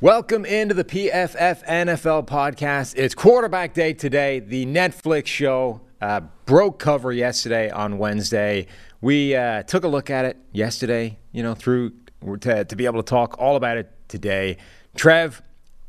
Welcome 0.00 0.44
into 0.44 0.74
the 0.74 0.84
PFF 0.84 1.64
NFL 1.66 2.26
podcast. 2.28 2.94
It's 2.96 3.14
quarterback 3.16 3.74
day 3.74 3.92
today. 3.92 4.38
The 4.38 4.64
Netflix 4.64 5.26
show 5.26 5.80
uh, 6.00 6.20
broke 6.46 6.78
cover 6.78 7.12
yesterday 7.12 7.68
on 7.70 7.98
Wednesday. 7.98 8.68
We 9.00 9.34
uh, 9.34 9.64
took 9.64 9.82
a 9.82 9.88
look 9.88 10.08
at 10.08 10.24
it 10.24 10.36
yesterday, 10.52 11.18
you 11.32 11.42
know, 11.42 11.54
through 11.54 11.92
to, 12.40 12.64
to 12.64 12.76
be 12.76 12.84
able 12.86 13.02
to 13.02 13.08
talk 13.08 13.36
all 13.40 13.56
about 13.56 13.76
it 13.76 13.90
today. 14.08 14.58
Trev, 14.94 15.42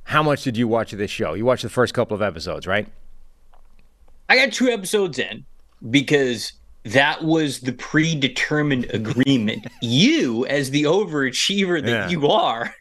how 0.06 0.24
much 0.24 0.44
did 0.44 0.58
you 0.58 0.68
watch 0.68 0.92
of 0.92 0.98
this 0.98 1.12
show? 1.12 1.36
You 1.36 1.46
watched 1.46 1.64
the 1.64 1.70
first 1.70 1.94
couple 1.94 2.16
of 2.16 2.22
episodes, 2.24 2.66
right? 2.66 2.88
I 4.28 4.38
got 4.38 4.52
two 4.52 4.70
episodes 4.70 5.20
in 5.20 5.46
because 5.92 6.54
that 6.86 7.24
was 7.24 7.60
the 7.60 7.74
predetermined 7.74 8.86
agreement. 8.92 9.68
you, 9.84 10.48
as 10.48 10.72
the 10.72 10.84
overachiever 10.84 11.80
that 11.84 11.90
Yeah. 11.90 12.10
you 12.10 12.28
are, 12.28 12.74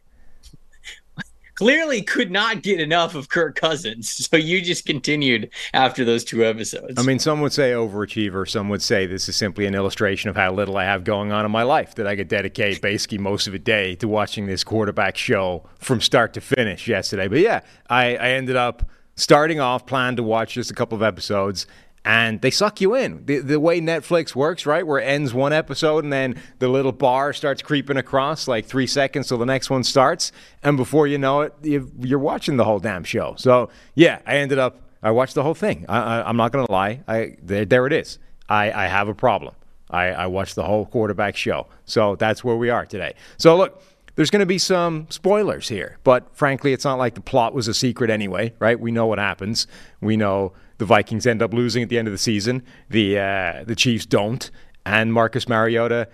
clearly 1.59 2.03
could 2.03 2.31
not 2.31 2.63
get 2.63 2.79
enough 2.79 3.17
of 3.17 3.29
Kirk 3.29 3.57
Cousins. 3.57 4.27
So 4.29 4.37
you 4.37 4.61
just 4.61 4.85
continued 4.85 5.51
after 5.73 6.05
those 6.05 6.23
two 6.23 6.45
episodes. 6.45 6.99
I 6.99 7.03
mean, 7.03 7.19
some 7.19 7.41
would 7.41 7.53
say 7.53 7.73
overachiever. 7.73 8.47
Some 8.49 8.69
would 8.69 8.83
say 8.83 9.07
this 9.07 9.27
is 9.27 9.37
simply 9.37 9.65
an 9.65 9.75
illustration 9.75 10.29
of 10.29 10.37
how 10.37 10.53
little 10.53 10.77
I 10.77 10.85
have 10.85 11.03
going 11.03 11.33
on 11.33 11.47
in 11.47 11.51
my 11.51 11.63
life 11.63 11.95
that 11.95 12.07
I 12.07 12.15
could 12.15 12.29
dedicate 12.29 12.83
basically 12.83 13.17
most 13.17 13.47
of 13.47 13.55
a 13.55 13.59
day 13.59 13.95
to 13.97 14.09
watching 14.09 14.45
this 14.45 14.65
quarterback 14.65 15.17
show 15.17 15.67
from 15.79 16.03
start 16.03 16.35
to 16.35 16.43
finish 16.43 16.89
yesterday. 16.89 17.27
But 17.27 17.39
yeah, 17.39 17.61
I, 17.89 18.17
I 18.17 18.31
ended 18.33 18.57
up 18.57 18.83
starting 19.17 19.61
off, 19.61 19.87
planned 19.87 20.19
to 20.19 20.23
watch 20.23 20.55
just 20.55 20.71
a 20.71 20.75
couple 20.75 20.97
of 20.97 21.03
episodes. 21.03 21.67
And 22.09 22.41
they 22.41 22.51
suck 22.51 22.81
you 22.81 22.95
in. 22.95 23.27
The, 23.27 23.41
the 23.41 23.61
way 23.61 23.83
Netflix 23.83 24.35
works, 24.35 24.65
right? 24.65 24.85
Where 24.85 24.99
it 24.99 25.05
ends 25.05 25.35
one 25.35 25.53
episode 25.53 26.05
and 26.05 26.13
then 26.13 26.41
the 26.59 26.69
little 26.69 26.91
bar 26.91 27.35
starts 27.35 27.61
creeping 27.61 27.99
across 27.99 28.49
like 28.49 28.65
three 28.65 28.87
seconds 28.87 29.29
till 29.29 29.37
the 29.37 29.45
next 29.45 29.69
one 29.69 29.85
starts. 29.85 30.33
And 30.63 30.79
before 30.79 31.07
you 31.07 31.19
know 31.19 31.43
it, 31.43 31.53
you've, 31.63 31.93
you're 32.01 32.19
watching 32.19 32.57
the 32.57 32.65
whole 32.65 32.79
damn 32.79 33.05
show. 33.05 33.35
So, 33.37 33.69
yeah, 33.95 34.21
I 34.27 34.39
ended 34.39 34.59
up 34.59 34.81
I 35.03 35.11
watched 35.11 35.35
the 35.35 35.43
whole 35.43 35.55
thing. 35.55 35.85
I, 35.89 36.23
I'm 36.23 36.37
not 36.37 36.51
going 36.51 36.67
to 36.67 36.73
lie. 36.73 37.03
I 37.07 37.37
there, 37.43 37.67
there 37.67 37.87
it 37.87 37.93
is. 37.93 38.19
I, 38.49 38.73
I 38.73 38.87
have 38.87 39.09
a 39.09 39.15
problem. 39.15 39.55
I, 39.91 40.07
I 40.07 40.27
watched 40.27 40.55
the 40.55 40.65
whole 40.65 40.87
quarterback 40.87 41.37
show. 41.37 41.67
So 41.85 42.17
that's 42.17 42.43
where 42.43 42.57
we 42.57 42.71
are 42.71 42.87
today. 42.87 43.15
So 43.37 43.57
look, 43.57 43.83
there's 44.19 44.31
going 44.31 44.41
to 44.41 44.47
be 44.47 44.59
some 44.59 45.07
spoilers 45.11 45.69
here, 45.69 45.97
but 46.03 46.35
frankly, 46.37 46.73
it's 46.73 46.85
not 46.85 46.99
like 46.99 47.15
the 47.15 47.21
plot 47.21 47.55
was 47.55 47.69
a 47.69 47.73
secret 47.73 48.11
anyway, 48.11 48.53
right? 48.59 48.81
We 48.81 48.91
know 48.91 49.07
what 49.07 49.21
happens. 49.21 49.69
We 50.01 50.17
know 50.17 50.55
the 50.79 50.87
Vikings 50.87 51.25
end 51.25 51.41
up 51.41 51.55
losing 51.55 51.85
at 51.85 51.89
the 51.89 52.01
end 52.01 52.09
of 52.09 52.13
the 52.13 52.19
season. 52.19 52.65
The 52.91 53.17
uh, 53.17 53.65
the 53.65 53.77
Chiefs 53.77 54.07
don't, 54.07 54.51
and 54.85 55.13
Marcus 55.13 55.49
Mariota 55.49 56.09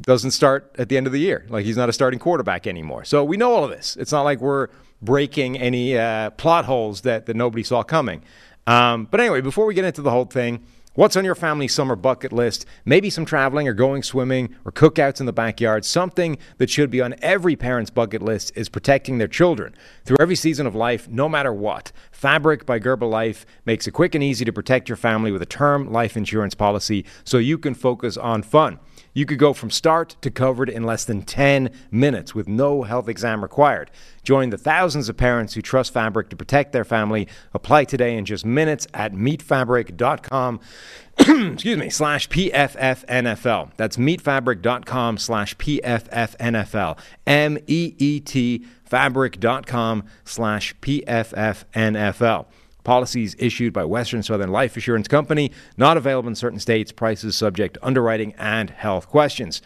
doesn't 0.00 0.30
start 0.30 0.74
at 0.78 0.88
the 0.88 0.96
end 0.96 1.06
of 1.06 1.12
the 1.12 1.20
year. 1.20 1.44
Like 1.50 1.66
he's 1.66 1.76
not 1.76 1.90
a 1.90 1.92
starting 1.92 2.18
quarterback 2.18 2.66
anymore. 2.66 3.04
So 3.04 3.22
we 3.22 3.36
know 3.36 3.52
all 3.52 3.62
of 3.62 3.70
this. 3.70 3.94
It's 3.96 4.10
not 4.10 4.22
like 4.22 4.40
we're 4.40 4.68
breaking 5.02 5.58
any 5.58 5.98
uh, 5.98 6.30
plot 6.30 6.64
holes 6.64 7.02
that, 7.02 7.26
that 7.26 7.36
nobody 7.36 7.62
saw 7.62 7.82
coming. 7.82 8.24
Um, 8.66 9.06
but 9.10 9.20
anyway, 9.20 9.42
before 9.42 9.66
we 9.66 9.74
get 9.74 9.84
into 9.84 10.00
the 10.00 10.10
whole 10.10 10.24
thing, 10.24 10.64
what's 10.94 11.16
on 11.16 11.24
your 11.24 11.34
family 11.34 11.68
summer 11.68 11.96
bucket 11.96 12.32
list? 12.32 12.64
Maybe 12.84 13.10
some 13.10 13.24
traveling 13.24 13.68
or 13.68 13.74
going 13.74 14.02
swimming 14.02 14.54
or 14.64 14.72
cookouts 14.72 15.20
in 15.20 15.26
the 15.26 15.32
backyard. 15.32 15.84
Something 15.84 16.38
that 16.58 16.70
should 16.70 16.90
be 16.90 17.00
on 17.00 17.14
every 17.20 17.56
parent's 17.56 17.90
bucket 17.90 18.22
list 18.22 18.52
is 18.54 18.68
protecting 18.68 19.18
their 19.18 19.28
children 19.28 19.74
through 20.04 20.18
every 20.20 20.36
season 20.36 20.66
of 20.66 20.74
life, 20.74 21.08
no 21.08 21.28
matter 21.28 21.52
what. 21.52 21.92
Fabric 22.10 22.64
by 22.64 22.78
Gerber 22.78 23.06
Life 23.06 23.44
makes 23.66 23.86
it 23.86 23.92
quick 23.92 24.14
and 24.14 24.24
easy 24.24 24.44
to 24.44 24.52
protect 24.52 24.88
your 24.88 24.96
family 24.96 25.32
with 25.32 25.42
a 25.42 25.46
term 25.46 25.92
life 25.92 26.16
insurance 26.16 26.54
policy 26.54 27.04
so 27.24 27.38
you 27.38 27.58
can 27.58 27.74
focus 27.74 28.16
on 28.16 28.42
fun. 28.42 28.78
You 29.14 29.24
could 29.24 29.38
go 29.38 29.52
from 29.52 29.70
start 29.70 30.16
to 30.20 30.30
covered 30.30 30.68
in 30.68 30.82
less 30.82 31.04
than 31.04 31.22
10 31.22 31.70
minutes 31.90 32.34
with 32.34 32.48
no 32.48 32.82
health 32.82 33.08
exam 33.08 33.42
required. 33.42 33.90
Join 34.24 34.50
the 34.50 34.58
thousands 34.58 35.08
of 35.08 35.16
parents 35.16 35.54
who 35.54 35.62
trust 35.62 35.92
Fabric 35.92 36.28
to 36.30 36.36
protect 36.36 36.72
their 36.72 36.84
family. 36.84 37.28
Apply 37.54 37.84
today 37.84 38.16
in 38.16 38.24
just 38.24 38.44
minutes 38.44 38.86
at 38.92 39.12
meetfabric.com. 39.12 40.60
excuse 41.18 41.78
me, 41.78 41.90
slash 41.90 42.28
PFFNFL. 42.28 43.70
That's 43.76 43.96
meetfabric.com 43.96 45.18
slash 45.18 45.56
PFFNFL. 45.56 46.98
M 47.26 47.58
E 47.66 47.94
E 47.98 48.20
T 48.20 48.66
fabric.com 48.84 50.04
slash 50.24 50.74
PFFNFL. 50.80 52.46
Policies 52.84 53.34
issued 53.38 53.72
by 53.72 53.84
Western 53.84 54.22
Southern 54.22 54.52
Life 54.52 54.76
Assurance 54.76 55.08
Company, 55.08 55.50
not 55.76 55.96
available 55.96 56.28
in 56.28 56.34
certain 56.34 56.60
states, 56.60 56.92
prices 56.92 57.36
subject 57.36 57.74
to 57.74 57.86
underwriting 57.86 58.34
and 58.38 58.70
health 58.70 59.08
questions. 59.08 59.62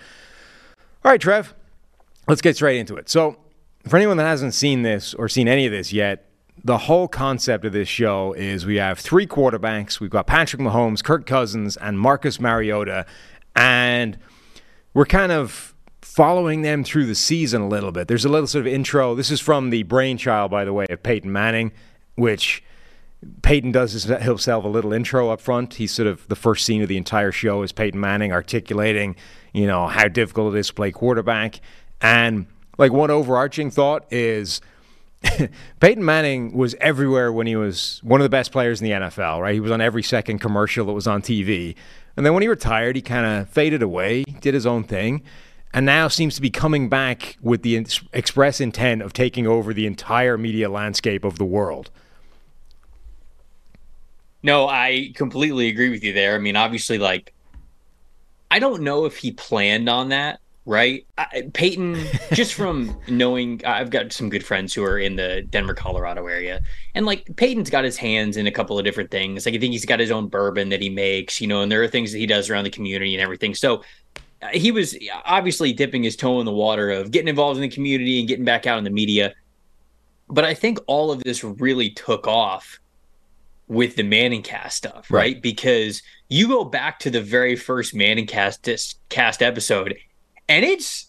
All 1.04 1.10
right, 1.10 1.20
Trev, 1.20 1.54
let's 2.26 2.40
get 2.40 2.56
straight 2.56 2.78
into 2.78 2.96
it. 2.96 3.08
So, 3.08 3.38
for 3.86 3.96
anyone 3.96 4.16
that 4.16 4.26
hasn't 4.26 4.54
seen 4.54 4.82
this 4.82 5.14
or 5.14 5.28
seen 5.28 5.48
any 5.48 5.66
of 5.66 5.72
this 5.72 5.92
yet, 5.92 6.28
the 6.64 6.78
whole 6.78 7.08
concept 7.08 7.64
of 7.64 7.72
this 7.72 7.88
show 7.88 8.32
is 8.32 8.66
we 8.66 8.76
have 8.76 8.98
three 8.98 9.26
quarterbacks. 9.26 10.00
We've 10.00 10.10
got 10.10 10.26
Patrick 10.26 10.60
Mahomes, 10.60 11.02
Kirk 11.02 11.26
Cousins, 11.26 11.76
and 11.76 11.98
Marcus 11.98 12.40
Mariota. 12.40 13.06
And 13.54 14.18
we're 14.94 15.06
kind 15.06 15.32
of 15.32 15.74
following 16.02 16.62
them 16.62 16.82
through 16.82 17.06
the 17.06 17.14
season 17.14 17.62
a 17.62 17.68
little 17.68 17.92
bit. 17.92 18.08
There's 18.08 18.24
a 18.24 18.28
little 18.28 18.46
sort 18.46 18.66
of 18.66 18.72
intro. 18.72 19.14
This 19.14 19.30
is 19.30 19.40
from 19.40 19.70
the 19.70 19.84
brainchild, 19.84 20.50
by 20.50 20.64
the 20.64 20.72
way, 20.72 20.86
of 20.90 21.02
Peyton 21.02 21.32
Manning, 21.32 21.72
which 22.16 22.62
Peyton 23.42 23.72
does 23.72 23.92
his- 23.92 24.04
himself 24.04 24.64
a 24.64 24.68
little 24.68 24.92
intro 24.92 25.30
up 25.30 25.40
front. 25.40 25.74
He's 25.74 25.92
sort 25.92 26.06
of 26.06 26.26
the 26.28 26.36
first 26.36 26.64
scene 26.64 26.82
of 26.82 26.88
the 26.88 26.96
entire 26.96 27.32
show 27.32 27.62
is 27.62 27.72
Peyton 27.72 27.98
Manning 27.98 28.32
articulating, 28.32 29.16
you 29.52 29.66
know, 29.66 29.88
how 29.88 30.08
difficult 30.08 30.54
it 30.54 30.58
is 30.58 30.68
to 30.68 30.74
play 30.74 30.92
quarterback. 30.92 31.60
And 32.00 32.46
like 32.78 32.92
one 32.92 33.10
overarching 33.10 33.70
thought 33.70 34.04
is 34.12 34.60
Peyton 35.80 36.04
Manning 36.04 36.52
was 36.56 36.76
everywhere 36.80 37.32
when 37.32 37.48
he 37.48 37.56
was 37.56 38.00
one 38.04 38.20
of 38.20 38.24
the 38.24 38.28
best 38.30 38.52
players 38.52 38.80
in 38.80 38.84
the 38.84 38.92
NFL, 38.92 39.40
right? 39.40 39.54
He 39.54 39.60
was 39.60 39.72
on 39.72 39.80
every 39.80 40.02
second 40.02 40.38
commercial 40.38 40.86
that 40.86 40.92
was 40.92 41.08
on 41.08 41.22
TV. 41.22 41.74
And 42.16 42.24
then 42.24 42.34
when 42.34 42.42
he 42.42 42.48
retired, 42.48 42.96
he 42.96 43.02
kind 43.02 43.26
of 43.26 43.48
faded 43.48 43.82
away, 43.82 44.24
did 44.24 44.54
his 44.54 44.66
own 44.66 44.84
thing, 44.84 45.22
and 45.74 45.84
now 45.84 46.08
seems 46.08 46.34
to 46.36 46.40
be 46.40 46.50
coming 46.50 46.88
back 46.88 47.36
with 47.42 47.62
the 47.62 47.76
express 48.12 48.60
intent 48.60 49.02
of 49.02 49.12
taking 49.12 49.46
over 49.46 49.74
the 49.74 49.86
entire 49.86 50.38
media 50.38 50.68
landscape 50.68 51.24
of 51.24 51.38
the 51.38 51.44
world. 51.44 51.90
No, 54.48 54.66
I 54.66 55.12
completely 55.14 55.68
agree 55.68 55.90
with 55.90 56.02
you 56.02 56.14
there. 56.14 56.34
I 56.34 56.38
mean, 56.38 56.56
obviously, 56.56 56.96
like, 56.96 57.34
I 58.50 58.58
don't 58.58 58.80
know 58.80 59.04
if 59.04 59.18
he 59.18 59.32
planned 59.32 59.90
on 59.90 60.08
that, 60.08 60.40
right? 60.64 61.06
I, 61.18 61.50
Peyton, 61.52 62.02
just 62.32 62.54
from 62.54 62.98
knowing, 63.08 63.60
I've 63.66 63.90
got 63.90 64.10
some 64.10 64.30
good 64.30 64.42
friends 64.42 64.72
who 64.72 64.82
are 64.84 64.98
in 64.98 65.16
the 65.16 65.42
Denver, 65.50 65.74
Colorado 65.74 66.26
area, 66.26 66.62
and 66.94 67.04
like 67.04 67.28
Peyton's 67.36 67.68
got 67.68 67.84
his 67.84 67.98
hands 67.98 68.38
in 68.38 68.46
a 68.46 68.50
couple 68.50 68.78
of 68.78 68.86
different 68.86 69.10
things. 69.10 69.44
Like, 69.44 69.54
I 69.54 69.58
think 69.58 69.72
he's 69.72 69.84
got 69.84 70.00
his 70.00 70.10
own 70.10 70.28
bourbon 70.28 70.70
that 70.70 70.80
he 70.80 70.88
makes, 70.88 71.42
you 71.42 71.46
know, 71.46 71.60
and 71.60 71.70
there 71.70 71.82
are 71.82 71.88
things 71.88 72.10
that 72.12 72.18
he 72.18 72.26
does 72.26 72.48
around 72.48 72.64
the 72.64 72.70
community 72.70 73.14
and 73.14 73.22
everything. 73.22 73.54
So, 73.54 73.82
uh, 74.40 74.48
he 74.54 74.72
was 74.72 74.96
obviously 75.26 75.74
dipping 75.74 76.02
his 76.02 76.16
toe 76.16 76.40
in 76.40 76.46
the 76.46 76.52
water 76.52 76.90
of 76.90 77.10
getting 77.10 77.28
involved 77.28 77.58
in 77.58 77.68
the 77.68 77.68
community 77.68 78.18
and 78.18 78.26
getting 78.26 78.46
back 78.46 78.66
out 78.66 78.78
in 78.78 78.84
the 78.84 78.88
media. 78.88 79.34
But 80.26 80.46
I 80.46 80.54
think 80.54 80.78
all 80.86 81.10
of 81.10 81.22
this 81.22 81.44
really 81.44 81.90
took 81.90 82.26
off 82.26 82.80
with 83.68 83.96
the 83.96 84.02
Manning 84.02 84.42
cast 84.42 84.76
stuff, 84.76 85.10
right? 85.10 85.34
Right. 85.34 85.42
Because 85.42 86.02
you 86.28 86.48
go 86.48 86.64
back 86.64 86.98
to 87.00 87.10
the 87.10 87.22
very 87.22 87.56
first 87.56 87.94
Manning 87.94 88.26
cast 88.26 88.62
dis- 88.62 88.96
cast 89.08 89.42
episode, 89.42 89.96
and 90.48 90.64
it's 90.64 91.08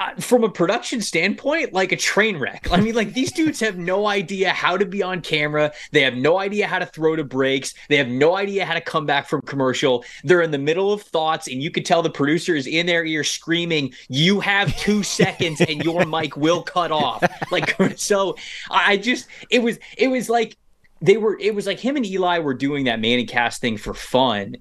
uh, 0.00 0.12
from 0.16 0.42
a 0.42 0.50
production 0.50 1.00
standpoint 1.00 1.72
like 1.72 1.92
a 1.92 1.96
train 1.96 2.36
wreck. 2.36 2.66
I 2.72 2.80
mean, 2.80 2.96
like 2.96 3.14
these 3.14 3.30
dudes 3.30 3.60
have 3.60 3.78
no 3.78 4.08
idea 4.08 4.50
how 4.50 4.76
to 4.76 4.84
be 4.84 5.04
on 5.04 5.20
camera. 5.20 5.72
They 5.92 6.00
have 6.00 6.14
no 6.14 6.38
idea 6.38 6.66
how 6.66 6.80
to 6.80 6.86
throw 6.86 7.14
to 7.14 7.22
breaks. 7.22 7.74
They 7.88 7.96
have 7.98 8.08
no 8.08 8.36
idea 8.36 8.64
how 8.64 8.74
to 8.74 8.80
come 8.80 9.06
back 9.06 9.28
from 9.28 9.40
commercial. 9.42 10.04
They're 10.24 10.42
in 10.42 10.50
the 10.50 10.58
middle 10.58 10.92
of 10.92 11.02
thoughts, 11.02 11.46
and 11.46 11.62
you 11.62 11.70
could 11.70 11.86
tell 11.86 12.02
the 12.02 12.10
producer 12.10 12.56
is 12.56 12.66
in 12.66 12.86
their 12.86 13.04
ear 13.04 13.22
screaming, 13.22 13.94
"You 14.08 14.40
have 14.40 14.76
two 14.78 15.04
seconds, 15.04 15.60
and 15.60 15.84
your 15.84 16.04
mic 16.04 16.36
will 16.36 16.62
cut 16.62 16.90
off." 16.90 17.22
Like 17.52 17.76
so, 17.96 18.36
I 18.70 18.94
I 18.94 18.96
just 18.96 19.28
it 19.48 19.62
was 19.62 19.78
it 19.96 20.08
was 20.08 20.28
like 20.28 20.56
they 21.04 21.18
were 21.18 21.38
it 21.38 21.54
was 21.54 21.66
like 21.66 21.78
him 21.78 21.96
and 21.96 22.06
Eli 22.06 22.38
were 22.38 22.54
doing 22.54 22.86
that 22.86 22.98
Manning 22.98 23.26
cast 23.26 23.60
thing 23.60 23.76
for 23.76 23.92
fun, 23.92 24.56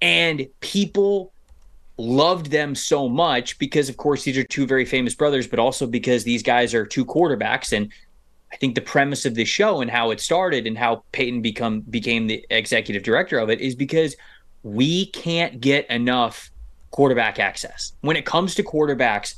and 0.00 0.46
people 0.60 1.32
loved 1.96 2.52
them 2.52 2.76
so 2.76 3.08
much 3.08 3.58
because, 3.58 3.88
of 3.88 3.96
course, 3.96 4.22
these 4.22 4.38
are 4.38 4.44
two 4.44 4.64
very 4.64 4.84
famous 4.84 5.16
brothers, 5.16 5.48
but 5.48 5.58
also 5.58 5.86
because 5.86 6.22
these 6.22 6.44
guys 6.44 6.72
are 6.72 6.86
two 6.86 7.04
quarterbacks. 7.04 7.76
And 7.76 7.92
I 8.52 8.56
think 8.56 8.76
the 8.76 8.80
premise 8.80 9.26
of 9.26 9.34
this 9.34 9.48
show 9.48 9.80
and 9.80 9.90
how 9.90 10.12
it 10.12 10.20
started 10.20 10.68
and 10.68 10.78
how 10.78 11.02
Peyton 11.10 11.42
become 11.42 11.80
became 11.80 12.28
the 12.28 12.46
executive 12.50 13.02
director 13.02 13.38
of 13.38 13.50
it 13.50 13.60
is 13.60 13.74
because 13.74 14.14
we 14.62 15.06
can't 15.06 15.60
get 15.60 15.90
enough 15.90 16.50
quarterback 16.92 17.40
access. 17.40 17.92
When 18.02 18.16
it 18.16 18.24
comes 18.24 18.54
to 18.54 18.62
quarterbacks, 18.62 19.34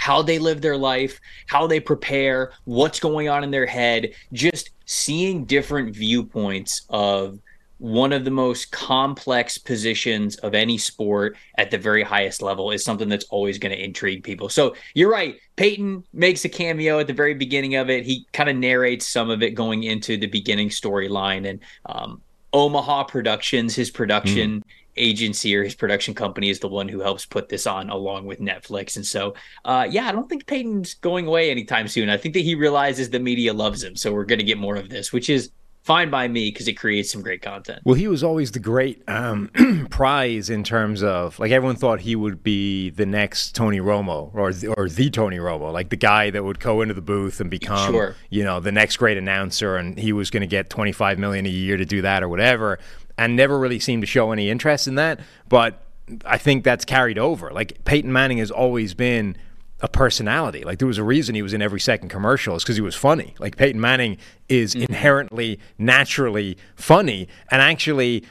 how 0.00 0.22
they 0.22 0.38
live 0.38 0.62
their 0.62 0.78
life, 0.78 1.20
how 1.46 1.66
they 1.66 1.78
prepare, 1.78 2.52
what's 2.64 2.98
going 2.98 3.28
on 3.28 3.44
in 3.44 3.50
their 3.50 3.66
head, 3.66 4.10
just 4.32 4.70
seeing 4.86 5.44
different 5.44 5.94
viewpoints 5.94 6.86
of 6.88 7.38
one 7.76 8.10
of 8.14 8.24
the 8.24 8.30
most 8.30 8.72
complex 8.72 9.58
positions 9.58 10.36
of 10.36 10.54
any 10.54 10.78
sport 10.78 11.36
at 11.58 11.70
the 11.70 11.76
very 11.76 12.02
highest 12.02 12.40
level 12.40 12.70
is 12.70 12.82
something 12.82 13.10
that's 13.10 13.26
always 13.26 13.58
going 13.58 13.72
to 13.72 13.84
intrigue 13.84 14.24
people. 14.24 14.48
So 14.48 14.74
you're 14.94 15.10
right. 15.10 15.36
Peyton 15.56 16.02
makes 16.14 16.46
a 16.46 16.48
cameo 16.48 16.98
at 16.98 17.06
the 17.06 17.12
very 17.12 17.34
beginning 17.34 17.74
of 17.74 17.90
it. 17.90 18.06
He 18.06 18.26
kind 18.32 18.48
of 18.48 18.56
narrates 18.56 19.06
some 19.06 19.28
of 19.28 19.42
it 19.42 19.50
going 19.50 19.82
into 19.82 20.16
the 20.16 20.28
beginning 20.28 20.70
storyline. 20.70 21.46
And 21.46 21.60
um, 21.84 22.22
Omaha 22.54 23.04
Productions, 23.04 23.74
his 23.74 23.90
production 23.90 24.60
mm. 24.60 24.62
Agency 24.96 25.54
or 25.56 25.62
his 25.64 25.74
production 25.74 26.14
company, 26.14 26.50
is 26.50 26.60
the 26.60 26.68
one 26.68 26.88
who 26.88 27.00
helps 27.00 27.26
put 27.26 27.48
this 27.48 27.66
on 27.66 27.90
along 27.90 28.26
with 28.26 28.40
Netflix. 28.40 28.96
And 28.96 29.06
so, 29.06 29.34
uh, 29.64 29.86
yeah, 29.90 30.06
I 30.06 30.12
don't 30.12 30.28
think 30.28 30.46
Peyton's 30.46 30.94
going 30.94 31.26
away 31.26 31.50
anytime 31.50 31.88
soon. 31.88 32.08
I 32.08 32.16
think 32.16 32.34
that 32.34 32.40
he 32.40 32.54
realizes 32.54 33.10
the 33.10 33.20
media 33.20 33.52
loves 33.52 33.82
him. 33.82 33.96
So 33.96 34.12
we're 34.12 34.24
going 34.24 34.38
to 34.38 34.44
get 34.44 34.58
more 34.58 34.76
of 34.76 34.88
this, 34.88 35.12
which 35.12 35.30
is 35.30 35.50
fine 35.82 36.10
by 36.10 36.28
me 36.28 36.50
because 36.50 36.68
it 36.68 36.74
creates 36.74 37.10
some 37.10 37.22
great 37.22 37.42
content. 37.42 37.80
Well, 37.84 37.94
he 37.94 38.08
was 38.08 38.22
always 38.22 38.52
the 38.52 38.58
great 38.58 39.02
um, 39.08 39.50
prize 39.90 40.50
in 40.50 40.62
terms 40.62 41.02
of 41.02 41.38
like 41.38 41.50
everyone 41.50 41.76
thought 41.76 42.00
he 42.00 42.16
would 42.16 42.42
be 42.42 42.90
the 42.90 43.06
next 43.06 43.54
Tony 43.54 43.80
Romo 43.80 44.30
or 44.34 44.52
the, 44.52 44.68
or 44.68 44.88
the 44.88 45.10
Tony 45.10 45.38
Romo, 45.38 45.72
like 45.72 45.90
the 45.90 45.96
guy 45.96 46.30
that 46.30 46.44
would 46.44 46.60
go 46.60 46.82
into 46.82 46.94
the 46.94 47.00
booth 47.00 47.40
and 47.40 47.50
become 47.50 47.92
sure. 47.92 48.16
you 48.28 48.44
know 48.44 48.60
the 48.60 48.72
next 48.72 48.96
great 48.96 49.16
announcer, 49.16 49.76
and 49.76 49.98
he 49.98 50.12
was 50.12 50.30
going 50.30 50.42
to 50.42 50.46
get 50.46 50.70
twenty 50.70 50.92
five 50.92 51.18
million 51.18 51.46
a 51.46 51.50
year 51.50 51.76
to 51.76 51.84
do 51.84 52.02
that 52.02 52.22
or 52.22 52.28
whatever, 52.28 52.78
and 53.20 53.36
never 53.36 53.58
really 53.58 53.78
seemed 53.78 54.02
to 54.02 54.06
show 54.06 54.32
any 54.32 54.50
interest 54.50 54.88
in 54.88 54.96
that, 54.96 55.20
but. 55.48 55.82
I 56.24 56.38
think 56.38 56.64
that's 56.64 56.84
carried 56.84 57.18
over. 57.18 57.52
Like 57.52 57.84
Peyton 57.84 58.12
Manning 58.12 58.38
has 58.38 58.50
always 58.50 58.94
been 58.94 59.36
a 59.80 59.88
personality. 59.88 60.64
Like 60.64 60.78
there 60.78 60.88
was 60.88 60.98
a 60.98 61.04
reason 61.04 61.36
he 61.36 61.42
was 61.42 61.52
in 61.52 61.62
every 61.62 61.78
second 61.78 62.08
commercial 62.08 62.56
is 62.56 62.64
because 62.64 62.76
he 62.76 62.82
was 62.82 62.96
funny. 62.96 63.34
Like 63.38 63.56
Peyton 63.56 63.80
Manning 63.80 64.18
is 64.48 64.74
mm-hmm. 64.74 64.92
inherently, 64.92 65.60
naturally 65.78 66.58
funny, 66.74 67.28
and 67.50 67.62
actually, 67.62 68.24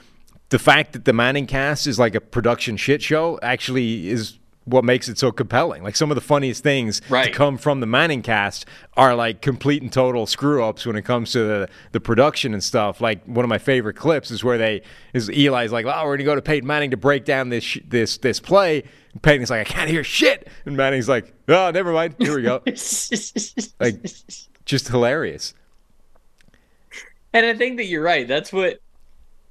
the 0.50 0.60
fact 0.60 0.94
that 0.94 1.06
the 1.06 1.14
Manning 1.14 1.48
cast 1.48 1.88
is 1.88 2.00
like 2.00 2.16
a 2.16 2.22
production 2.22 2.76
shit 2.76 3.02
show 3.02 3.40
actually 3.42 4.10
is 4.10 4.39
what 4.70 4.84
makes 4.84 5.10
it 5.10 5.18
so 5.18 5.32
compelling. 5.32 5.84
Like 5.84 5.96
some 5.96 6.12
of 6.12 6.16
the 6.16 6.22
funniest 6.22 6.64
things 6.64 7.02
right. 7.10 7.26
to 7.26 7.32
come 7.32 7.58
from 7.58 7.80
the 7.80 7.86
Manning 7.86 8.22
cast 8.22 8.66
are 8.96 9.16
like 9.16 9.42
complete 9.42 9.82
and 9.82 9.92
total 9.92 10.26
screw 10.26 10.64
ups 10.64 10.86
when 10.86 10.96
it 10.96 11.04
comes 11.04 11.32
to 11.32 11.40
the, 11.40 11.70
the 11.92 12.00
production 12.00 12.54
and 12.54 12.64
stuff. 12.64 13.02
Like 13.02 13.24
one 13.26 13.44
of 13.44 13.50
my 13.50 13.58
favorite 13.58 13.96
clips 13.96 14.32
is 14.32 14.44
where 14.44 14.58
they 14.58 14.82
is 15.14 15.30
Eli's 15.30 15.72
like, 15.72 15.86
"Oh, 15.86 16.06
we're 16.06 16.18
gonna 16.18 16.26
go 16.26 16.36
to 16.36 16.42
Peyton 16.42 16.68
Manning 16.68 16.92
to 16.92 16.98
break 16.98 17.26
down 17.26 17.50
this 17.50 17.78
this 17.88 18.18
this 18.18 18.40
play." 18.40 18.84
And 19.14 19.22
Peyton's 19.22 19.50
like, 19.50 19.62
"I 19.62 19.72
can't 19.72 19.90
hear 19.90 20.04
shit," 20.04 20.48
and 20.66 20.78
Manning's 20.78 21.10
like, 21.10 21.34
"Oh, 21.48 21.72
never 21.72 21.92
mind. 21.92 22.16
Here 22.20 22.36
we 22.36 22.44
go." 22.44 22.62
like, 23.80 24.06
just 24.66 24.88
hilarious. 24.88 25.54
And 27.34 27.46
I 27.46 27.54
think 27.56 27.78
that 27.78 27.86
you're 27.86 28.04
right. 28.04 28.28
That's 28.28 28.54
what. 28.54 28.80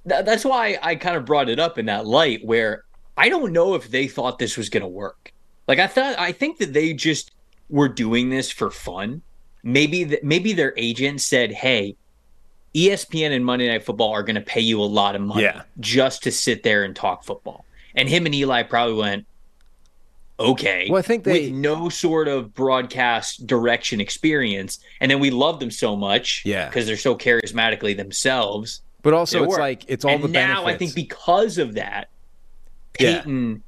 That's 0.05 0.45
why 0.45 0.79
I 0.81 0.95
kind 0.95 1.17
of 1.17 1.27
brought 1.27 1.51
it 1.51 1.59
up 1.59 1.77
in 1.77 1.87
that 1.87 2.07
light 2.07 2.43
where 2.43 2.85
I 3.19 3.29
don't 3.29 3.53
know 3.53 3.75
if 3.75 3.91
they 3.91 4.07
thought 4.07 4.39
this 4.39 4.57
was 4.57 4.69
going 4.69 4.83
to 4.83 4.89
work. 4.89 5.33
Like 5.67 5.81
I 5.81 5.89
thought, 5.89 6.19
I 6.19 6.33
think 6.33 6.59
that 6.59 6.73
they 6.73 6.95
just 6.95 7.33
were 7.69 7.89
doing 7.89 8.31
this 8.31 8.51
for 8.51 8.71
fun. 8.71 9.23
Maybe 9.65 10.05
that 10.05 10.23
maybe 10.25 10.53
their 10.53 10.73
agent 10.77 11.21
said, 11.21 11.53
"Hey, 11.53 11.97
ESPN 12.75 13.33
and 13.33 13.45
Monday 13.45 13.67
Night 13.67 13.85
Football 13.85 14.13
are 14.13 14.23
going 14.23 14.37
to 14.37 14.41
pay 14.41 14.61
you 14.61 14.81
a 14.81 14.85
lot 14.85 15.17
of 15.17 15.21
money 15.21 15.43
yeah. 15.43 15.63
just 15.81 16.23
to 16.23 16.33
sit 16.33 16.63
there 16.63 16.85
and 16.85 16.95
talk 16.95 17.25
football." 17.25 17.65
And 17.95 18.09
him 18.09 18.25
and 18.25 18.35
Eli 18.35 18.63
probably 18.63 18.95
went, 18.95 19.27
"Okay." 20.39 20.87
Well, 20.89 21.01
I 21.01 21.03
think 21.03 21.25
they 21.25 21.51
with 21.51 21.53
no 21.53 21.89
sort 21.89 22.29
of 22.29 22.55
broadcast 22.55 23.47
direction 23.47 24.01
experience, 24.01 24.79
and 25.01 25.11
then 25.11 25.19
we 25.19 25.31
love 25.31 25.59
them 25.59 25.73
so 25.73 25.97
much, 25.97 26.43
yeah, 26.47 26.69
because 26.69 26.87
they're 26.87 26.97
so 26.97 27.17
charismatically 27.17 27.97
themselves. 27.97 28.81
But 29.03 29.13
also, 29.13 29.43
it's 29.43 29.59
like 29.59 29.85
it's 29.89 30.05
all 30.05 30.13
and 30.13 30.25
the 30.25 30.29
now 30.29 30.65
benefits. 30.65 30.75
I 30.75 30.79
think 30.79 30.95
because 30.95 31.59
of 31.59 31.75
that, 31.75 32.09
Peyton 32.99 33.63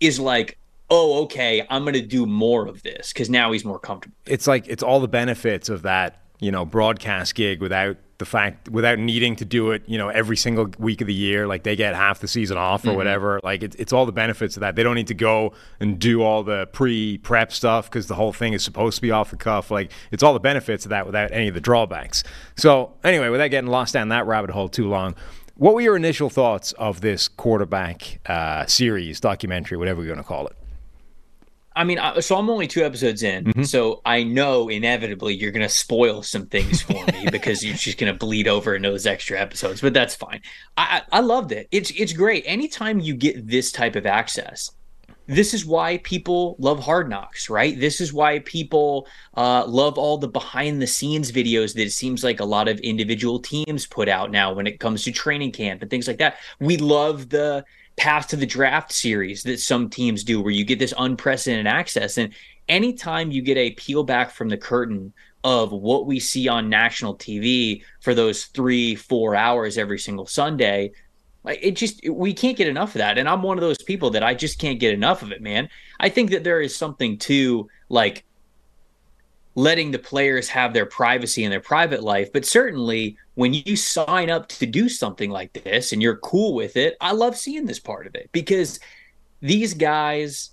yeah. 0.00 0.08
is 0.08 0.20
like, 0.20 0.58
oh, 0.90 1.24
okay, 1.24 1.66
I'm 1.68 1.82
going 1.82 1.94
to 1.94 2.02
do 2.02 2.26
more 2.26 2.66
of 2.66 2.82
this 2.82 3.12
because 3.12 3.28
now 3.28 3.52
he's 3.52 3.64
more 3.64 3.78
comfortable. 3.78 4.16
It's 4.26 4.46
like 4.46 4.66
it's 4.68 4.82
all 4.82 5.00
the 5.00 5.08
benefits 5.08 5.68
of 5.68 5.82
that, 5.82 6.20
you 6.40 6.50
know, 6.50 6.64
broadcast 6.64 7.34
gig 7.34 7.60
without 7.60 7.96
the 8.18 8.24
fact 8.24 8.70
without 8.70 8.98
needing 8.98 9.36
to 9.36 9.44
do 9.44 9.72
it, 9.72 9.82
you 9.86 9.98
know, 9.98 10.08
every 10.08 10.36
single 10.36 10.70
week 10.78 11.00
of 11.00 11.06
the 11.06 11.14
year. 11.14 11.46
Like 11.46 11.64
they 11.64 11.76
get 11.76 11.94
half 11.94 12.20
the 12.20 12.28
season 12.28 12.56
off 12.56 12.84
or 12.84 12.88
mm-hmm. 12.88 12.96
whatever. 12.96 13.40
Like 13.42 13.62
it's 13.62 13.76
it's 13.76 13.92
all 13.92 14.06
the 14.06 14.12
benefits 14.12 14.56
of 14.56 14.60
that. 14.60 14.76
They 14.76 14.82
don't 14.82 14.94
need 14.94 15.08
to 15.08 15.14
go 15.14 15.52
and 15.80 15.98
do 15.98 16.22
all 16.22 16.42
the 16.42 16.66
pre 16.72 17.18
prep 17.18 17.52
stuff 17.52 17.90
because 17.90 18.06
the 18.06 18.14
whole 18.14 18.32
thing 18.32 18.52
is 18.52 18.62
supposed 18.64 18.96
to 18.96 19.02
be 19.02 19.10
off 19.10 19.30
the 19.30 19.36
cuff. 19.36 19.70
Like 19.70 19.90
it's 20.10 20.22
all 20.22 20.32
the 20.32 20.40
benefits 20.40 20.86
of 20.86 20.90
that 20.90 21.04
without 21.04 21.30
any 21.32 21.48
of 21.48 21.54
the 21.54 21.60
drawbacks. 21.60 22.24
So 22.56 22.94
anyway, 23.04 23.28
without 23.28 23.48
getting 23.48 23.70
lost 23.70 23.92
down 23.92 24.08
that 24.08 24.26
rabbit 24.26 24.50
hole 24.50 24.68
too 24.68 24.88
long, 24.88 25.14
what 25.56 25.74
were 25.74 25.80
your 25.80 25.96
initial 25.96 26.30
thoughts 26.30 26.72
of 26.72 27.00
this 27.00 27.28
quarterback 27.28 28.20
uh, 28.26 28.66
series, 28.66 29.20
documentary, 29.20 29.78
whatever 29.78 30.02
you're 30.02 30.14
going 30.14 30.22
to 30.22 30.28
call 30.28 30.46
it? 30.46 30.56
I 31.74 31.84
mean, 31.84 31.98
so 32.20 32.38
I'm 32.38 32.48
only 32.48 32.66
two 32.66 32.82
episodes 32.82 33.22
in, 33.22 33.44
mm-hmm. 33.44 33.62
so 33.64 34.00
I 34.06 34.22
know 34.22 34.68
inevitably 34.68 35.34
you're 35.34 35.52
going 35.52 35.66
to 35.66 35.74
spoil 35.74 36.22
some 36.22 36.46
things 36.46 36.80
for 36.80 37.04
me 37.12 37.28
because 37.30 37.62
you're 37.62 37.76
just 37.76 37.98
going 37.98 38.10
to 38.10 38.18
bleed 38.18 38.48
over 38.48 38.74
into 38.74 38.90
those 38.90 39.04
extra 39.04 39.38
episodes. 39.38 39.82
But 39.82 39.92
that's 39.92 40.14
fine. 40.14 40.40
I, 40.78 41.02
I 41.12 41.20
loved 41.20 41.52
it. 41.52 41.68
It's 41.70 41.90
it's 41.90 42.14
great. 42.14 42.44
Anytime 42.46 42.98
you 42.98 43.14
get 43.14 43.46
this 43.46 43.72
type 43.72 43.94
of 43.94 44.06
access, 44.06 44.70
this 45.26 45.54
is 45.54 45.64
why 45.64 45.98
people 45.98 46.56
love 46.58 46.80
hard 46.80 47.08
knocks 47.08 47.50
right? 47.50 47.78
This 47.78 48.00
is 48.00 48.12
why 48.12 48.40
people 48.40 49.06
uh, 49.36 49.64
love 49.66 49.98
all 49.98 50.18
the 50.18 50.28
behind 50.28 50.80
the 50.80 50.86
scenes 50.86 51.32
videos 51.32 51.74
that 51.74 51.82
it 51.82 51.92
seems 51.92 52.24
like 52.24 52.40
a 52.40 52.44
lot 52.44 52.68
of 52.68 52.78
individual 52.80 53.38
teams 53.38 53.86
put 53.86 54.08
out 54.08 54.30
now 54.30 54.52
when 54.52 54.66
it 54.66 54.80
comes 54.80 55.02
to 55.04 55.12
training 55.12 55.52
camp 55.52 55.82
and 55.82 55.90
things 55.90 56.06
like 56.08 56.18
that. 56.18 56.36
We 56.60 56.76
love 56.76 57.28
the 57.28 57.64
path 57.96 58.28
to 58.28 58.36
the 58.36 58.46
draft 58.46 58.92
series 58.92 59.42
that 59.44 59.60
some 59.60 59.88
teams 59.88 60.22
do 60.22 60.40
where 60.40 60.52
you 60.52 60.64
get 60.64 60.78
this 60.78 60.94
unprecedented 60.98 61.66
access. 61.66 62.18
And 62.18 62.32
anytime 62.68 63.30
you 63.30 63.42
get 63.42 63.56
a 63.56 63.70
peel 63.72 64.04
back 64.04 64.30
from 64.30 64.48
the 64.48 64.56
curtain 64.56 65.12
of 65.44 65.70
what 65.70 66.06
we 66.06 66.18
see 66.18 66.48
on 66.48 66.68
national 66.68 67.16
tv 67.16 67.80
for 68.00 68.14
those 68.14 68.46
three 68.46 68.96
four 68.96 69.36
hours 69.36 69.78
every 69.78 69.98
single 69.98 70.26
sunday 70.26 70.90
like 71.46 71.60
it 71.62 71.76
just 71.76 72.06
we 72.10 72.34
can't 72.34 72.56
get 72.56 72.68
enough 72.68 72.94
of 72.94 72.98
that. 72.98 73.16
And 73.16 73.28
I'm 73.28 73.42
one 73.42 73.56
of 73.56 73.62
those 73.62 73.80
people 73.80 74.10
that 74.10 74.24
I 74.24 74.34
just 74.34 74.58
can't 74.58 74.80
get 74.80 74.92
enough 74.92 75.22
of 75.22 75.30
it, 75.30 75.40
man. 75.40 75.68
I 76.00 76.08
think 76.08 76.30
that 76.30 76.44
there 76.44 76.60
is 76.60 76.76
something 76.76 77.16
to 77.18 77.68
like 77.88 78.24
letting 79.54 79.92
the 79.92 79.98
players 79.98 80.48
have 80.48 80.74
their 80.74 80.84
privacy 80.84 81.44
in 81.44 81.50
their 81.50 81.60
private 81.60 82.02
life, 82.02 82.30
but 82.32 82.44
certainly 82.44 83.16
when 83.36 83.54
you 83.54 83.76
sign 83.76 84.28
up 84.28 84.48
to 84.48 84.66
do 84.66 84.88
something 84.88 85.30
like 85.30 85.52
this 85.54 85.92
and 85.92 86.02
you're 86.02 86.18
cool 86.18 86.52
with 86.52 86.76
it, 86.76 86.96
I 87.00 87.12
love 87.12 87.36
seeing 87.38 87.64
this 87.64 87.78
part 87.78 88.06
of 88.06 88.14
it 88.14 88.28
because 88.32 88.80
these 89.40 89.72
guys 89.72 90.50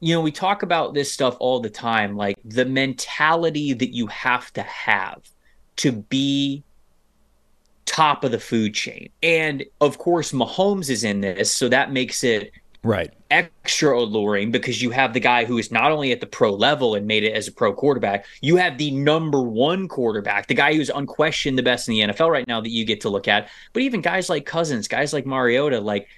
you 0.00 0.12
know, 0.12 0.20
we 0.20 0.32
talk 0.32 0.64
about 0.64 0.94
this 0.94 1.12
stuff 1.12 1.36
all 1.38 1.60
the 1.60 1.70
time, 1.70 2.16
like 2.16 2.36
the 2.44 2.64
mentality 2.64 3.72
that 3.72 3.94
you 3.94 4.08
have 4.08 4.52
to 4.54 4.62
have 4.62 5.22
to 5.76 5.92
be 5.92 6.64
top 7.92 8.24
of 8.24 8.30
the 8.30 8.40
food 8.40 8.74
chain. 8.74 9.10
And 9.22 9.64
of 9.80 9.98
course, 9.98 10.32
Mahomes 10.32 10.88
is 10.88 11.04
in 11.04 11.20
this, 11.20 11.52
so 11.52 11.68
that 11.68 11.92
makes 11.92 12.24
it 12.24 12.52
right 12.82 13.12
extra 13.30 13.96
alluring 13.96 14.50
because 14.50 14.82
you 14.82 14.90
have 14.90 15.12
the 15.14 15.20
guy 15.20 15.44
who 15.44 15.56
is 15.56 15.70
not 15.70 15.92
only 15.92 16.10
at 16.10 16.20
the 16.20 16.26
pro 16.26 16.52
level 16.52 16.94
and 16.94 17.06
made 17.06 17.22
it 17.22 17.32
as 17.32 17.46
a 17.46 17.52
pro 17.52 17.72
quarterback, 17.72 18.26
you 18.40 18.56
have 18.56 18.76
the 18.76 18.90
number 18.90 19.42
one 19.42 19.88
quarterback, 19.88 20.48
the 20.48 20.54
guy 20.54 20.74
who's 20.74 20.90
unquestioned 20.90 21.56
the 21.56 21.62
best 21.62 21.88
in 21.88 21.94
the 21.94 22.00
NFL 22.00 22.30
right 22.30 22.48
now 22.48 22.60
that 22.60 22.70
you 22.70 22.84
get 22.84 23.00
to 23.02 23.08
look 23.08 23.28
at. 23.28 23.48
But 23.72 23.82
even 23.82 24.00
guys 24.00 24.28
like 24.28 24.46
Cousins, 24.46 24.88
guys 24.88 25.12
like 25.12 25.26
Mariota, 25.26 25.80
like 25.80 26.08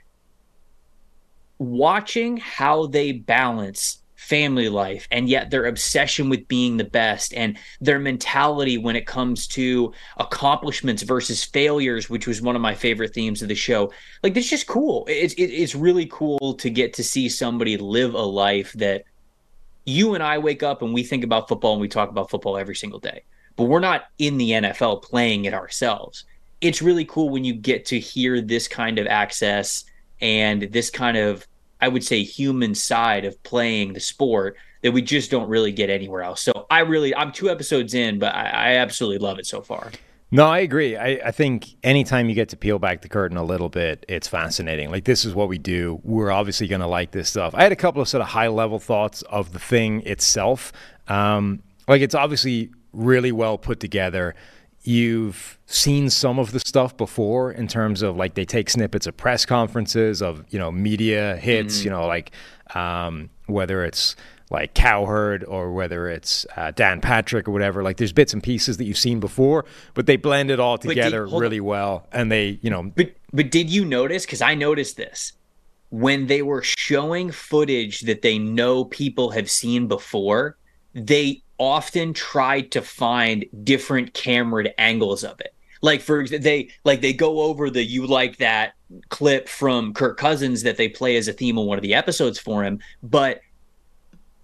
watching 1.59 2.37
how 2.37 2.87
they 2.87 3.12
balance 3.12 3.99
family 4.25 4.71
life 4.71 5.07
and 5.11 5.28
yet 5.28 5.50
their 5.50 5.66
obsession 5.66 6.31
with 6.31 6.49
being 6.49 6.76
the 6.78 6.85
best 6.85 7.35
and 7.35 7.59
their 7.81 7.99
mentality 7.99 8.78
when 8.78 8.97
it 8.97 9.07
comes 9.07 9.47
to 9.47 9.93
accomplishments 10.16 11.02
versus 11.02 11.45
failures 11.45 12.09
which 12.09 12.26
was 12.26 12.40
one 12.40 12.57
of 12.57 12.62
my 12.62 12.75
favorite 12.75 13.12
themes 13.12 13.43
of 13.43 13.49
the 13.49 13.54
show. 13.54 13.93
Like 14.23 14.37
it's 14.37 14.49
just 14.49 14.66
cool. 14.66 15.04
It's 15.09 15.35
it's 15.37 15.75
really 15.75 16.07
cool 16.07 16.54
to 16.54 16.71
get 16.71 16.95
to 16.95 17.04
see 17.04 17.28
somebody 17.28 17.76
live 17.76 18.14
a 18.14 18.19
life 18.19 18.73
that 18.75 19.04
you 19.85 20.14
and 20.14 20.23
I 20.23 20.38
wake 20.38 20.62
up 20.62 20.81
and 20.81 20.95
we 20.95 21.02
think 21.02 21.23
about 21.23 21.47
football 21.47 21.73
and 21.73 21.81
we 21.81 21.88
talk 21.88 22.09
about 22.09 22.31
football 22.31 22.57
every 22.57 22.76
single 22.76 23.00
day. 23.00 23.25
But 23.57 23.64
we're 23.64 23.81
not 23.81 24.07
in 24.19 24.38
the 24.38 24.50
NFL 24.50 25.02
playing 25.02 25.45
it 25.45 25.52
ourselves. 25.52 26.25
It's 26.62 26.81
really 26.81 27.04
cool 27.04 27.28
when 27.28 27.45
you 27.45 27.54
get 27.54 27.85
to 27.87 28.00
hear 28.00 28.40
this 28.40 28.69
kind 28.69 28.99
of 28.99 29.07
access 29.07 29.85
and 30.21 30.62
this 30.62 30.88
kind 30.88 31.19
of 31.19 31.47
I 31.81 31.88
would 31.88 32.04
say, 32.04 32.23
human 32.23 32.75
side 32.75 33.25
of 33.25 33.43
playing 33.43 33.93
the 33.93 34.00
sport 34.00 34.57
that 34.83 34.93
we 34.93 35.02
just 35.02 35.31
don't 35.31 35.49
really 35.49 35.73
get 35.73 35.90
anywhere 35.90 36.23
else. 36.23 36.43
So 36.43 36.66
I 36.71 36.81
really, 36.81 37.14
I'm 37.14 37.33
two 37.33 37.50
episodes 37.50 37.95
in, 37.95 38.19
but 38.19 38.35
I, 38.35 38.45
I 38.45 38.75
absolutely 38.76 39.19
love 39.19 39.38
it 39.38 39.47
so 39.47 39.62
far. 39.62 39.90
No, 40.31 40.47
I 40.47 40.59
agree. 40.59 40.97
I, 40.97 41.21
I 41.26 41.31
think 41.31 41.69
anytime 41.85 42.28
you 42.28 42.35
get 42.35 42.49
to 42.49 42.57
peel 42.57 42.78
back 42.78 43.02
the 43.02 43.09
curtain 43.09 43.37
a 43.37 43.45
little 43.45 43.69
bit, 43.69 44.04
it's 44.09 44.26
fascinating. 44.26 44.90
Like, 44.90 45.04
this 45.04 45.25
is 45.25 45.33
what 45.35 45.49
we 45.49 45.59
do. 45.59 46.00
We're 46.02 46.33
obviously 46.33 46.66
going 46.66 46.81
to 46.81 46.88
like 46.88 47.12
this 47.12 47.28
stuff. 47.28 47.54
I 47.54 47.62
had 47.62 47.71
a 47.71 47.76
couple 47.76 48.02
of 48.02 48.09
sort 48.09 48.21
of 48.21 48.28
high 48.28 48.49
level 48.49 48.81
thoughts 48.81 49.23
of 49.23 49.52
the 49.52 49.61
thing 49.61 50.02
itself. 50.02 50.73
Um, 51.07 51.62
like, 51.87 52.02
it's 52.02 52.14
obviously 52.14 52.71
really 52.93 53.31
well 53.31 53.59
put 53.59 53.78
together. 53.78 54.35
You've 54.85 55.59
seen 55.67 56.11
some 56.11 56.38
of 56.38 56.53
the 56.53 56.61
stuff 56.61 56.97
before 56.97 57.50
in 57.50 57.69
terms 57.69 58.03
of 58.03 58.17
like 58.17 58.35
they 58.35 58.45
take 58.45 58.69
snippets 58.69 59.07
of 59.07 59.17
press 59.17 59.47
conferences, 59.47 60.23
of, 60.23 60.45
you 60.50 60.59
know, 60.59 60.71
media 60.71 61.37
hits, 61.37 61.79
mm-hmm. 61.79 61.85
you 61.85 61.91
know, 61.91 62.07
like 62.07 62.33
um, 62.75 63.31
whether 63.47 63.85
it's 63.85 64.14
like 64.50 64.75
Cowherd 64.75 65.45
or 65.45 65.73
whether 65.73 66.09
it's 66.09 66.47
uh, 66.57 66.71
Dan 66.71 67.00
Patrick 67.00 67.49
or 67.49 67.50
whatever. 67.50 67.83
Like 67.83 67.97
there's 67.97 68.12
bits 68.12 68.33
and 68.33 68.43
pieces 68.43 68.76
that 68.76 68.85
you've 68.85 68.99
seen 68.99 69.21
before, 69.21 69.64
but 69.95 70.07
they 70.07 70.17
blend 70.17 70.50
it 70.50 70.61
all 70.61 70.79
together 70.79 71.25
did, 71.26 71.38
really 71.38 71.61
on. 71.61 71.67
well. 71.67 72.07
And 72.12 72.31
they, 72.31 72.59
you 72.62 72.71
know. 72.71 72.83
But 72.95 73.14
but 73.33 73.50
did 73.50 73.71
you 73.71 73.85
notice? 73.85 74.25
Because 74.25 74.43
I 74.43 74.55
noticed 74.55 74.97
this 74.97 75.33
when 75.91 76.26
they 76.26 76.43
were 76.43 76.62
showing 76.62 77.31
footage 77.31 78.00
that 78.00 78.23
they 78.23 78.38
know 78.38 78.85
people 78.85 79.31
have 79.31 79.50
seen 79.50 79.87
before. 79.87 80.57
They 80.95 81.43
often 81.58 82.12
tried 82.12 82.73
to 82.73 82.82
find 82.82 83.44
different 83.62 84.14
camera 84.14 84.70
angles 84.78 85.25
of 85.25 85.40
it. 85.40 85.54
Like 85.82 86.00
for 86.00 86.20
example, 86.20 86.44
they 86.44 86.70
like 86.84 87.00
they 87.00 87.12
go 87.12 87.40
over 87.40 87.68
the 87.70 87.84
you 87.84 88.06
like 88.06 88.38
that 88.38 88.75
clip 89.11 89.49
from 89.49 89.92
Kirk 89.92 90.16
Cousins 90.16 90.62
that 90.62 90.76
they 90.76 90.88
play 90.88 91.16
as 91.16 91.28
a 91.28 91.32
theme 91.32 91.58
on 91.58 91.66
one 91.66 91.78
of 91.78 91.82
the 91.82 91.94
episodes 91.94 92.38
for 92.38 92.64
him, 92.64 92.80
but 93.02 93.40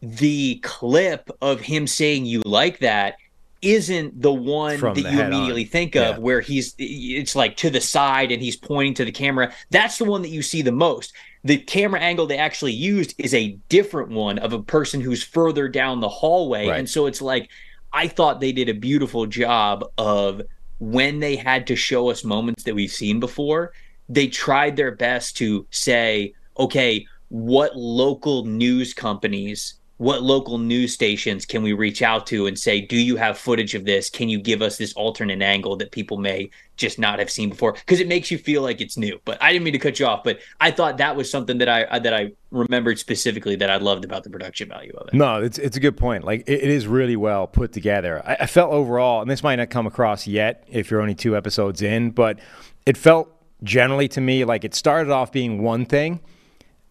the 0.02 0.56
clip 0.62 1.30
of 1.40 1.60
him 1.60 1.86
saying 1.86 2.26
you 2.26 2.42
like 2.44 2.78
that 2.80 3.16
isn't 3.62 4.20
the 4.20 4.32
one 4.32 4.78
From 4.78 4.94
that 4.94 5.12
you 5.12 5.20
immediately 5.20 5.64
on. 5.64 5.68
think 5.68 5.94
of 5.94 6.16
yeah. 6.16 6.18
where 6.18 6.40
he's 6.40 6.74
it's 6.78 7.36
like 7.36 7.56
to 7.58 7.70
the 7.70 7.80
side 7.80 8.32
and 8.32 8.42
he's 8.42 8.56
pointing 8.56 8.94
to 8.94 9.04
the 9.04 9.12
camera 9.12 9.52
that's 9.68 9.98
the 9.98 10.06
one 10.06 10.22
that 10.22 10.30
you 10.30 10.40
see 10.40 10.62
the 10.62 10.72
most 10.72 11.12
the 11.44 11.58
camera 11.58 12.00
angle 12.00 12.26
they 12.26 12.38
actually 12.38 12.72
used 12.72 13.14
is 13.18 13.34
a 13.34 13.56
different 13.68 14.10
one 14.10 14.38
of 14.38 14.52
a 14.52 14.62
person 14.62 15.00
who's 15.00 15.22
further 15.22 15.68
down 15.68 16.00
the 16.00 16.08
hallway 16.08 16.68
right. 16.68 16.78
and 16.78 16.88
so 16.88 17.06
it's 17.06 17.22
like 17.22 17.50
i 17.92 18.06
thought 18.06 18.40
they 18.40 18.52
did 18.52 18.68
a 18.68 18.74
beautiful 18.74 19.26
job 19.26 19.84
of 19.98 20.42
when 20.78 21.20
they 21.20 21.36
had 21.36 21.66
to 21.66 21.76
show 21.76 22.10
us 22.10 22.24
moments 22.24 22.64
that 22.64 22.74
we've 22.74 22.92
seen 22.92 23.20
before 23.20 23.72
they 24.08 24.26
tried 24.26 24.76
their 24.76 24.94
best 24.94 25.36
to 25.36 25.66
say 25.70 26.32
okay 26.58 27.06
what 27.28 27.76
local 27.76 28.44
news 28.44 28.92
companies 28.92 29.74
what 30.00 30.22
local 30.22 30.56
news 30.56 30.94
stations 30.94 31.44
can 31.44 31.62
we 31.62 31.74
reach 31.74 32.00
out 32.00 32.26
to 32.26 32.46
and 32.46 32.58
say, 32.58 32.80
do 32.80 32.96
you 32.96 33.16
have 33.16 33.36
footage 33.36 33.74
of 33.74 33.84
this? 33.84 34.08
Can 34.08 34.30
you 34.30 34.40
give 34.40 34.62
us 34.62 34.78
this 34.78 34.94
alternate 34.94 35.42
angle 35.42 35.76
that 35.76 35.90
people 35.90 36.16
may 36.16 36.48
just 36.78 36.98
not 36.98 37.18
have 37.18 37.30
seen 37.30 37.50
before? 37.50 37.74
Because 37.74 38.00
it 38.00 38.08
makes 38.08 38.30
you 38.30 38.38
feel 38.38 38.62
like 38.62 38.80
it's 38.80 38.96
new. 38.96 39.20
But 39.26 39.36
I 39.42 39.52
didn't 39.52 39.64
mean 39.64 39.74
to 39.74 39.78
cut 39.78 40.00
you 40.00 40.06
off, 40.06 40.24
but 40.24 40.38
I 40.58 40.70
thought 40.70 40.96
that 40.96 41.16
was 41.16 41.30
something 41.30 41.58
that 41.58 41.68
I 41.68 41.84
uh, 41.84 41.98
that 41.98 42.14
I 42.14 42.32
remembered 42.50 42.98
specifically 42.98 43.56
that 43.56 43.68
I 43.68 43.76
loved 43.76 44.06
about 44.06 44.24
the 44.24 44.30
production 44.30 44.70
value 44.70 44.94
of 44.96 45.08
it. 45.08 45.12
No, 45.12 45.42
it's 45.42 45.58
it's 45.58 45.76
a 45.76 45.80
good 45.80 45.98
point. 45.98 46.24
Like 46.24 46.48
it, 46.48 46.62
it 46.62 46.70
is 46.70 46.86
really 46.86 47.16
well 47.16 47.46
put 47.46 47.74
together. 47.74 48.22
I, 48.26 48.36
I 48.40 48.46
felt 48.46 48.72
overall, 48.72 49.20
and 49.20 49.30
this 49.30 49.42
might 49.42 49.56
not 49.56 49.68
come 49.68 49.86
across 49.86 50.26
yet 50.26 50.64
if 50.66 50.90
you're 50.90 51.02
only 51.02 51.14
two 51.14 51.36
episodes 51.36 51.82
in, 51.82 52.12
but 52.12 52.38
it 52.86 52.96
felt 52.96 53.28
generally 53.62 54.08
to 54.08 54.22
me 54.22 54.46
like 54.46 54.64
it 54.64 54.74
started 54.74 55.12
off 55.12 55.30
being 55.30 55.62
one 55.62 55.84
thing 55.84 56.20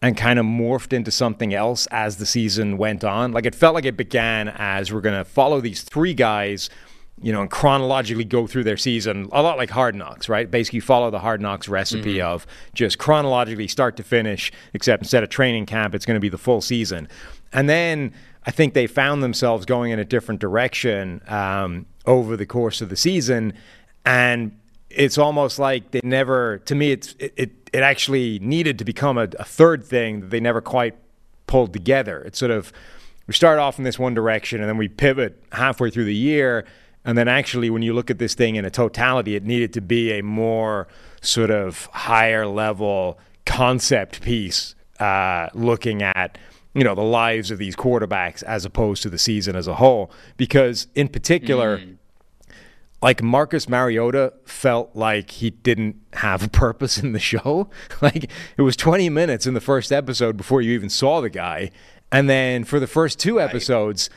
and 0.02 0.16
kind 0.16 0.38
of 0.38 0.46
morphed 0.46 0.92
into 0.92 1.10
something 1.10 1.52
else 1.52 1.86
as 1.90 2.16
the 2.16 2.26
season 2.26 2.78
went 2.78 3.04
on. 3.04 3.32
Like 3.32 3.46
it 3.46 3.54
felt 3.54 3.74
like 3.74 3.84
it 3.84 3.96
began 3.96 4.48
as 4.48 4.92
we're 4.92 5.02
going 5.02 5.18
to 5.18 5.24
follow 5.24 5.60
these 5.60 5.82
three 5.82 6.14
guys, 6.14 6.70
you 7.20 7.32
know, 7.32 7.42
and 7.42 7.50
chronologically 7.50 8.24
go 8.24 8.46
through 8.46 8.64
their 8.64 8.78
season, 8.78 9.28
a 9.30 9.42
lot 9.42 9.58
like 9.58 9.68
Hard 9.68 9.94
Knocks, 9.94 10.28
right? 10.28 10.50
Basically, 10.50 10.80
follow 10.80 11.10
the 11.10 11.18
Hard 11.18 11.42
Knocks 11.42 11.68
recipe 11.68 12.14
mm-hmm. 12.14 12.26
of 12.26 12.46
just 12.72 12.98
chronologically 12.98 13.68
start 13.68 13.96
to 13.98 14.02
finish, 14.02 14.50
except 14.72 15.02
instead 15.02 15.22
of 15.22 15.28
training 15.28 15.66
camp, 15.66 15.94
it's 15.94 16.06
going 16.06 16.16
to 16.16 16.20
be 16.20 16.30
the 16.30 16.38
full 16.38 16.62
season. 16.62 17.06
And 17.52 17.68
then 17.68 18.14
I 18.46 18.52
think 18.52 18.72
they 18.72 18.86
found 18.86 19.22
themselves 19.22 19.66
going 19.66 19.92
in 19.92 19.98
a 19.98 20.04
different 20.04 20.40
direction 20.40 21.20
um, 21.28 21.84
over 22.06 22.38
the 22.38 22.46
course 22.46 22.80
of 22.80 22.88
the 22.88 22.96
season. 22.96 23.52
And 24.06 24.58
it's 24.88 25.18
almost 25.18 25.58
like 25.58 25.90
they 25.90 26.00
never, 26.02 26.58
to 26.64 26.74
me, 26.74 26.92
it's, 26.92 27.14
it, 27.18 27.34
it 27.36 27.59
it 27.72 27.82
actually 27.82 28.38
needed 28.40 28.78
to 28.78 28.84
become 28.84 29.18
a, 29.18 29.28
a 29.38 29.44
third 29.44 29.84
thing 29.84 30.20
that 30.20 30.30
they 30.30 30.40
never 30.40 30.60
quite 30.60 30.96
pulled 31.46 31.72
together. 31.72 32.22
It's 32.22 32.38
sort 32.38 32.50
of 32.50 32.72
we 33.26 33.34
start 33.34 33.58
off 33.58 33.78
in 33.78 33.84
this 33.84 33.98
one 33.98 34.14
direction 34.14 34.60
and 34.60 34.68
then 34.68 34.76
we 34.76 34.88
pivot 34.88 35.42
halfway 35.52 35.90
through 35.90 36.06
the 36.06 36.14
year. 36.14 36.64
And 37.04 37.16
then 37.16 37.28
actually, 37.28 37.70
when 37.70 37.80
you 37.80 37.94
look 37.94 38.10
at 38.10 38.18
this 38.18 38.34
thing 38.34 38.56
in 38.56 38.64
a 38.64 38.70
totality, 38.70 39.36
it 39.36 39.44
needed 39.44 39.72
to 39.74 39.80
be 39.80 40.18
a 40.18 40.22
more 40.22 40.88
sort 41.22 41.50
of 41.50 41.86
higher 41.92 42.46
level 42.46 43.18
concept 43.46 44.20
piece, 44.20 44.74
uh, 44.98 45.48
looking 45.54 46.02
at 46.02 46.38
you 46.74 46.84
know 46.84 46.94
the 46.94 47.02
lives 47.02 47.50
of 47.50 47.58
these 47.58 47.74
quarterbacks 47.74 48.42
as 48.42 48.64
opposed 48.64 49.02
to 49.02 49.10
the 49.10 49.18
season 49.18 49.56
as 49.56 49.66
a 49.66 49.76
whole. 49.76 50.10
Because 50.36 50.88
in 50.94 51.08
particular, 51.08 51.78
mm 51.78 51.96
like 53.02 53.22
Marcus 53.22 53.68
Mariota 53.68 54.34
felt 54.44 54.94
like 54.94 55.30
he 55.30 55.50
didn't 55.50 55.96
have 56.14 56.44
a 56.44 56.48
purpose 56.48 56.98
in 56.98 57.12
the 57.12 57.18
show. 57.18 57.70
like 58.00 58.30
it 58.56 58.62
was 58.62 58.76
20 58.76 59.08
minutes 59.08 59.46
in 59.46 59.54
the 59.54 59.60
first 59.60 59.90
episode 59.90 60.36
before 60.36 60.60
you 60.60 60.72
even 60.72 60.90
saw 60.90 61.20
the 61.20 61.30
guy. 61.30 61.70
And 62.12 62.28
then 62.28 62.64
for 62.64 62.80
the 62.80 62.86
first 62.86 63.18
two 63.18 63.40
episodes, 63.40 64.10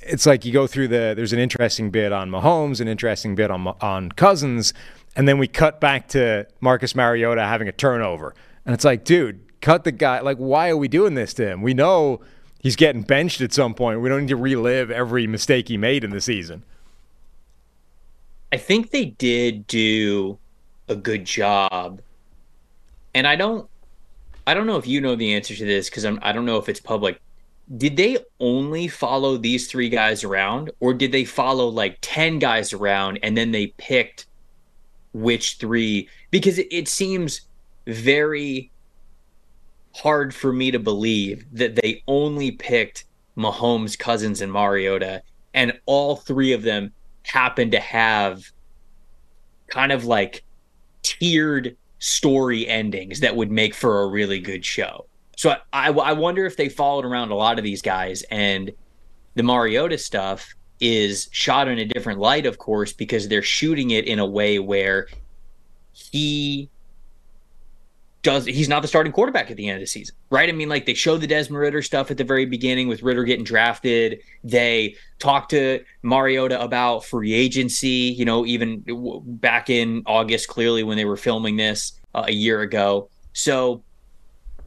right. 0.00 0.12
it's 0.12 0.26
like 0.26 0.44
you 0.44 0.52
go 0.52 0.66
through 0.66 0.88
the 0.88 1.12
there's 1.14 1.32
an 1.32 1.38
interesting 1.38 1.90
bit 1.90 2.12
on 2.12 2.30
Mahomes, 2.30 2.80
an 2.80 2.88
interesting 2.88 3.34
bit 3.34 3.50
on 3.50 3.66
on 3.80 4.12
Cousins, 4.12 4.72
and 5.16 5.28
then 5.28 5.38
we 5.38 5.48
cut 5.48 5.80
back 5.80 6.08
to 6.08 6.46
Marcus 6.60 6.94
Mariota 6.94 7.42
having 7.42 7.68
a 7.68 7.72
turnover. 7.72 8.34
And 8.64 8.74
it's 8.74 8.84
like, 8.84 9.04
dude, 9.04 9.40
cut 9.60 9.84
the 9.84 9.92
guy. 9.92 10.20
Like 10.20 10.38
why 10.38 10.70
are 10.70 10.76
we 10.76 10.88
doing 10.88 11.14
this 11.14 11.34
to 11.34 11.46
him? 11.46 11.62
We 11.62 11.74
know 11.74 12.20
he's 12.60 12.76
getting 12.76 13.02
benched 13.02 13.40
at 13.40 13.52
some 13.52 13.74
point. 13.74 14.00
We 14.00 14.08
don't 14.08 14.22
need 14.22 14.28
to 14.28 14.36
relive 14.36 14.90
every 14.90 15.26
mistake 15.26 15.68
he 15.68 15.76
made 15.76 16.04
in 16.04 16.10
the 16.10 16.20
season. 16.20 16.64
I 18.52 18.58
think 18.58 18.90
they 18.90 19.06
did 19.06 19.66
do 19.66 20.38
a 20.88 20.94
good 20.94 21.24
job. 21.24 22.02
And 23.14 23.26
I 23.26 23.34
don't 23.34 23.68
I 24.46 24.54
don't 24.54 24.66
know 24.66 24.76
if 24.76 24.86
you 24.86 25.00
know 25.00 25.14
the 25.14 25.34
answer 25.34 25.54
to 25.54 25.64
this 25.64 25.88
cuz 25.88 26.04
I'm 26.04 26.18
I 26.22 26.32
don't 26.32 26.44
know 26.44 26.58
if 26.58 26.68
it's 26.68 26.80
public. 26.80 27.20
Did 27.74 27.96
they 27.96 28.18
only 28.38 28.88
follow 28.88 29.38
these 29.38 29.70
3 29.70 29.88
guys 29.88 30.22
around 30.22 30.70
or 30.80 30.92
did 30.92 31.12
they 31.12 31.24
follow 31.24 31.68
like 31.68 31.96
10 32.02 32.38
guys 32.38 32.74
around 32.74 33.18
and 33.22 33.36
then 33.36 33.52
they 33.52 33.68
picked 33.78 34.26
which 35.14 35.56
3 35.56 36.06
because 36.30 36.58
it, 36.58 36.68
it 36.70 36.88
seems 36.88 37.42
very 37.86 38.70
hard 39.94 40.34
for 40.34 40.52
me 40.52 40.70
to 40.70 40.78
believe 40.78 41.46
that 41.52 41.76
they 41.76 42.02
only 42.06 42.50
picked 42.50 43.04
Mahomes, 43.36 43.98
Cousins, 43.98 44.40
and 44.40 44.52
Mariota, 44.52 45.22
and 45.54 45.78
all 45.86 46.16
three 46.16 46.52
of 46.52 46.62
them 46.62 46.92
happen 47.24 47.70
to 47.70 47.80
have 47.80 48.44
kind 49.68 49.92
of 49.92 50.04
like 50.04 50.44
tiered 51.02 51.76
story 51.98 52.66
endings 52.66 53.20
that 53.20 53.34
would 53.36 53.50
make 53.50 53.74
for 53.74 54.02
a 54.02 54.06
really 54.08 54.40
good 54.40 54.64
show. 54.64 55.06
So 55.36 55.50
I, 55.50 55.88
I, 55.88 55.90
I 55.90 56.12
wonder 56.12 56.44
if 56.46 56.56
they 56.56 56.68
followed 56.68 57.04
around 57.04 57.30
a 57.30 57.34
lot 57.34 57.58
of 57.58 57.64
these 57.64 57.82
guys 57.82 58.22
and 58.30 58.72
the 59.34 59.42
Mariota 59.42 59.98
stuff 59.98 60.54
is 60.80 61.28
shot 61.30 61.68
in 61.68 61.78
a 61.78 61.84
different 61.84 62.18
light, 62.18 62.44
of 62.44 62.58
course, 62.58 62.92
because 62.92 63.28
they're 63.28 63.40
shooting 63.40 63.90
it 63.90 64.06
in 64.06 64.18
a 64.18 64.26
way 64.26 64.58
where 64.58 65.06
he 65.92 66.68
does 68.22 68.46
he's 68.46 68.68
not 68.68 68.82
the 68.82 68.88
starting 68.88 69.12
quarterback 69.12 69.50
at 69.50 69.56
the 69.56 69.68
end 69.68 69.76
of 69.76 69.80
the 69.80 69.86
season, 69.86 70.14
right? 70.30 70.48
I 70.48 70.52
mean, 70.52 70.68
like 70.68 70.86
they 70.86 70.94
show 70.94 71.16
the 71.16 71.26
Desmond 71.26 71.60
Ridder 71.60 71.82
stuff 71.82 72.10
at 72.10 72.16
the 72.16 72.24
very 72.24 72.46
beginning 72.46 72.86
with 72.86 73.02
Ridder 73.02 73.24
getting 73.24 73.44
drafted. 73.44 74.20
They 74.44 74.96
talk 75.18 75.48
to 75.50 75.84
Mariota 76.02 76.60
about 76.62 77.04
free 77.04 77.32
agency, 77.32 78.14
you 78.16 78.24
know, 78.24 78.46
even 78.46 78.84
back 79.26 79.70
in 79.70 80.02
August, 80.06 80.48
clearly 80.48 80.84
when 80.84 80.96
they 80.96 81.04
were 81.04 81.16
filming 81.16 81.56
this 81.56 82.00
uh, 82.14 82.24
a 82.28 82.32
year 82.32 82.60
ago. 82.60 83.08
So 83.32 83.82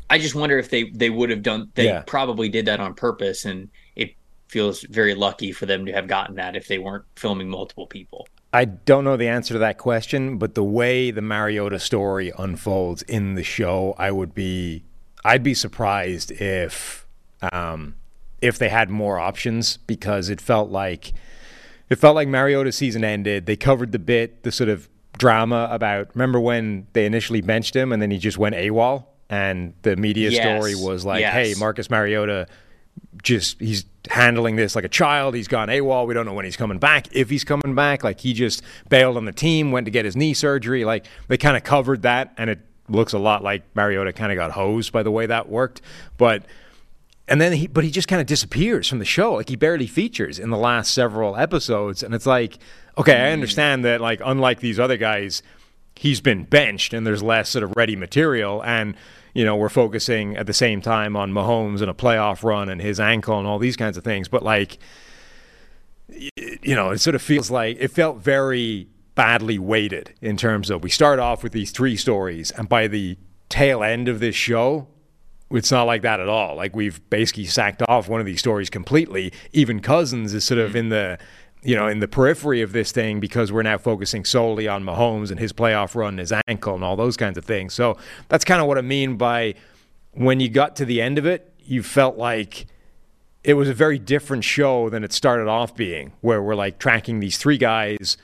I 0.10 0.20
just 0.20 0.36
wonder 0.36 0.58
if 0.58 0.70
they 0.70 0.90
they 0.90 1.10
would 1.10 1.30
have 1.30 1.42
done. 1.42 1.72
They 1.76 1.86
yeah. 1.86 2.04
probably 2.06 2.50
did 2.50 2.66
that 2.66 2.82
on 2.82 2.94
purpose, 2.94 3.46
and 3.46 3.70
it 3.96 4.16
feels 4.50 4.82
very 4.82 5.16
lucky 5.16 5.54
for 5.54 5.66
them 5.66 5.86
to 5.86 5.94
have 5.94 6.08
gotten 6.08 6.36
that 6.36 6.58
if 6.58 6.68
they 6.68 6.78
weren't 6.78 7.06
filming 7.16 7.50
multiple 7.50 7.88
people. 7.88 8.28
I 8.56 8.64
don't 8.64 9.04
know 9.04 9.18
the 9.18 9.28
answer 9.28 9.54
to 9.54 9.60
that 9.60 9.78
question, 9.78 10.38
but 10.38 10.56
the 10.56 10.64
way 10.64 11.12
the 11.12 11.22
Mariota 11.22 11.78
story 11.78 12.32
unfolds 12.38 13.02
in 13.02 13.36
the 13.36 13.44
show, 13.44 13.94
I 13.98 14.12
would 14.12 14.34
be, 14.34 14.86
I'd 15.26 15.44
be 15.44 15.54
surprised 15.54 16.32
if, 16.32 17.06
um, 17.52 17.96
if 18.42 18.58
they 18.58 18.70
had 18.70 18.90
more 18.90 19.20
options 19.20 19.76
because 19.76 20.30
it 20.30 20.40
felt 20.40 20.70
like, 20.72 21.12
it 21.90 21.98
felt 21.98 22.16
like 22.16 22.30
Mariota's 22.30 22.78
season 22.78 23.04
ended. 23.04 23.46
They 23.46 23.58
covered 23.58 23.92
the 23.92 24.00
bit, 24.00 24.44
the 24.44 24.54
sort 24.54 24.70
of 24.70 24.88
drama 25.18 25.68
about. 25.70 26.16
Remember 26.16 26.40
when 26.40 26.88
they 26.94 27.06
initially 27.06 27.42
benched 27.42 27.76
him 27.76 27.92
and 27.92 28.02
then 28.02 28.10
he 28.10 28.18
just 28.18 28.38
went 28.38 28.56
AWOL 28.56 29.06
and 29.30 29.74
the 29.82 29.98
media 29.98 30.30
Yes. 30.30 30.42
story 30.42 30.76
was 30.76 31.04
like, 31.04 31.20
Yes. 31.20 31.34
"Hey, 31.34 31.54
Marcus 31.60 31.90
Mariota, 31.90 32.48
just 33.22 33.60
he's 33.60 33.84
handling 34.10 34.56
this 34.56 34.76
like 34.76 34.86
a 34.86 34.90
child. 34.90 35.36
He's 35.36 35.48
gone 35.48 35.68
AWOL. 35.70 36.08
We 36.08 36.14
don't 36.14 36.26
know 36.26 36.34
when 36.34 36.46
he's 36.46 36.58
coming 36.58 36.78
back. 36.78 37.08
If 37.12 37.30
he's 37.30 37.44
coming 37.44 37.76
back, 37.76 38.04
like 38.04 38.20
he 38.20 38.34
just 38.34 38.62
bailed 38.90 39.18
on 39.18 39.26
the 39.26 39.32
team, 39.32 39.72
went 39.72 39.86
to 39.86 39.92
get 39.92 40.06
his 40.06 40.16
knee 40.16 40.34
surgery. 40.34 40.86
Like 40.86 41.06
they 41.28 41.38
kind 41.38 41.58
of 41.58 41.64
covered 41.64 42.04
that, 42.04 42.34
and 42.38 42.50
it 42.50 42.60
looks 42.88 43.14
a 43.14 43.20
lot 43.20 43.44
like 43.44 43.64
Mariota 43.76 44.14
kind 44.14 44.32
of 44.32 44.36
got 44.36 44.52
hosed 44.52 44.92
by 44.92 45.04
the 45.04 45.12
way 45.12 45.26
that 45.26 45.50
worked, 45.50 45.82
but." 46.18 46.44
and 47.28 47.42
then 47.42 47.54
he 47.54 47.68
but 47.68 47.84
he 47.84 47.90
just 47.90 48.08
kind 48.08 48.22
of 48.22 48.28
disappears 48.28 48.88
from 48.88 49.00
the 49.00 49.06
show 49.06 49.34
like 49.34 49.50
he 49.50 49.56
barely 49.56 49.88
features 49.88 50.38
in 50.38 50.50
the 50.50 50.58
last 50.58 50.94
several 50.94 51.36
episodes 51.36 52.04
and 52.04 52.14
it's 52.14 52.26
like 52.26 52.60
okay 52.98 53.24
i 53.24 53.28
hmm. 53.28 53.34
understand 53.34 53.84
that 53.84 54.00
like 54.00 54.22
unlike 54.24 54.60
these 54.60 54.80
other 54.80 54.98
guys 54.98 55.42
he's 55.96 56.22
been 56.22 56.44
benched 56.44 56.94
and 56.94 57.08
there's 57.08 57.24
less 57.24 57.50
sort 57.50 57.64
of 57.64 57.74
ready 57.76 57.96
material 57.96 58.64
and 58.64 58.96
you 59.36 59.46
know 59.46 59.56
we're 59.56 59.70
focusing 59.70 60.36
at 60.36 60.48
the 60.48 60.54
same 60.54 60.82
time 60.82 61.16
on 61.16 61.32
Mahomes 61.32 61.82
and 61.82 61.92
a 61.92 61.94
playoff 61.94 62.44
run 62.44 62.70
and 62.70 62.82
his 62.82 63.00
ankle 63.00 63.38
and 63.38 63.48
all 63.48 63.60
these 63.60 63.78
kinds 63.78 63.98
of 63.98 64.04
things 64.04 64.28
but 64.28 64.42
like 64.42 64.80
you 66.10 66.74
know 66.74 66.90
it 66.90 67.00
sort 67.00 67.14
of 67.14 67.22
feels 67.22 67.52
like 67.52 67.78
it 67.80 67.90
felt 67.90 68.18
very 68.18 68.88
badly 69.14 69.60
weighted 69.60 70.14
in 70.22 70.36
terms 70.38 70.70
of 70.72 70.84
we 70.84 70.90
start 70.90 71.20
off 71.20 71.44
with 71.44 71.52
these 71.52 71.72
three 71.72 71.96
stories 71.96 72.50
and 72.52 72.68
by 72.68 72.88
the 72.88 73.18
tail 73.50 73.84
end 73.84 74.08
of 74.08 74.20
this 74.20 74.36
show 74.36 74.88
it's 75.52 75.72
not 75.72 75.84
like 75.84 76.02
that 76.02 76.20
at 76.20 76.28
all. 76.28 76.56
Like 76.56 76.76
we've 76.76 77.08
basically 77.10 77.46
sacked 77.46 77.82
off 77.88 78.10
one 78.10 78.20
of 78.20 78.26
these 78.26 78.40
stories 78.40 78.70
completely. 78.70 79.32
Even 79.54 79.80
Cousins 79.80 80.34
is 80.34 80.44
sort 80.44 80.60
of 80.60 80.72
mm. 80.72 80.76
in 80.76 80.90
the 80.90 81.20
you 81.66 81.76
know 81.76 81.88
in 81.88 82.00
the 82.00 82.08
periphery 82.08 82.62
of 82.62 82.72
this 82.72 82.92
thing 82.92 83.20
because 83.20 83.52
we're 83.52 83.64
now 83.64 83.78
focusing 83.78 84.24
solely 84.24 84.68
on 84.68 84.84
Mahomes 84.84 85.32
and 85.32 85.40
his 85.40 85.52
playoff 85.52 85.96
run, 85.96 86.18
his 86.18 86.32
ankle, 86.48 86.76
and 86.76 86.84
all 86.84 86.96
those 86.96 87.18
kinds 87.18 87.38
of 87.38 87.44
things. 87.44 87.74
So 87.74 87.98
that's 88.30 88.46
kind 88.46 88.62
of 88.62 88.68
what 88.68 88.78
I 88.78 88.82
mean 88.82 89.18
by 89.18 89.56
when 90.12 90.40
you 90.40 90.48
got 90.48 90.76
to 90.78 90.86
the 90.86 91.02
end 91.02 91.18
of 91.18 91.26
it, 91.26 91.54
you 91.60 91.84
felt 91.84 92.18
like 92.18 92.68
it 93.44 93.56
was 93.56 93.68
a 93.68 93.74
very 93.74 94.00
different 94.00 94.44
show 94.44 94.90
than 94.90 95.04
it 95.04 95.12
started 95.12 95.48
off 95.48 95.76
being, 95.76 96.14
where 96.22 96.42
we're 96.42 96.56
like 96.56 96.80
tracking 96.80 97.20
these 97.20 97.38
three 97.38 97.58
guys 97.58 98.18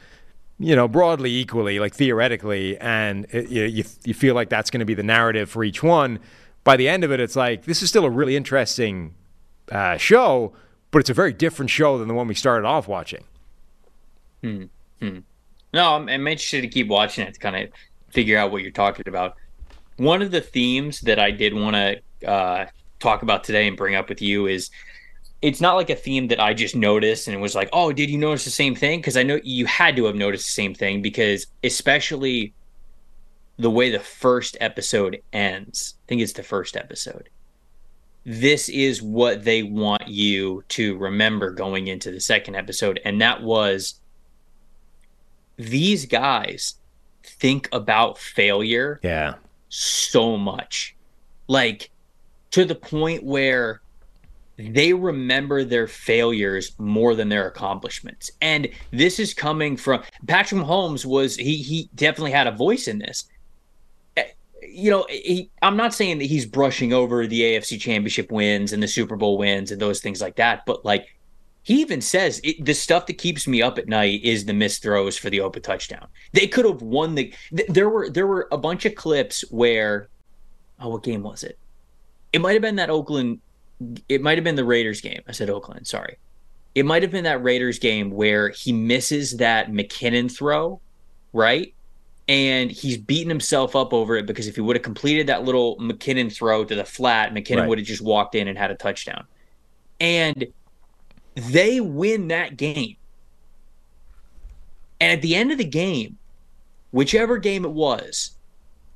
you 0.61 0.75
know, 0.75 0.87
broadly 0.87 1.31
equally, 1.31 1.79
like 1.79 1.95
theoretically, 1.95 2.77
and 2.77 3.25
it, 3.31 3.49
you, 3.49 3.63
you 3.63 3.83
you 4.05 4.13
feel 4.13 4.35
like 4.35 4.49
that's 4.49 4.69
going 4.69 4.79
to 4.79 4.85
be 4.85 4.93
the 4.93 5.03
narrative 5.03 5.49
for 5.49 5.63
each 5.63 5.81
one. 5.81 6.19
By 6.63 6.77
the 6.77 6.87
end 6.87 7.03
of 7.03 7.11
it, 7.11 7.19
it's 7.19 7.35
like 7.35 7.65
this 7.65 7.81
is 7.81 7.89
still 7.89 8.05
a 8.05 8.09
really 8.09 8.35
interesting 8.35 9.15
uh, 9.71 9.97
show, 9.97 10.53
but 10.91 10.99
it's 10.99 11.09
a 11.09 11.15
very 11.15 11.33
different 11.33 11.71
show 11.71 11.97
than 11.97 12.07
the 12.07 12.13
one 12.13 12.27
we 12.27 12.35
started 12.35 12.67
off 12.67 12.87
watching. 12.87 13.23
No, 15.73 15.95
I'm, 15.95 16.09
I'm 16.09 16.27
interested 16.27 16.61
to 16.61 16.67
keep 16.67 16.87
watching 16.87 17.25
it 17.25 17.33
to 17.33 17.39
kind 17.39 17.55
of 17.55 17.69
figure 18.09 18.37
out 18.37 18.51
what 18.51 18.61
you're 18.61 18.71
talking 18.71 19.07
about. 19.07 19.35
One 19.97 20.21
of 20.21 20.31
the 20.31 20.41
themes 20.41 21.01
that 21.01 21.19
I 21.19 21.31
did 21.31 21.53
want 21.53 21.75
to 21.75 22.29
uh, 22.29 22.65
talk 22.99 23.23
about 23.23 23.43
today 23.43 23.67
and 23.67 23.77
bring 23.77 23.95
up 23.95 24.09
with 24.09 24.21
you 24.21 24.47
is 24.47 24.69
it's 25.41 25.61
not 25.61 25.75
like 25.75 25.89
a 25.89 25.95
theme 25.95 26.27
that 26.27 26.39
I 26.39 26.53
just 26.53 26.75
noticed 26.75 27.27
and 27.27 27.35
it 27.35 27.39
was 27.39 27.55
like, 27.55 27.69
oh, 27.73 27.91
did 27.91 28.09
you 28.09 28.17
notice 28.17 28.45
the 28.45 28.51
same 28.51 28.75
thing? 28.75 28.99
Because 28.99 29.17
I 29.17 29.23
know 29.23 29.39
you 29.43 29.65
had 29.65 29.95
to 29.95 30.05
have 30.05 30.15
noticed 30.15 30.45
the 30.45 30.51
same 30.51 30.73
thing 30.73 31.01
because 31.01 31.47
especially 31.63 32.53
the 33.57 33.69
way 33.69 33.89
the 33.89 33.99
first 33.99 34.57
episode 34.59 35.21
ends. 35.33 35.95
I 35.97 36.07
think 36.07 36.21
it's 36.21 36.33
the 36.33 36.43
first 36.43 36.75
episode. 36.75 37.29
This 38.23 38.69
is 38.69 39.01
what 39.01 39.43
they 39.43 39.63
want 39.63 40.07
you 40.07 40.63
to 40.69 40.97
remember 40.97 41.51
going 41.51 41.87
into 41.87 42.11
the 42.11 42.19
second 42.19 42.55
episode, 42.55 42.99
and 43.03 43.21
that 43.21 43.41
was 43.41 44.00
these 45.69 46.05
guys 46.05 46.75
think 47.23 47.69
about 47.71 48.17
failure 48.17 48.99
Yeah, 49.03 49.35
so 49.69 50.37
much. 50.37 50.95
Like 51.47 51.91
to 52.51 52.65
the 52.65 52.75
point 52.75 53.23
where 53.23 53.81
they 54.57 54.93
remember 54.93 55.63
their 55.63 55.87
failures 55.87 56.73
more 56.77 57.15
than 57.15 57.29
their 57.29 57.47
accomplishments. 57.47 58.29
And 58.41 58.67
this 58.91 59.19
is 59.19 59.33
coming 59.33 59.75
from 59.75 60.03
Patrick 60.27 60.61
Mahomes 60.61 61.05
was 61.05 61.35
he 61.35 61.57
he 61.57 61.89
definitely 61.95 62.31
had 62.31 62.47
a 62.47 62.51
voice 62.51 62.87
in 62.87 62.99
this. 62.99 63.25
Eh, 64.17 64.25
You 64.61 64.91
know, 64.91 65.05
he, 65.09 65.49
I'm 65.61 65.77
not 65.77 65.93
saying 65.93 66.19
that 66.19 66.25
he's 66.25 66.45
brushing 66.45 66.93
over 66.93 67.25
the 67.25 67.41
AFC 67.41 67.79
championship 67.79 68.31
wins 68.31 68.71
and 68.73 68.83
the 68.83 68.87
Super 68.87 69.15
Bowl 69.15 69.37
wins 69.37 69.71
and 69.71 69.81
those 69.81 69.99
things 69.99 70.21
like 70.21 70.35
that, 70.35 70.63
but 70.65 70.85
like 70.85 71.07
he 71.63 71.79
even 71.81 72.01
says 72.01 72.41
it, 72.43 72.63
the 72.65 72.73
stuff 72.73 73.05
that 73.05 73.17
keeps 73.19 73.47
me 73.47 73.61
up 73.61 73.77
at 73.77 73.87
night 73.87 74.23
is 74.23 74.45
the 74.45 74.53
missed 74.53 74.81
throws 74.81 75.17
for 75.17 75.29
the 75.29 75.41
open 75.41 75.61
touchdown. 75.61 76.07
They 76.33 76.47
could 76.47 76.65
have 76.65 76.81
won 76.81 77.15
the. 77.15 77.33
th- 77.55 77.69
There 77.69 77.89
were 77.89 78.09
there 78.09 78.25
were 78.27 78.47
a 78.51 78.57
bunch 78.57 78.85
of 78.85 78.95
clips 78.95 79.41
where, 79.51 80.07
oh, 80.79 80.89
what 80.89 81.03
game 81.03 81.21
was 81.23 81.43
it? 81.43 81.57
It 82.33 82.41
might 82.41 82.53
have 82.53 82.61
been 82.61 82.77
that 82.77 82.89
Oakland. 82.89 83.41
It 84.09 84.21
might 84.21 84.37
have 84.37 84.43
been 84.43 84.55
the 84.55 84.65
Raiders 84.65 85.01
game. 85.01 85.21
I 85.27 85.31
said 85.33 85.49
Oakland. 85.49 85.85
Sorry. 85.87 86.17
It 86.73 86.85
might 86.85 87.01
have 87.03 87.11
been 87.11 87.25
that 87.25 87.43
Raiders 87.43 87.79
game 87.79 88.11
where 88.11 88.49
he 88.49 88.71
misses 88.71 89.37
that 89.37 89.69
McKinnon 89.71 90.31
throw, 90.35 90.79
right? 91.33 91.73
And 92.29 92.71
he's 92.71 92.97
beating 92.97 93.27
himself 93.27 93.75
up 93.75 93.91
over 93.93 94.15
it 94.15 94.25
because 94.25 94.47
if 94.47 94.55
he 94.55 94.61
would 94.61 94.77
have 94.77 94.83
completed 94.83 95.27
that 95.27 95.43
little 95.43 95.75
McKinnon 95.79 96.31
throw 96.33 96.63
to 96.63 96.73
the 96.75 96.85
flat, 96.85 97.33
McKinnon 97.33 97.57
Right. 97.61 97.67
would 97.69 97.77
have 97.79 97.87
just 97.87 98.01
walked 98.01 98.35
in 98.35 98.47
and 98.47 98.57
had 98.57 98.71
a 98.71 98.75
touchdown. 98.75 99.25
And 99.99 100.45
they 101.35 101.79
win 101.79 102.27
that 102.29 102.57
game. 102.57 102.95
And 104.99 105.11
at 105.11 105.21
the 105.21 105.35
end 105.35 105.51
of 105.51 105.57
the 105.57 105.65
game, 105.65 106.17
whichever 106.91 107.37
game 107.37 107.65
it 107.65 107.71
was, 107.71 108.31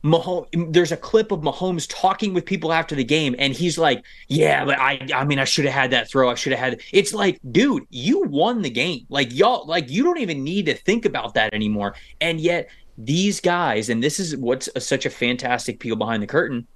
Mahomes, 0.05 0.71
there's 0.71 0.91
a 0.91 0.97
clip 0.97 1.31
of 1.31 1.41
Mahomes 1.41 1.87
talking 1.89 2.35
with 2.35 2.45
people 2.45 2.71
after 2.71 2.93
the 2.93 3.03
game, 3.03 3.35
and 3.39 3.53
he's 3.53 3.79
like, 3.79 4.05
"Yeah, 4.27 4.63
but 4.63 4.77
I, 4.77 5.07
I 5.13 5.25
mean, 5.25 5.39
I 5.39 5.45
should 5.45 5.65
have 5.65 5.73
had 5.73 5.91
that 5.91 6.07
throw. 6.07 6.29
I 6.29 6.35
should 6.35 6.51
have 6.51 6.59
had." 6.59 6.81
It's 6.93 7.11
like, 7.11 7.39
dude, 7.51 7.87
you 7.89 8.21
won 8.21 8.61
the 8.61 8.69
game. 8.69 9.07
Like 9.09 9.33
y'all, 9.33 9.65
like 9.65 9.89
you 9.89 10.03
don't 10.03 10.19
even 10.19 10.43
need 10.43 10.67
to 10.67 10.75
think 10.75 11.05
about 11.05 11.33
that 11.33 11.55
anymore. 11.55 11.95
And 12.21 12.39
yet, 12.39 12.69
these 12.99 13.41
guys, 13.41 13.89
and 13.89 14.03
this 14.03 14.19
is 14.19 14.37
what's 14.37 14.69
a, 14.75 14.79
such 14.79 15.07
a 15.07 15.09
fantastic 15.09 15.79
peel 15.79 15.95
behind 15.95 16.21
the 16.21 16.27
curtain. 16.27 16.67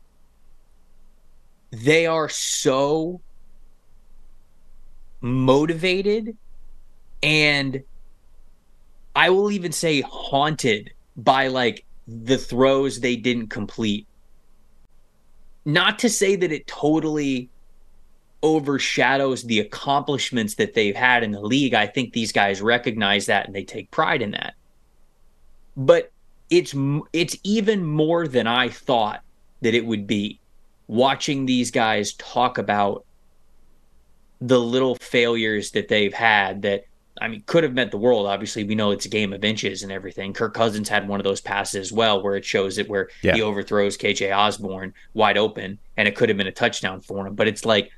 They 1.69 2.07
are 2.07 2.29
so 2.29 3.21
motivated 5.21 6.37
and 7.21 7.83
I 9.15 9.29
will 9.29 9.51
even 9.51 9.71
say 9.71 10.01
haunted 10.01 10.91
by 11.17 11.47
like 11.47 11.85
the 12.07 12.37
throws 12.37 12.99
they 12.99 13.15
didn't 13.15 13.47
complete. 13.47 14.07
Not 15.65 15.99
to 15.99 16.09
say 16.09 16.35
that 16.35 16.51
it 16.51 16.67
totally 16.67 17.49
overshadows 18.41 19.43
the 19.43 19.59
accomplishments 19.59 20.55
that 20.55 20.73
they've 20.73 20.95
had 20.95 21.23
in 21.23 21.31
the 21.31 21.41
league. 21.41 21.73
I 21.73 21.87
think 21.87 22.13
these 22.13 22.31
guys 22.31 22.61
recognize 22.61 23.25
that 23.25 23.45
and 23.45 23.53
they 23.53 23.63
take 23.63 23.91
pride 23.91 24.21
in 24.21 24.31
that. 24.31 24.55
But 25.75 26.11
it's 26.49 26.73
it's 27.13 27.37
even 27.43 27.85
more 27.85 28.27
than 28.27 28.47
I 28.47 28.69
thought 28.69 29.21
that 29.61 29.75
it 29.75 29.85
would 29.85 30.07
be 30.07 30.39
watching 30.87 31.45
these 31.45 31.69
guys 31.69 32.13
talk 32.13 32.57
about 32.57 33.05
the 34.41 34.59
little 34.59 34.95
failures 34.95 35.71
that 35.71 35.87
they've 35.87 36.13
had 36.13 36.61
that 36.63 36.85
I 37.21 37.27
mean 37.27 37.43
could 37.45 37.63
have 37.63 37.73
meant 37.73 37.91
the 37.91 37.97
world. 37.97 38.27
Obviously, 38.27 38.63
we 38.63 38.75
know 38.75 38.91
it's 38.91 39.05
a 39.05 39.09
game 39.09 39.33
of 39.33 39.43
inches 39.43 39.83
and 39.83 39.91
everything. 39.91 40.31
Kirk 40.31 40.53
Cousins 40.53 40.87
had 40.87 41.07
one 41.07 41.19
of 41.19 41.25
those 41.25 41.41
passes 41.41 41.87
as 41.87 41.91
well 41.91 42.21
where 42.23 42.35
it 42.35 42.45
shows 42.45 42.77
it 42.77 42.87
where 42.89 43.09
Yeah. 43.21 43.35
he 43.35 43.41
overthrows 43.41 43.97
KJ 43.97 44.31
Osborn 44.35 44.93
wide 45.13 45.37
open 45.37 45.79
and 45.97 46.07
it 46.07 46.15
could 46.15 46.29
have 46.29 46.37
been 46.37 46.47
a 46.47 46.51
touchdown 46.51 47.01
for 47.01 47.27
him. 47.27 47.35
But 47.35 47.49
it's 47.49 47.65
like 47.65 47.91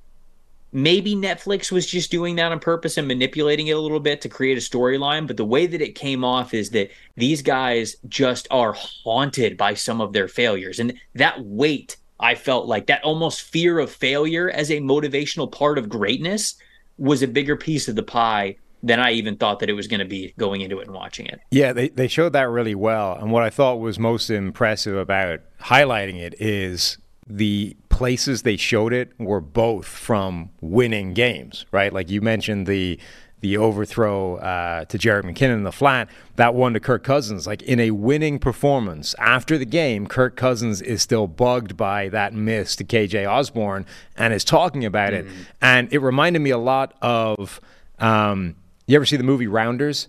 maybe 0.73 1.15
Netflix 1.15 1.71
was 1.71 1.85
just 1.85 2.09
doing 2.11 2.35
that 2.37 2.51
on 2.51 2.59
purpose 2.59 2.97
and 2.97 3.07
manipulating 3.07 3.67
it 3.67 3.73
a 3.73 3.79
little 3.79 3.99
bit 3.99 4.21
to 4.21 4.29
create 4.29 4.57
a 4.57 4.61
storyline. 4.61 5.27
But 5.27 5.37
the 5.37 5.45
way 5.45 5.67
that 5.67 5.81
it 5.81 5.95
came 5.95 6.23
off 6.23 6.53
is 6.53 6.69
that 6.71 6.89
these 7.17 7.41
guys 7.41 7.97
just 8.07 8.47
are 8.49 8.73
haunted 8.73 9.57
by 9.57 9.73
some 9.73 9.99
of 10.01 10.13
their 10.13 10.29
failures. 10.29 10.79
And 10.79 10.93
that 11.15 11.43
weight, 11.43 11.97
I 12.21 12.35
felt 12.35 12.67
like 12.67 12.87
that 12.87 13.03
almost 13.03 13.41
fear 13.41 13.79
of 13.79 13.91
failure 13.91 14.49
as 14.49 14.69
a 14.69 14.77
motivational 14.79 15.51
part 15.51 15.77
of 15.77 15.89
greatness 15.89 16.55
was 16.97 17.23
a 17.23 17.27
bigger 17.27 17.55
piece 17.55 17.87
of 17.87 17.95
the 17.95 18.03
pie 18.03 18.57
than 18.83 18.99
I 18.99 19.11
even 19.11 19.37
thought 19.37 19.59
that 19.59 19.69
it 19.69 19.73
was 19.73 19.87
going 19.87 19.99
to 19.99 20.05
be 20.05 20.33
going 20.37 20.61
into 20.61 20.79
it 20.79 20.87
and 20.87 20.95
watching 20.95 21.25
it. 21.25 21.39
Yeah, 21.51 21.73
they, 21.73 21.89
they 21.89 22.07
showed 22.07 22.33
that 22.33 22.49
really 22.49 22.75
well. 22.75 23.13
And 23.13 23.31
what 23.31 23.43
I 23.43 23.49
thought 23.49 23.79
was 23.79 23.99
most 23.99 24.29
impressive 24.29 24.97
about 24.97 25.41
highlighting 25.59 26.17
it 26.19 26.35
is 26.39 26.97
the 27.27 27.75
places 27.89 28.41
they 28.41 28.57
showed 28.57 28.93
it 28.93 29.11
were 29.19 29.41
both 29.41 29.85
from 29.85 30.49
winning 30.61 31.13
games, 31.13 31.65
right? 31.71 31.93
Like 31.93 32.09
you 32.09 32.21
mentioned 32.21 32.65
the 32.67 32.99
the 33.41 33.57
overthrow 33.57 34.35
uh, 34.37 34.85
to 34.85 34.97
Jerick 34.97 35.23
McKinnon 35.23 35.55
in 35.55 35.63
the 35.63 35.71
flat, 35.71 36.07
that 36.35 36.53
one 36.55 36.73
to 36.73 36.79
Kirk 36.79 37.03
Cousins. 37.03 37.45
Like 37.45 37.61
in 37.63 37.79
a 37.79 37.91
winning 37.91 38.39
performance 38.39 39.13
after 39.19 39.57
the 39.57 39.65
game, 39.65 40.07
Kirk 40.07 40.35
Cousins 40.35 40.81
is 40.81 41.01
still 41.01 41.27
bugged 41.27 41.75
by 41.75 42.07
that 42.09 42.33
miss 42.33 42.75
to 42.77 42.83
KJ 42.83 43.27
Osborn 43.29 43.85
and 44.15 44.33
is 44.33 44.43
talking 44.43 44.85
about 44.85 45.13
it. 45.13 45.25
And 45.61 45.91
it 45.91 45.99
reminded 45.99 46.39
me 46.39 46.51
a 46.51 46.57
lot 46.57 46.95
of 47.01 47.59
um, 47.99 48.55
you 48.87 48.95
ever 48.95 49.05
see 49.05 49.17
the 49.17 49.23
movie 49.23 49.47
Rounders? 49.47 50.07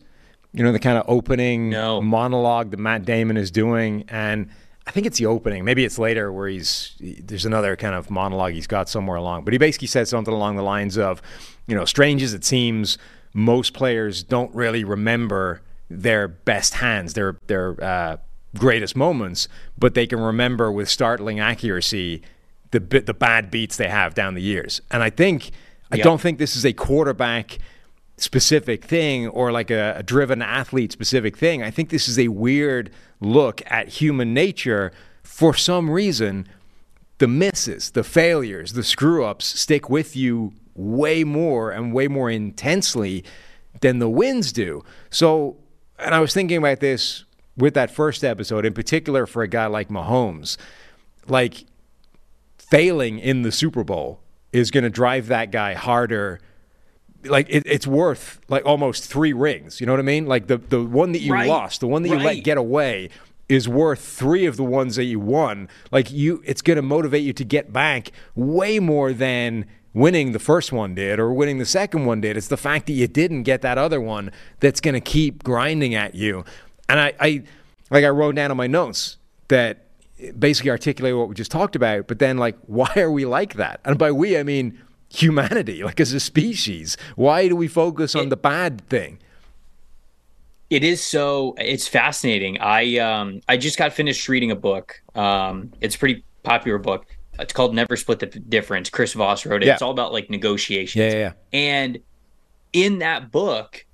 You 0.52 0.62
know, 0.62 0.72
the 0.72 0.78
kind 0.78 0.98
of 0.98 1.04
opening 1.08 1.70
No. 1.70 2.00
monologue 2.02 2.70
that 2.72 2.78
Matt 2.78 3.04
Damon 3.04 3.36
is 3.38 3.50
doing. 3.50 4.04
And 4.08 4.50
I 4.86 4.90
think 4.90 5.06
it's 5.06 5.18
the 5.18 5.26
opening. 5.26 5.64
Maybe 5.64 5.84
it's 5.84 5.98
later 5.98 6.30
where 6.32 6.48
he's 6.48 6.92
there's 7.00 7.46
another 7.46 7.76
kind 7.76 7.94
of 7.94 8.10
monologue 8.10 8.52
he's 8.52 8.66
got 8.66 8.88
somewhere 8.88 9.16
along. 9.16 9.44
But 9.44 9.54
he 9.54 9.58
basically 9.58 9.88
said 9.88 10.08
something 10.08 10.34
along 10.34 10.56
the 10.56 10.62
lines 10.62 10.98
of, 10.98 11.22
you 11.66 11.74
know, 11.74 11.84
strange 11.86 12.22
as 12.22 12.34
it 12.34 12.44
seems, 12.44 12.98
most 13.34 13.72
players 13.72 14.22
don't 14.22 14.54
really 14.54 14.84
remember 14.84 15.62
their 15.88 16.28
best 16.28 16.74
hands, 16.74 17.14
their 17.14 17.38
their 17.46 17.82
uh, 17.82 18.16
greatest 18.58 18.96
moments, 18.96 19.48
but 19.78 19.94
they 19.94 20.06
can 20.06 20.20
remember 20.20 20.70
with 20.70 20.88
startling 20.88 21.40
accuracy 21.40 22.22
the 22.70 22.80
the 22.80 23.14
bad 23.14 23.50
beats 23.50 23.76
they 23.76 23.88
have 23.88 24.14
down 24.14 24.34
the 24.34 24.42
years. 24.42 24.80
And 24.90 25.02
I 25.02 25.10
think 25.10 25.50
I 25.90 25.98
don't 25.98 26.20
think 26.20 26.38
this 26.38 26.56
is 26.56 26.64
a 26.64 26.72
quarterback 26.72 27.58
specific 28.16 28.84
thing 28.84 29.28
or 29.28 29.52
like 29.52 29.70
a, 29.70 29.96
a 29.98 30.02
driven 30.02 30.42
athlete 30.42 30.92
specific 30.92 31.36
thing. 31.36 31.62
I 31.62 31.70
think 31.70 31.90
this 31.90 32.08
is 32.08 32.18
a 32.18 32.28
weird 32.28 32.90
look 33.20 33.62
at 33.66 33.88
human 33.88 34.32
nature. 34.32 34.92
For 35.22 35.54
some 35.54 35.90
reason, 35.90 36.46
the 37.18 37.28
misses, 37.28 37.90
the 37.90 38.04
failures, 38.04 38.72
the 38.72 38.82
screw 38.82 39.24
ups 39.24 39.46
stick 39.60 39.90
with 39.90 40.16
you 40.16 40.54
way 40.74 41.24
more 41.24 41.70
and 41.70 41.92
way 41.92 42.08
more 42.08 42.30
intensely 42.30 43.24
than 43.80 43.98
the 43.98 44.08
wins 44.08 44.52
do. 44.52 44.84
So, 45.10 45.56
and 45.98 46.14
I 46.14 46.20
was 46.20 46.32
thinking 46.34 46.56
about 46.58 46.80
this 46.80 47.24
with 47.56 47.74
that 47.74 47.90
first 47.90 48.24
episode, 48.24 48.64
in 48.64 48.72
particular 48.72 49.26
for 49.26 49.42
a 49.42 49.48
guy 49.48 49.66
like 49.66 49.88
Mahomes, 49.88 50.56
like 51.28 51.64
failing 52.58 53.18
in 53.18 53.42
the 53.42 53.52
Super 53.52 53.84
Bowl 53.84 54.20
is 54.52 54.70
going 54.70 54.84
to 54.84 54.90
drive 54.90 55.26
that 55.28 55.50
guy 55.50 55.74
harder. 55.74 56.40
Like 57.24 57.46
it, 57.48 57.64
it's 57.66 57.86
worth 57.86 58.40
like 58.48 58.64
almost 58.66 59.04
three 59.10 59.32
rings. 59.32 59.80
You 59.80 59.86
know 59.86 59.92
what 59.92 60.00
I 60.00 60.04
mean? 60.04 60.26
Like 60.26 60.46
the 60.46 60.56
the 60.58 60.82
one 60.82 61.12
that 61.12 61.20
you 61.20 61.32
Right. 61.32 61.48
lost, 61.48 61.80
the 61.80 61.86
one 61.88 62.02
that 62.02 62.08
you 62.08 62.16
Right. 62.16 62.36
let 62.36 62.44
get 62.44 62.58
away, 62.58 63.10
is 63.48 63.68
worth 63.68 64.00
three 64.00 64.46
of 64.46 64.56
the 64.56 64.64
ones 64.64 64.96
that 64.96 65.04
you 65.04 65.20
won. 65.20 65.68
Like 65.90 66.10
you, 66.10 66.42
it's 66.44 66.62
going 66.62 66.76
to 66.76 66.82
motivate 66.82 67.22
you 67.22 67.32
to 67.34 67.44
get 67.44 67.72
back 67.72 68.10
way 68.34 68.78
more 68.78 69.12
than 69.12 69.66
winning 69.94 70.32
the 70.32 70.38
first 70.38 70.72
one 70.72 70.94
did 70.94 71.18
or 71.18 71.32
winning 71.32 71.58
the 71.58 71.66
second 71.66 72.06
one 72.06 72.20
did. 72.20 72.36
It's 72.36 72.48
the 72.48 72.56
fact 72.56 72.86
that 72.86 72.92
you 72.92 73.06
didn't 73.06 73.42
get 73.42 73.62
that 73.62 73.78
other 73.78 74.00
one 74.00 74.30
that's 74.60 74.80
going 74.80 74.94
to 74.94 75.00
keep 75.00 75.42
grinding 75.42 75.94
at 75.94 76.14
you. 76.14 76.44
And 76.88 77.00
I, 77.00 77.12
I 77.20 77.42
like 77.90 78.04
I 78.04 78.08
wrote 78.08 78.34
down 78.34 78.50
on 78.50 78.56
my 78.56 78.66
notes 78.66 79.18
that 79.48 79.86
basically 80.38 80.70
articulate 80.70 81.16
what 81.16 81.28
we 81.28 81.34
just 81.34 81.50
talked 81.50 81.76
about, 81.76 82.06
but 82.06 82.18
then 82.18 82.38
like 82.38 82.56
why 82.66 82.92
are 82.96 83.10
we 83.10 83.24
like 83.24 83.54
that? 83.54 83.80
And 83.84 83.98
by 83.98 84.12
we 84.12 84.38
I 84.38 84.42
mean 84.42 84.78
humanity, 85.10 85.82
like 85.84 86.00
as 86.00 86.12
a 86.12 86.20
species. 86.20 86.96
Why 87.16 87.48
do 87.48 87.56
we 87.56 87.68
focus 87.68 88.14
on 88.14 88.28
the 88.28 88.36
bad 88.36 88.86
thing? 88.88 89.18
It 90.70 90.84
is 90.84 91.02
so 91.02 91.54
it's 91.58 91.86
fascinating. 91.86 92.58
I 92.60 92.96
um 92.96 93.42
I 93.46 93.58
just 93.58 93.76
got 93.76 93.92
finished 93.92 94.28
reading 94.28 94.50
a 94.50 94.56
book. 94.56 95.02
Um 95.14 95.72
it's 95.82 95.96
a 95.96 95.98
pretty 95.98 96.24
popular 96.44 96.78
book. 96.78 97.14
It's 97.38 97.52
called 97.52 97.74
Never 97.74 97.96
Split 97.96 98.18
the 98.18 98.26
Difference. 98.26 98.90
Chris 98.90 99.14
Voss 99.14 99.46
wrote 99.46 99.62
it. 99.62 99.66
Yeah. 99.66 99.72
It's 99.72 99.82
all 99.82 99.90
about 99.90 100.12
like 100.12 100.30
negotiations. 100.30 101.00
Yeah, 101.00 101.12
yeah, 101.12 101.18
yeah. 101.18 101.32
And 101.52 101.98
in 102.72 102.98
that 102.98 103.30
book, 103.30 103.84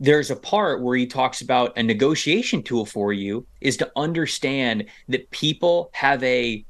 there's 0.00 0.30
a 0.30 0.36
part 0.36 0.82
where 0.82 0.96
he 0.96 1.06
talks 1.06 1.40
about 1.40 1.76
a 1.76 1.82
negotiation 1.82 2.62
tool 2.62 2.84
for 2.84 3.12
you 3.12 3.46
is 3.60 3.76
to 3.78 3.90
understand 3.96 4.84
that 5.08 5.30
people 5.30 5.90
have 5.92 6.22
a 6.22 6.64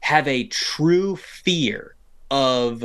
have 0.00 0.28
a 0.28 0.44
true 0.48 1.16
fear 1.16 1.96
of 2.30 2.84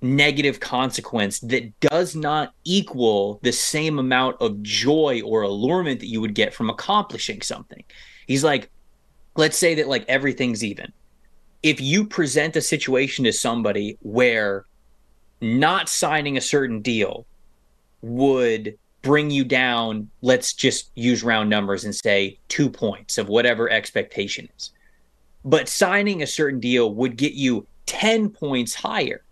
negative 0.00 0.58
consequence 0.58 1.38
that 1.40 1.78
does 1.78 2.16
not 2.16 2.54
equal 2.64 3.38
the 3.42 3.52
same 3.52 4.00
amount 4.00 4.36
of 4.40 4.60
joy 4.62 5.22
or 5.24 5.42
allurement 5.42 6.00
that 6.00 6.08
you 6.08 6.20
would 6.20 6.34
get 6.34 6.52
from 6.52 6.68
accomplishing 6.68 7.40
something. 7.40 7.84
He's 8.26 8.42
like, 8.42 8.68
let's 9.36 9.56
say 9.56 9.76
that 9.76 9.86
like 9.86 10.04
everything's 10.08 10.64
even. 10.64 10.92
If 11.62 11.80
you 11.80 12.04
present 12.04 12.56
a 12.56 12.60
situation 12.60 13.24
to 13.24 13.32
somebody 13.32 13.98
where 14.02 14.66
not 15.40 15.88
signing 15.88 16.36
a 16.36 16.40
certain 16.40 16.80
deal 16.82 17.26
would 18.00 18.76
bring 19.02 19.30
you 19.30 19.44
down, 19.44 20.08
let's 20.22 20.52
just 20.52 20.90
use 20.94 21.22
round 21.22 21.50
numbers 21.50 21.84
and 21.84 21.94
say 21.94 22.38
two 22.48 22.70
points 22.70 23.18
of 23.18 23.28
whatever 23.28 23.70
expectation 23.70 24.48
is. 24.56 24.70
But 25.44 25.68
signing 25.68 26.22
a 26.22 26.26
certain 26.26 26.60
deal 26.60 26.94
would 26.94 27.16
get 27.16 27.32
you 27.32 27.66
10 27.86 28.30
points 28.30 28.74
higher 28.74 29.22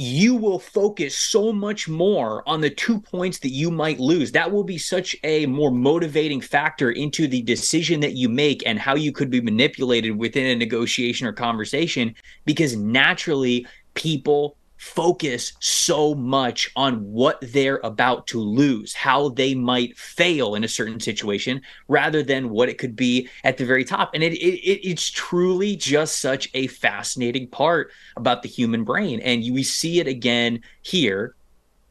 you 0.00 0.34
will 0.34 0.58
focus 0.58 1.14
so 1.14 1.52
much 1.52 1.86
more 1.86 2.42
on 2.48 2.62
the 2.62 2.70
two 2.70 2.98
points 2.98 3.38
that 3.40 3.50
you 3.50 3.70
might 3.70 4.00
lose. 4.00 4.32
That 4.32 4.50
will 4.50 4.64
be 4.64 4.78
such 4.78 5.14
a 5.24 5.44
more 5.44 5.70
motivating 5.70 6.40
factor 6.40 6.92
into 6.92 7.28
the 7.28 7.42
decision 7.42 8.00
that 8.00 8.14
you 8.14 8.30
make 8.30 8.62
and 8.64 8.78
how 8.78 8.94
you 8.94 9.12
could 9.12 9.28
be 9.28 9.42
manipulated 9.42 10.16
within 10.16 10.46
a 10.46 10.54
negotiation 10.56 11.26
or 11.26 11.34
conversation 11.34 12.14
because 12.46 12.74
naturally 12.76 13.66
people 13.92 14.56
focus 14.80 15.52
so 15.60 16.14
much 16.14 16.70
on 16.74 17.04
what 17.12 17.38
they're 17.42 17.80
about 17.84 18.26
to 18.26 18.40
lose, 18.40 18.94
how 18.94 19.28
they 19.28 19.54
might 19.54 19.96
fail 19.98 20.54
in 20.54 20.64
a 20.64 20.68
certain 20.68 20.98
situation, 20.98 21.60
rather 21.86 22.22
than 22.22 22.48
what 22.48 22.70
it 22.70 22.78
could 22.78 22.96
be 22.96 23.28
at 23.44 23.58
the 23.58 23.66
very 23.66 23.84
top. 23.84 24.10
And 24.14 24.22
it, 24.22 24.32
it, 24.32 24.58
it 24.64 24.88
it's 24.88 25.10
truly 25.10 25.76
just 25.76 26.22
such 26.22 26.48
a 26.54 26.66
fascinating 26.68 27.46
part 27.48 27.90
about 28.16 28.42
the 28.42 28.48
human 28.48 28.82
brain, 28.82 29.20
and 29.20 29.44
you, 29.44 29.52
we 29.52 29.62
see 29.62 30.00
it 30.00 30.06
again 30.06 30.62
here 30.80 31.34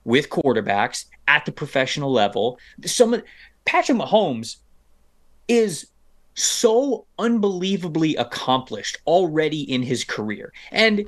with 0.04 0.32
quarterbacks 0.32 1.06
at 1.28 1.46
the 1.46 1.52
professional 1.52 2.12
level. 2.12 2.58
Some 2.86 3.22
Patrick 3.66 4.00
Mahomes 4.00 4.56
is 5.48 5.86
so 6.34 7.06
unbelievably 7.20 8.16
accomplished 8.16 8.98
already 9.06 9.62
in 9.72 9.84
his 9.84 10.04
career, 10.04 10.52
and 10.72 11.06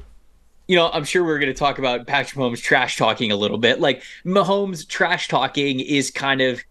you 0.71 0.77
know, 0.77 0.89
I'm 0.93 1.03
sure 1.03 1.25
we're 1.25 1.37
going 1.37 1.51
to 1.51 1.59
talk 1.59 1.79
about 1.79 2.07
Patrick 2.07 2.39
Mahomes 2.39 2.61
trash 2.61 2.95
talking 2.95 3.29
a 3.29 3.35
little 3.35 3.57
bit. 3.57 3.81
Like 3.81 4.03
Mahomes 4.23 4.87
trash 4.87 5.27
talking 5.27 5.81
is 5.81 6.09
kind 6.09 6.39
of 6.39 6.63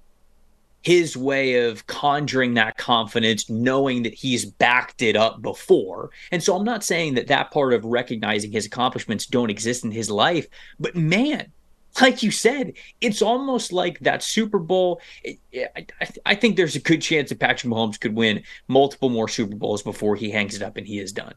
his 0.80 1.18
way 1.18 1.66
of 1.66 1.86
conjuring 1.86 2.54
that 2.54 2.78
confidence, 2.78 3.50
knowing 3.50 4.04
that 4.04 4.14
he's 4.14 4.46
backed 4.46 5.02
it 5.02 5.16
up 5.16 5.42
before. 5.42 6.08
And 6.32 6.42
so 6.42 6.56
I'm 6.56 6.64
not 6.64 6.82
saying 6.82 7.12
that 7.12 7.26
that 7.26 7.50
part 7.50 7.74
of 7.74 7.84
recognizing 7.84 8.50
his 8.50 8.64
accomplishments 8.64 9.26
don't 9.26 9.50
exist 9.50 9.84
in 9.84 9.90
his 9.90 10.08
life, 10.10 10.46
but 10.78 10.96
man, 10.96 11.52
like 12.00 12.22
you 12.22 12.30
said, 12.30 12.72
it's 13.02 13.20
almost 13.20 13.70
like 13.70 13.98
that 13.98 14.22
Super 14.22 14.60
Bowl. 14.60 15.02
I, 15.26 15.36
I, 15.76 15.86
I 16.24 16.34
think 16.36 16.56
there's 16.56 16.74
a 16.74 16.80
good 16.80 17.02
chance 17.02 17.28
that 17.28 17.38
Patrick 17.38 17.70
Mahomes 17.70 18.00
could 18.00 18.14
win 18.14 18.44
multiple 18.66 19.10
more 19.10 19.28
Super 19.28 19.56
Bowls 19.56 19.82
before 19.82 20.16
he 20.16 20.30
hangs 20.30 20.56
it 20.56 20.62
up 20.62 20.78
and 20.78 20.86
he 20.86 21.00
is 21.00 21.12
done 21.12 21.34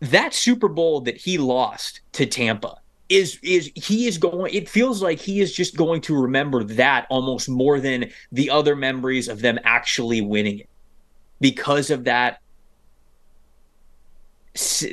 that 0.00 0.34
Super 0.34 0.68
Bowl 0.68 1.00
that 1.02 1.16
he 1.16 1.38
lost 1.38 2.00
to 2.12 2.26
Tampa 2.26 2.76
is 3.08 3.38
is 3.42 3.70
he 3.76 4.06
is 4.08 4.18
going 4.18 4.52
it 4.52 4.68
feels 4.68 5.00
like 5.00 5.20
he 5.20 5.40
is 5.40 5.54
just 5.54 5.76
going 5.76 6.00
to 6.00 6.20
remember 6.20 6.64
that 6.64 7.06
almost 7.08 7.48
more 7.48 7.78
than 7.78 8.10
the 8.32 8.50
other 8.50 8.74
memories 8.74 9.28
of 9.28 9.40
them 9.40 9.60
actually 9.62 10.20
winning 10.20 10.58
it 10.58 10.68
because 11.40 11.90
of 11.90 12.04
that 12.04 12.40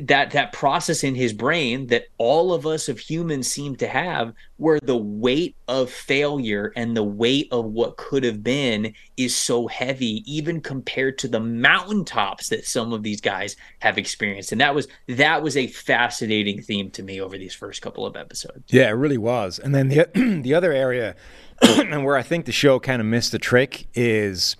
that 0.01 0.31
that 0.31 0.51
process 0.51 1.03
in 1.03 1.15
his 1.15 1.33
brain 1.33 1.87
that 1.87 2.07
all 2.17 2.53
of 2.53 2.67
us 2.67 2.89
of 2.89 2.99
humans 2.99 3.47
seem 3.47 3.75
to 3.75 3.87
have 3.87 4.33
where 4.57 4.79
the 4.81 4.97
weight 4.97 5.55
of 5.67 5.89
failure 5.89 6.73
and 6.75 6.95
the 6.95 7.03
weight 7.03 7.47
of 7.51 7.65
what 7.65 7.97
could 7.97 8.23
have 8.23 8.43
been 8.43 8.93
is 9.17 9.35
so 9.35 9.67
heavy 9.67 10.23
even 10.25 10.59
compared 10.59 11.17
to 11.17 11.27
the 11.27 11.39
mountaintops 11.39 12.49
that 12.49 12.65
some 12.65 12.93
of 12.93 13.03
these 13.03 13.21
guys 13.21 13.55
have 13.79 13.97
experienced 13.97 14.51
and 14.51 14.61
that 14.61 14.75
was 14.75 14.87
that 15.07 15.41
was 15.41 15.55
a 15.55 15.67
fascinating 15.67 16.61
theme 16.61 16.89
to 16.91 17.03
me 17.03 17.21
over 17.21 17.37
these 17.37 17.53
first 17.53 17.81
couple 17.81 18.05
of 18.05 18.15
episodes 18.15 18.63
Yeah, 18.67 18.87
it 18.87 18.93
really 18.93 19.17
was. 19.17 19.59
And 19.59 19.73
then 19.73 19.87
the 19.89 20.09
the 20.43 20.53
other 20.53 20.71
area 20.71 21.15
and 21.61 22.03
where 22.05 22.17
I 22.17 22.23
think 22.23 22.45
the 22.45 22.51
show 22.51 22.79
kind 22.79 22.99
of 22.99 23.05
missed 23.05 23.31
the 23.31 23.39
trick 23.39 23.87
is 23.93 24.55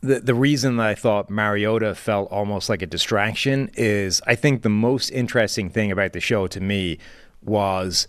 the 0.00 0.20
the 0.20 0.34
reason 0.34 0.76
that 0.76 0.86
I 0.86 0.94
thought 0.94 1.30
Mariota 1.30 1.94
felt 1.94 2.30
almost 2.30 2.68
like 2.68 2.82
a 2.82 2.86
distraction 2.86 3.70
is 3.74 4.20
I 4.26 4.34
think 4.34 4.62
the 4.62 4.68
most 4.68 5.10
interesting 5.10 5.70
thing 5.70 5.90
about 5.90 6.12
the 6.12 6.20
show 6.20 6.46
to 6.48 6.60
me 6.60 6.98
was 7.42 8.06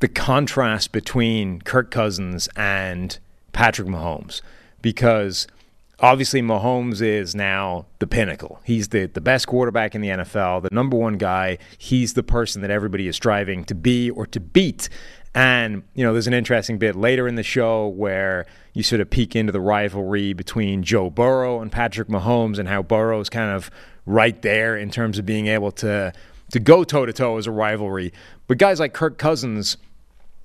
the 0.00 0.08
contrast 0.08 0.92
between 0.92 1.60
Kirk 1.62 1.90
Cousins 1.90 2.48
and 2.56 3.18
Patrick 3.52 3.88
Mahomes 3.88 4.40
because 4.80 5.46
obviously 6.00 6.40
Mahomes 6.40 7.02
is 7.02 7.34
now 7.34 7.86
the 7.98 8.06
pinnacle. 8.06 8.60
He's 8.64 8.88
the, 8.88 9.06
the 9.06 9.20
best 9.20 9.46
quarterback 9.46 9.94
in 9.94 10.00
the 10.00 10.08
NFL, 10.08 10.62
the 10.62 10.68
number 10.72 10.96
one 10.96 11.18
guy. 11.18 11.58
He's 11.76 12.14
the 12.14 12.22
person 12.22 12.62
that 12.62 12.70
everybody 12.70 13.08
is 13.08 13.16
striving 13.16 13.64
to 13.64 13.74
be 13.74 14.10
or 14.10 14.26
to 14.26 14.40
beat. 14.40 14.88
And, 15.34 15.82
you 15.94 16.04
know, 16.04 16.12
there's 16.12 16.26
an 16.26 16.34
interesting 16.34 16.78
bit 16.78 16.96
later 16.96 17.28
in 17.28 17.34
the 17.34 17.42
show 17.42 17.88
where 17.88 18.46
you 18.72 18.82
sort 18.82 19.00
of 19.00 19.10
peek 19.10 19.36
into 19.36 19.52
the 19.52 19.60
rivalry 19.60 20.32
between 20.32 20.82
Joe 20.82 21.10
Burrow 21.10 21.60
and 21.60 21.70
Patrick 21.70 22.08
Mahomes 22.08 22.58
and 22.58 22.68
how 22.68 22.82
Burrow's 22.82 23.28
kind 23.28 23.50
of 23.50 23.70
right 24.06 24.40
there 24.42 24.76
in 24.76 24.90
terms 24.90 25.18
of 25.18 25.26
being 25.26 25.46
able 25.46 25.70
to 25.72 26.12
to 26.50 26.58
go 26.58 26.82
toe 26.82 27.04
to 27.04 27.12
toe 27.12 27.36
as 27.36 27.46
a 27.46 27.50
rivalry. 27.50 28.12
But 28.46 28.56
guys 28.56 28.80
like 28.80 28.94
Kirk 28.94 29.18
Cousins, 29.18 29.76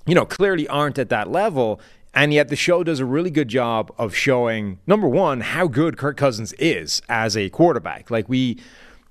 you 0.06 0.14
know, 0.14 0.26
clearly 0.26 0.68
aren't 0.68 0.98
at 0.98 1.08
that 1.08 1.30
level. 1.30 1.80
And 2.12 2.32
yet 2.32 2.48
the 2.48 2.56
show 2.56 2.84
does 2.84 3.00
a 3.00 3.04
really 3.04 3.30
good 3.30 3.48
job 3.48 3.92
of 3.98 4.14
showing 4.14 4.78
number 4.86 5.08
one 5.08 5.40
how 5.40 5.66
good 5.66 5.96
Kirk 5.96 6.16
Cousins 6.16 6.52
is 6.54 7.02
as 7.08 7.36
a 7.36 7.48
quarterback. 7.50 8.10
Like 8.10 8.28
we 8.28 8.58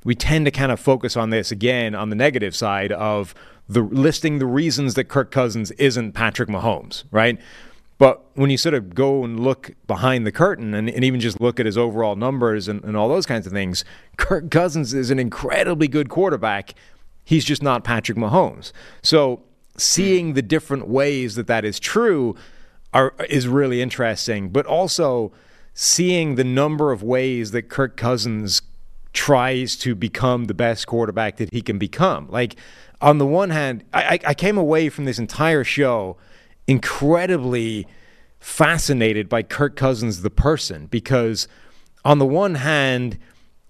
we 0.06 0.16
tend 0.16 0.46
to 0.46 0.52
kind 0.52 0.72
of 0.72 0.80
focus 0.80 1.18
on 1.18 1.30
this 1.30 1.52
again 1.52 1.96
on 1.96 2.10
the 2.10 2.16
negative 2.16 2.56
side 2.56 2.92
of 2.92 3.34
the 3.68 3.82
listing 3.82 4.40
the 4.40 4.46
reasons 4.46 4.94
that 4.96 5.06
Kirk 5.06 5.32
Cousins 5.32 5.72
isn't 5.72 6.14
Patrick 6.14 6.50
Mahomes, 6.50 7.04
right? 7.12 7.40
But 7.98 8.26
when 8.34 8.50
you 8.50 8.58
sort 8.58 8.76
of 8.76 8.96
go 8.96 9.24
and 9.24 9.40
look 9.40 9.72
behind 9.88 10.28
the 10.28 10.32
curtain 10.32 10.74
and, 10.74 10.90
and 10.90 11.04
even 11.04 11.20
just 11.20 11.40
look 11.40 11.60
at 11.60 11.66
his 11.66 11.78
overall 11.78 12.16
numbers 12.16 12.68
and, 12.68 12.84
and 12.84 12.98
all 12.98 13.08
those 13.08 13.26
kinds 13.26 13.46
of 13.48 13.54
things, 13.54 13.86
Kirk 14.18 14.50
Cousins 14.52 14.94
is 14.94 15.12
an 15.12 15.20
incredibly 15.20 15.88
good 15.88 16.10
quarterback. 16.10 16.74
He's 17.24 17.46
just 17.46 17.64
not 17.64 17.84
Patrick 17.84 18.18
Mahomes. 18.18 18.74
So 19.02 19.44
seeing 19.78 20.34
the 20.34 20.42
different 20.42 20.88
ways 20.88 21.36
that 21.36 21.48
that 21.48 21.64
is 21.64 21.80
true 21.80 22.36
are 22.94 23.14
is 23.30 23.48
really 23.48 23.82
interesting, 23.82 24.50
but 24.50 24.66
also 24.66 25.32
seeing 25.74 26.36
the 26.36 26.44
number 26.44 26.92
of 26.92 27.02
ways 27.02 27.52
that 27.52 27.64
Kirk 27.70 27.98
Cousins 27.98 28.62
tries 29.14 29.76
to 29.78 29.96
become 29.96 30.46
the 30.46 30.54
best 30.54 30.88
quarterback 30.88 31.38
that 31.38 31.54
he 31.54 31.62
can 31.62 31.78
become. 31.78 32.28
Like 32.30 32.56
on 33.04 33.18
the 33.18 33.28
one 33.28 33.50
hand, 33.50 33.84
I, 33.94 34.18
I 34.26 34.34
came 34.34 34.58
away 34.58 34.88
from 34.88 35.04
this 35.04 35.20
entire 35.20 35.66
show 35.66 36.16
incredibly 36.68 37.86
fascinated 38.40 39.28
by 39.28 39.44
Kirk 39.44 39.76
Cousins 39.76 40.22
the 40.22 40.30
person 40.30 40.86
because 40.86 41.50
on 42.06 42.20
the 42.20 42.26
one 42.26 42.56
hand, 42.56 43.20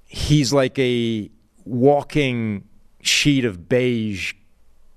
he's 0.06 0.54
like 0.54 0.78
a 0.78 1.32
walking 1.66 2.66
sheet 3.02 3.44
of 3.44 3.68
beige, 3.68 4.34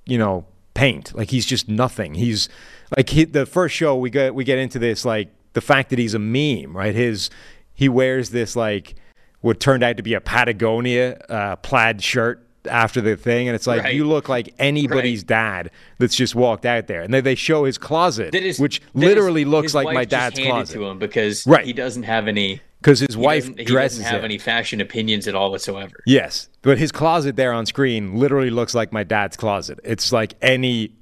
you 0.05 0.18
know, 0.18 0.44
paint. 0.75 1.14
Like 1.16 1.31
he's 1.31 1.46
just 1.46 1.66
nothing. 1.66 2.14
He's 2.14 2.51
like 2.94 3.09
he, 3.09 3.25
the 3.25 3.46
first 3.46 3.75
show 3.75 3.96
we 3.96 4.11
get 4.11 4.35
we 4.35 4.44
get 4.44 4.59
into 4.59 4.79
this 4.79 5.07
like 5.07 5.31
the 5.55 5.62
fact 5.62 5.88
that 5.88 5.99
he's 5.99 6.12
a 6.12 6.18
meme, 6.18 6.77
right? 6.77 6.94
His 6.94 7.31
he 7.72 7.88
wears 7.88 8.31
this 8.31 8.55
like 8.55 8.96
what 9.40 9.61
turned 9.61 9.83
out 9.83 9.96
to 9.96 10.03
be 10.03 10.12
a 10.12 10.20
Patagonia 10.20 11.18
uh, 11.31 11.57
plaid 11.57 12.03
shirt 12.03 12.45
after 12.66 13.00
the 13.00 13.16
thing, 13.16 13.48
and 13.48 13.55
it's 13.55 13.66
like 13.66 13.83
Right. 13.83 13.94
you 13.94 14.07
look 14.07 14.29
like 14.29 14.55
anybody's 14.59 15.22
dad 15.24 15.70
that's 15.98 16.14
just 16.16 16.35
walked 16.35 16.66
out 16.66 16.87
there, 16.87 17.00
and 17.02 17.12
then 17.14 17.24
they 17.24 17.35
show 17.35 17.64
his 17.64 17.79
closet, 17.79 18.35
is- 18.35 18.59
which 18.59 18.81
that 18.81 18.87
is- 19.02 19.09
literally 19.09 19.44
looks 19.44 19.74
like 19.74 19.87
my 19.92 20.05
dad's 20.05 20.38
closet 20.38 20.74
to 20.74 20.85
him 20.87 20.98
because 20.98 21.46
Right. 21.46 21.64
he 21.64 21.72
doesn't 21.72 22.05
have 22.05 22.29
any. 22.29 22.61
because 22.83 23.00
his 23.00 23.14
He 23.16 23.20
wife 23.20 23.42
doesn't, 23.44 23.59
he 23.59 23.64
doesn't 23.64 24.05
have 24.05 24.22
it. 24.22 24.24
any 24.26 24.38
fashion 24.38 24.81
opinions 24.81 25.26
at 25.26 25.35
all 25.35 25.50
whatsoever. 25.50 25.94
Yes, 26.07 26.48
but 26.62 26.79
his 26.79 26.92
closet 26.92 27.35
there 27.35 27.52
on 27.52 27.66
screen 27.66 28.16
literally 28.16 28.50
looks 28.50 28.76
like 28.76 28.92
my 28.92 29.02
dad's 29.02 29.37
closet. 29.37 29.81
It's 29.83 30.12
like 30.12 30.35
any 30.40 30.92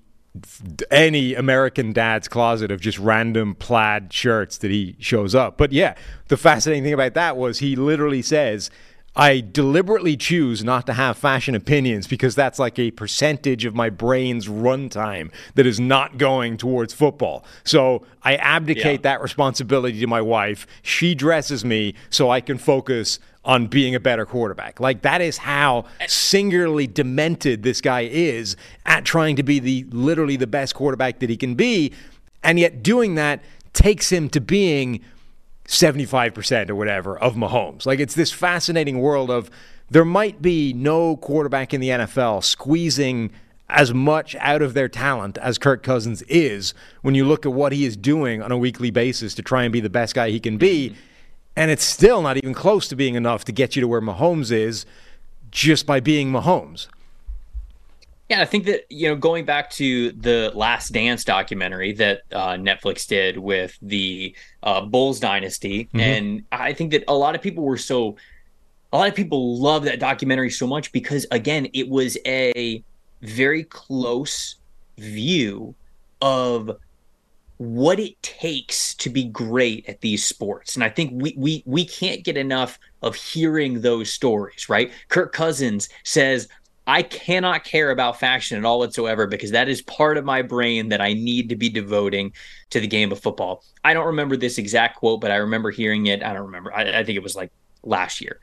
any 0.90 1.34
American 1.34 1.92
dad's 1.92 2.26
closet 2.26 2.70
of 2.72 2.80
just 2.80 2.98
random 2.98 3.54
plaid 3.54 4.12
shirts 4.12 4.58
that 4.58 4.70
he 4.70 4.96
shows 4.98 5.34
up. 5.34 5.56
But 5.56 5.72
yeah, 5.72 5.94
the 6.28 6.36
fascinating 6.36 6.82
thing 6.84 6.92
about 6.94 7.14
that 7.14 7.36
was 7.36 7.58
he 7.60 7.76
literally 7.76 8.22
says, 8.22 8.70
I 9.16 9.40
deliberately 9.40 10.16
choose 10.16 10.64
not 10.64 10.86
to 10.86 10.92
have 10.92 11.16
fashion 11.16 11.54
opinions 11.54 12.08
because 12.08 12.34
that's 12.34 12.58
like 12.58 12.78
a 12.80 12.90
percentage 12.90 13.64
of 13.64 13.74
my 13.74 13.88
brain's 13.88 14.48
runtime 14.48 15.30
that 15.54 15.66
is 15.66 15.78
not 15.78 16.18
going 16.18 16.56
towards 16.56 16.92
football. 16.92 17.44
So 17.62 18.04
I 18.24 18.34
abdicate 18.36 19.00
Yeah. 19.00 19.12
that 19.12 19.22
responsibility 19.22 20.00
to 20.00 20.06
my 20.08 20.20
wife. 20.20 20.66
She 20.82 21.14
dresses 21.14 21.64
me 21.64 21.94
so 22.10 22.28
I 22.30 22.40
can 22.40 22.58
focus 22.58 23.20
on 23.44 23.66
being 23.66 23.94
a 23.94 24.00
better 24.00 24.26
quarterback. 24.26 24.80
Like 24.80 25.02
that 25.02 25.20
is 25.20 25.38
how 25.38 25.84
eh. 26.00 26.06
singularly 26.08 26.86
demented 26.88 27.62
this 27.62 27.80
guy 27.80 28.08
is 28.10 28.56
at 28.84 29.04
trying 29.04 29.36
to 29.36 29.42
be 29.44 29.60
the 29.60 29.84
literally 29.90 30.36
the 30.36 30.46
best 30.48 30.74
quarterback 30.74 31.20
that 31.20 31.30
he 31.30 31.36
can 31.36 31.54
be. 31.54 31.92
And 32.42 32.58
yet 32.58 32.82
doing 32.82 33.14
that 33.14 33.44
takes 33.74 34.10
him 34.10 34.28
to 34.30 34.40
being 34.40 35.00
75% 35.66 36.70
or 36.70 36.74
whatever 36.74 37.18
of 37.18 37.34
Mahomes. 37.34 37.86
Like 37.86 38.00
it's 38.00 38.14
this 38.14 38.32
fascinating 38.32 39.00
world 39.00 39.30
of 39.30 39.50
there 39.90 40.04
might 40.04 40.42
be 40.42 40.72
no 40.72 41.16
quarterback 41.16 41.72
in 41.74 41.80
the 41.80 41.88
NFL 41.88 42.44
squeezing 42.44 43.30
as 43.68 43.94
much 43.94 44.36
out 44.40 44.62
of 44.62 44.74
their 44.74 44.88
talent 44.88 45.38
as 45.38 45.58
Kirk 45.58 45.82
Cousins 45.82 46.22
is 46.22 46.74
when 47.02 47.14
you 47.14 47.24
look 47.24 47.46
at 47.46 47.52
what 47.52 47.72
he 47.72 47.84
is 47.84 47.96
doing 47.96 48.42
on 48.42 48.52
a 48.52 48.58
weekly 48.58 48.90
basis 48.90 49.34
to 49.34 49.42
try 49.42 49.64
and 49.64 49.72
be 49.72 49.80
the 49.80 49.90
best 49.90 50.14
guy 50.14 50.30
he 50.30 50.40
can 50.40 50.58
be. 50.58 50.90
Mm-hmm. 50.90 51.00
And 51.56 51.70
it's 51.70 51.84
still 51.84 52.20
not 52.20 52.36
even 52.36 52.52
close 52.52 52.88
to 52.88 52.96
being 52.96 53.14
enough 53.14 53.44
to 53.44 53.52
get 53.52 53.76
you 53.76 53.80
to 53.80 53.88
where 53.88 54.00
Mahomes 54.00 54.50
is 54.50 54.84
just 55.50 55.86
by 55.86 56.00
being 56.00 56.30
Mahomes. 56.32 56.88
Yeah, 58.34 58.42
I 58.42 58.46
think 58.46 58.64
that 58.64 58.86
you 58.90 59.08
know, 59.08 59.14
going 59.14 59.44
back 59.44 59.70
to 59.70 60.10
the 60.10 60.50
Last 60.56 60.88
Dance 60.88 61.22
documentary 61.22 61.92
that 61.92 62.22
uh, 62.32 62.54
Netflix 62.54 63.06
did 63.06 63.38
with 63.38 63.78
the 63.80 64.34
uh, 64.64 64.80
Bulls 64.80 65.20
dynasty, 65.20 65.88
and 65.94 66.42
I 66.50 66.72
think 66.72 66.90
that 66.90 67.04
a 67.06 67.14
lot 67.14 67.36
of 67.36 67.42
people 67.42 67.62
were 67.62 67.76
so, 67.76 68.16
a 68.92 68.98
lot 68.98 69.08
of 69.08 69.14
people 69.14 69.60
love 69.60 69.84
that 69.84 70.00
documentary 70.00 70.50
so 70.50 70.66
much 70.66 70.90
because 70.90 71.26
again, 71.30 71.68
it 71.74 71.88
was 71.88 72.18
a 72.26 72.82
very 73.22 73.62
close 73.62 74.56
view 74.98 75.76
of 76.20 76.76
what 77.58 78.00
it 78.00 78.20
takes 78.22 78.94
to 78.96 79.10
be 79.10 79.24
great 79.24 79.88
at 79.88 80.00
these 80.00 80.24
sports. 80.24 80.74
And 80.74 80.82
I 80.82 80.88
think 80.88 81.12
we 81.22 81.34
we 81.36 81.62
we 81.66 81.84
can't 81.84 82.24
get 82.24 82.36
enough 82.36 82.80
of 83.00 83.14
hearing 83.14 83.80
those 83.80 84.12
stories, 84.12 84.68
right? 84.68 84.90
Kirk 85.08 85.32
Cousins 85.32 85.88
says, 86.02 86.48
I 86.86 87.02
cannot 87.02 87.64
care 87.64 87.90
about 87.90 88.20
fashion 88.20 88.58
at 88.58 88.64
all 88.64 88.78
whatsoever 88.78 89.26
because 89.26 89.52
that 89.52 89.68
is 89.68 89.80
part 89.82 90.18
of 90.18 90.24
my 90.24 90.42
brain 90.42 90.90
that 90.90 91.00
I 91.00 91.14
need 91.14 91.48
to 91.48 91.56
be 91.56 91.70
devoting 91.70 92.32
to 92.70 92.80
the 92.80 92.86
game 92.86 93.10
of 93.10 93.20
football. 93.20 93.64
I 93.82 93.94
don't 93.94 94.06
remember 94.06 94.36
this 94.36 94.58
exact 94.58 94.96
quote, 94.96 95.20
but 95.20 95.30
I 95.30 95.36
remember 95.36 95.70
hearing 95.70 96.06
it. 96.06 96.22
I 96.22 96.34
don't 96.34 96.46
remember. 96.46 96.72
I, 96.74 97.00
I 97.00 97.04
think 97.04 97.16
it 97.16 97.22
was 97.22 97.34
like 97.34 97.50
last 97.82 98.20
year. 98.20 98.38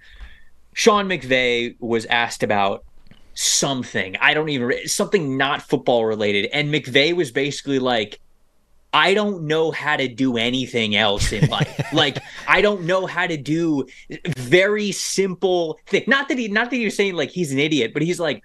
Sean 0.74 1.08
McVay 1.08 1.76
was 1.80 2.06
asked 2.06 2.42
about 2.42 2.84
something. 3.34 4.16
I 4.18 4.34
don't 4.34 4.50
even 4.50 4.88
something 4.88 5.38
not 5.38 5.62
football 5.62 6.06
related, 6.06 6.50
and 6.52 6.74
McVay 6.74 7.14
was 7.14 7.32
basically 7.32 7.80
like, 7.80 8.20
I 8.94 9.14
don't 9.14 9.44
know 9.44 9.72
how 9.72 9.96
to 9.96 10.08
do 10.08 10.38
anything 10.38 10.96
else 10.96 11.32
in 11.32 11.50
life. 11.50 11.82
like 11.94 12.18
I 12.48 12.62
don't 12.62 12.84
know 12.84 13.06
how 13.06 13.28
to 13.28 13.38
do 13.38 13.86
very 14.38 14.92
simple 14.92 15.80
thing. 15.88 16.04
Not 16.08 16.28
that 16.30 16.38
he 16.38 16.48
not 16.48 16.70
that 16.70 16.78
you're 16.78 16.92
saying 16.92 17.16
like 17.16 17.32
he's 17.32 17.52
an 17.52 17.60
idiot, 17.60 17.94
but 17.94 18.02
he's 18.02 18.20
like 18.20 18.44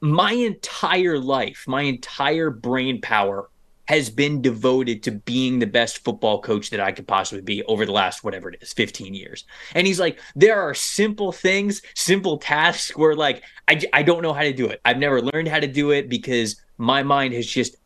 my 0.00 0.32
entire 0.32 1.18
life, 1.18 1.64
my 1.66 1.82
entire 1.82 2.50
brain 2.50 3.00
power 3.00 3.50
has 3.88 4.10
been 4.10 4.42
devoted 4.42 5.02
to 5.04 5.12
being 5.12 5.58
the 5.58 5.66
best 5.66 6.04
football 6.04 6.40
coach 6.40 6.70
that 6.70 6.80
I 6.80 6.90
could 6.90 7.06
possibly 7.06 7.42
be 7.42 7.62
over 7.64 7.86
the 7.86 7.92
last 7.92 8.24
whatever 8.24 8.50
it 8.50 8.58
is, 8.60 8.72
15 8.72 9.14
years. 9.14 9.44
And 9.74 9.86
he's 9.86 10.00
like, 10.00 10.18
there 10.34 10.60
are 10.60 10.74
simple 10.74 11.30
things, 11.30 11.82
simple 11.94 12.38
tasks 12.38 12.96
where 12.96 13.14
like 13.14 13.42
I, 13.68 13.80
I 13.92 14.02
don't 14.02 14.22
know 14.22 14.32
how 14.32 14.42
to 14.42 14.52
do 14.52 14.66
it. 14.66 14.80
I've 14.84 14.98
never 14.98 15.22
learned 15.22 15.48
how 15.48 15.60
to 15.60 15.68
do 15.68 15.92
it 15.92 16.08
because 16.08 16.60
my 16.78 17.02
mind 17.02 17.34
has 17.34 17.46
just 17.46 17.76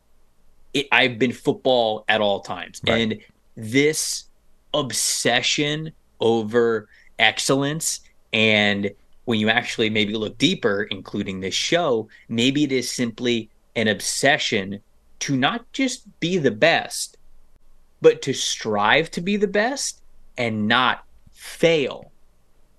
it, 0.75 0.87
I've 0.93 1.19
been 1.19 1.33
football 1.33 2.05
at 2.09 2.21
all 2.21 2.41
times. 2.41 2.81
Right. 2.87 3.01
And 3.01 3.21
this 3.57 4.25
obsession 4.73 5.93
over 6.21 6.89
excellence 7.19 8.01
and 8.33 8.91
when 9.25 9.39
you 9.39 9.49
actually 9.49 9.91
maybe 9.91 10.15
look 10.15 10.39
deeper, 10.39 10.85
including 10.91 11.41
this 11.41 11.55
show, 11.55 12.09
maybe 12.29 12.65
it 12.65 12.73
is 12.73 12.91
simply 12.91 13.49
an 13.77 13.89
obsession 13.89 14.81
to 15.21 15.37
not 15.37 15.71
just 15.73 16.03
be 16.21 16.39
the 16.39 16.51
best, 16.51 17.17
but 18.01 18.23
to 18.23 18.33
strive 18.33 19.11
to 19.13 19.21
be 19.21 19.37
the 19.37 19.47
best 19.47 20.03
and 20.37 20.67
not 20.67 21.05
fail 21.33 22.10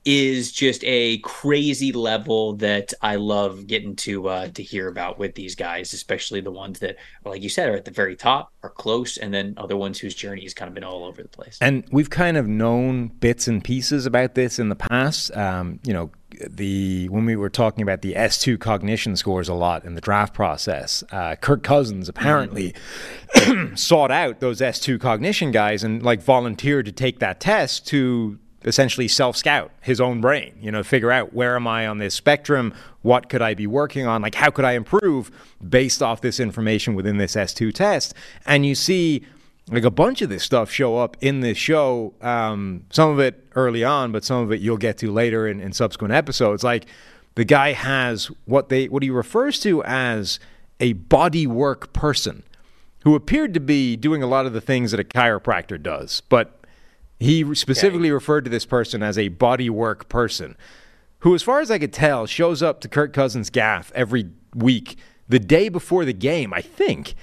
is 0.04 0.52
just 0.52 0.84
a 0.84 1.20
crazy 1.20 1.92
level 1.92 2.54
that 2.54 2.94
I 3.02 3.16
love 3.16 3.68
getting 3.68 3.96
to 3.98 4.30
uh, 4.30 4.48
to 4.50 4.64
hear 4.64 4.88
about 4.88 5.20
with 5.20 5.36
these 5.36 5.54
guys, 5.56 5.94
especially 5.94 6.42
the 6.42 6.52
ones 6.52 6.80
that, 6.80 6.96
like 7.24 7.44
you 7.44 7.50
said, 7.50 7.70
are 7.70 7.76
at 7.76 7.86
the 7.86 7.92
very 7.92 8.16
top, 8.16 8.52
are 8.64 8.70
close, 8.70 9.18
and 9.18 9.34
then 9.34 9.54
other 9.58 9.78
ones 9.78 10.00
whose 10.00 10.16
journey 10.16 10.42
has 10.44 10.54
kind 10.54 10.68
of 10.68 10.74
been 10.74 10.84
all 10.84 11.04
over 11.04 11.22
the 11.22 11.30
place. 11.30 11.58
And 11.62 11.84
we've 11.92 12.10
kind 12.10 12.36
of 12.36 12.48
known 12.48 13.08
bits 13.08 13.48
and 13.48 13.64
pieces 13.64 14.06
about 14.08 14.34
this 14.34 14.58
in 14.58 14.70
the 14.70 14.76
past. 14.76 15.36
Um, 15.38 15.80
you 15.84 15.94
know, 15.94 16.10
the 16.50 17.08
when 17.10 17.26
we 17.26 17.36
were 17.36 17.50
talking 17.50 17.84
about 17.84 18.02
the 18.02 18.14
S2 18.14 18.60
cognition 18.60 19.16
scores 19.16 19.50
a 19.50 19.54
lot 19.54 19.86
in 19.86 19.94
the 19.94 20.02
draft 20.02 20.34
process, 20.34 21.04
uh, 21.12 21.36
Kirk 21.36 21.62
Cousins 21.62 22.10
apparently 22.10 22.74
sought 23.76 24.10
out 24.12 24.40
those 24.40 24.62
S2 24.62 25.00
cognition 25.00 25.52
guys 25.52 25.84
and 25.84 26.02
like 26.02 26.22
volunteered 26.22 26.86
to 26.86 26.92
take 26.92 27.20
that 27.20 27.40
test 27.40 27.86
to 27.88 28.40
essentially 28.64 29.08
self 29.08 29.36
scout 29.36 29.72
his 29.82 30.00
own 30.00 30.22
brain, 30.22 30.54
you 30.62 30.72
know, 30.72 30.84
figure 30.84 31.12
out 31.12 31.34
where 31.34 31.56
am 31.56 31.68
I 31.68 31.88
on 31.88 31.98
this 31.98 32.14
spectrum? 32.14 32.74
What 33.02 33.30
could 33.30 33.42
I 33.42 33.54
be 33.54 33.68
working 33.68 34.06
on? 34.06 34.22
Like, 34.22 34.36
how 34.36 34.52
could 34.52 34.66
I 34.66 34.74
improve 34.74 35.32
based 35.68 36.02
off 36.02 36.22
this 36.22 36.40
information 36.40 36.96
within 36.96 37.18
this 37.18 37.36
S2 37.36 37.74
test? 37.74 38.14
And 38.46 38.66
you 38.66 38.76
see 38.76 39.26
like 39.70 39.84
a 39.84 39.92
bunch 39.92 40.22
of 40.22 40.30
this 40.30 40.44
stuff 40.44 40.70
show 40.70 40.98
up 40.98 41.18
in 41.22 41.40
this 41.40 41.58
show. 41.58 42.14
Um, 42.22 42.86
some 42.92 43.10
of 43.10 43.20
it 43.20 43.48
early 43.56 43.84
on, 43.84 44.12
but 44.12 44.24
some 44.24 44.44
of 44.44 44.52
it 44.52 44.60
you'll 44.60 44.78
get 44.78 44.98
to 45.00 45.12
later 45.12 45.48
in, 45.48 45.60
in 45.60 45.74
subsequent 45.74 46.14
episodes. 46.14 46.64
Like 46.64 46.86
the 47.36 47.46
guy 47.46 47.74
has 47.74 48.30
what 48.46 48.70
they 48.70 48.88
what 48.88 49.04
he 49.04 49.10
refers 49.10 49.60
to 49.62 49.84
as 49.84 50.40
a 50.80 50.94
body 50.94 51.48
work 51.48 51.94
person, 51.94 52.44
who 53.04 53.16
appeared 53.16 53.54
to 53.54 53.60
be 53.60 53.96
doing 53.96 54.22
a 54.22 54.28
lot 54.28 54.46
of 54.46 54.54
the 54.54 54.62
things 54.62 54.92
that 54.92 55.00
a 55.00 55.04
chiropractor 55.04 55.82
does, 55.82 56.22
but 56.22 56.61
he 57.22 57.54
specifically 57.54 58.10
referred 58.10 58.46
to 58.46 58.50
this 58.50 58.66
person 58.66 59.04
as 59.04 59.16
a 59.16 59.30
bodywork 59.30 60.10
person, 60.10 60.58
who, 61.20 61.36
as 61.36 61.44
far 61.44 61.60
as 61.60 61.70
I 61.70 61.78
could 61.78 61.94
tell, 61.94 62.26
shows 62.26 62.64
up 62.64 62.82
to 62.82 62.88
Kirk 62.88 63.14
Cousins' 63.14 63.52
gaff 63.52 63.92
every 63.94 64.32
week 64.56 64.98
the 65.30 65.38
day 65.38 65.70
before 65.70 66.04
the 66.04 66.14
game, 66.14 66.52
I 66.52 66.62
think, 66.62 67.14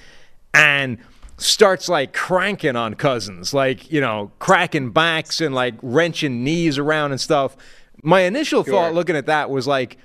and 0.55 0.99
starts 1.37 1.89
like 1.89 2.13
cranking 2.13 2.77
on 2.77 2.95
Cousins, 2.95 3.53
like, 3.53 3.91
you 3.91 4.01
know, 4.01 4.31
cracking 4.39 4.91
backs 4.93 5.41
and 5.41 5.53
like 5.53 5.75
wrenching 5.83 6.45
knees 6.45 6.79
around 6.79 7.11
and 7.11 7.21
stuff. 7.21 7.57
My 8.05 8.21
initial 8.21 8.63
thought 8.63 8.95
looking 8.95 9.17
at 9.17 9.27
that 9.27 9.51
was 9.51 9.67
like, 9.67 9.99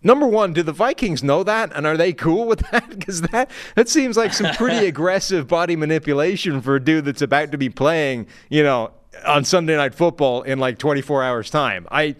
Number 0.00 0.28
one, 0.28 0.52
do 0.52 0.62
the 0.62 0.72
Vikings 0.72 1.24
know 1.24 1.42
that, 1.42 1.72
and 1.74 1.84
are 1.84 1.96
they 1.96 2.12
cool 2.12 2.46
with 2.46 2.60
that? 2.70 2.88
Because 2.98 3.22
that 3.22 3.50
that 3.74 3.88
seems 3.88 4.16
like 4.16 4.32
some 4.32 4.54
pretty 4.54 4.86
aggressive 4.88 5.48
body 5.48 5.76
manipulation 5.76 6.60
for 6.60 6.76
a 6.76 6.80
dude 6.80 7.04
that's 7.04 7.22
about 7.22 7.52
to 7.52 7.58
be 7.58 7.68
playing, 7.68 8.26
you 8.48 8.62
know, 8.62 8.92
on 9.26 9.44
Sunday 9.44 9.76
Night 9.76 9.94
Football 9.94 10.42
in 10.42 10.58
like 10.58 10.78
24 10.78 11.22
hours 11.22 11.50
time. 11.50 11.86
I, 11.90 12.16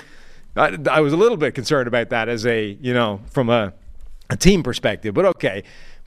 I, 0.57 0.77
I 0.91 1.01
was 1.01 1.13
a 1.13 1.17
little 1.17 1.37
bit 1.37 1.55
concerned 1.55 1.89
about 1.89 2.11
that 2.11 2.29
as 2.29 2.47
a, 2.47 2.77
you 2.81 2.93
know, 2.95 3.21
from 3.31 3.51
a, 3.51 3.73
a 4.31 4.37
team 4.37 4.63
perspective, 4.63 5.15
but 5.15 5.25
okay. 5.25 5.65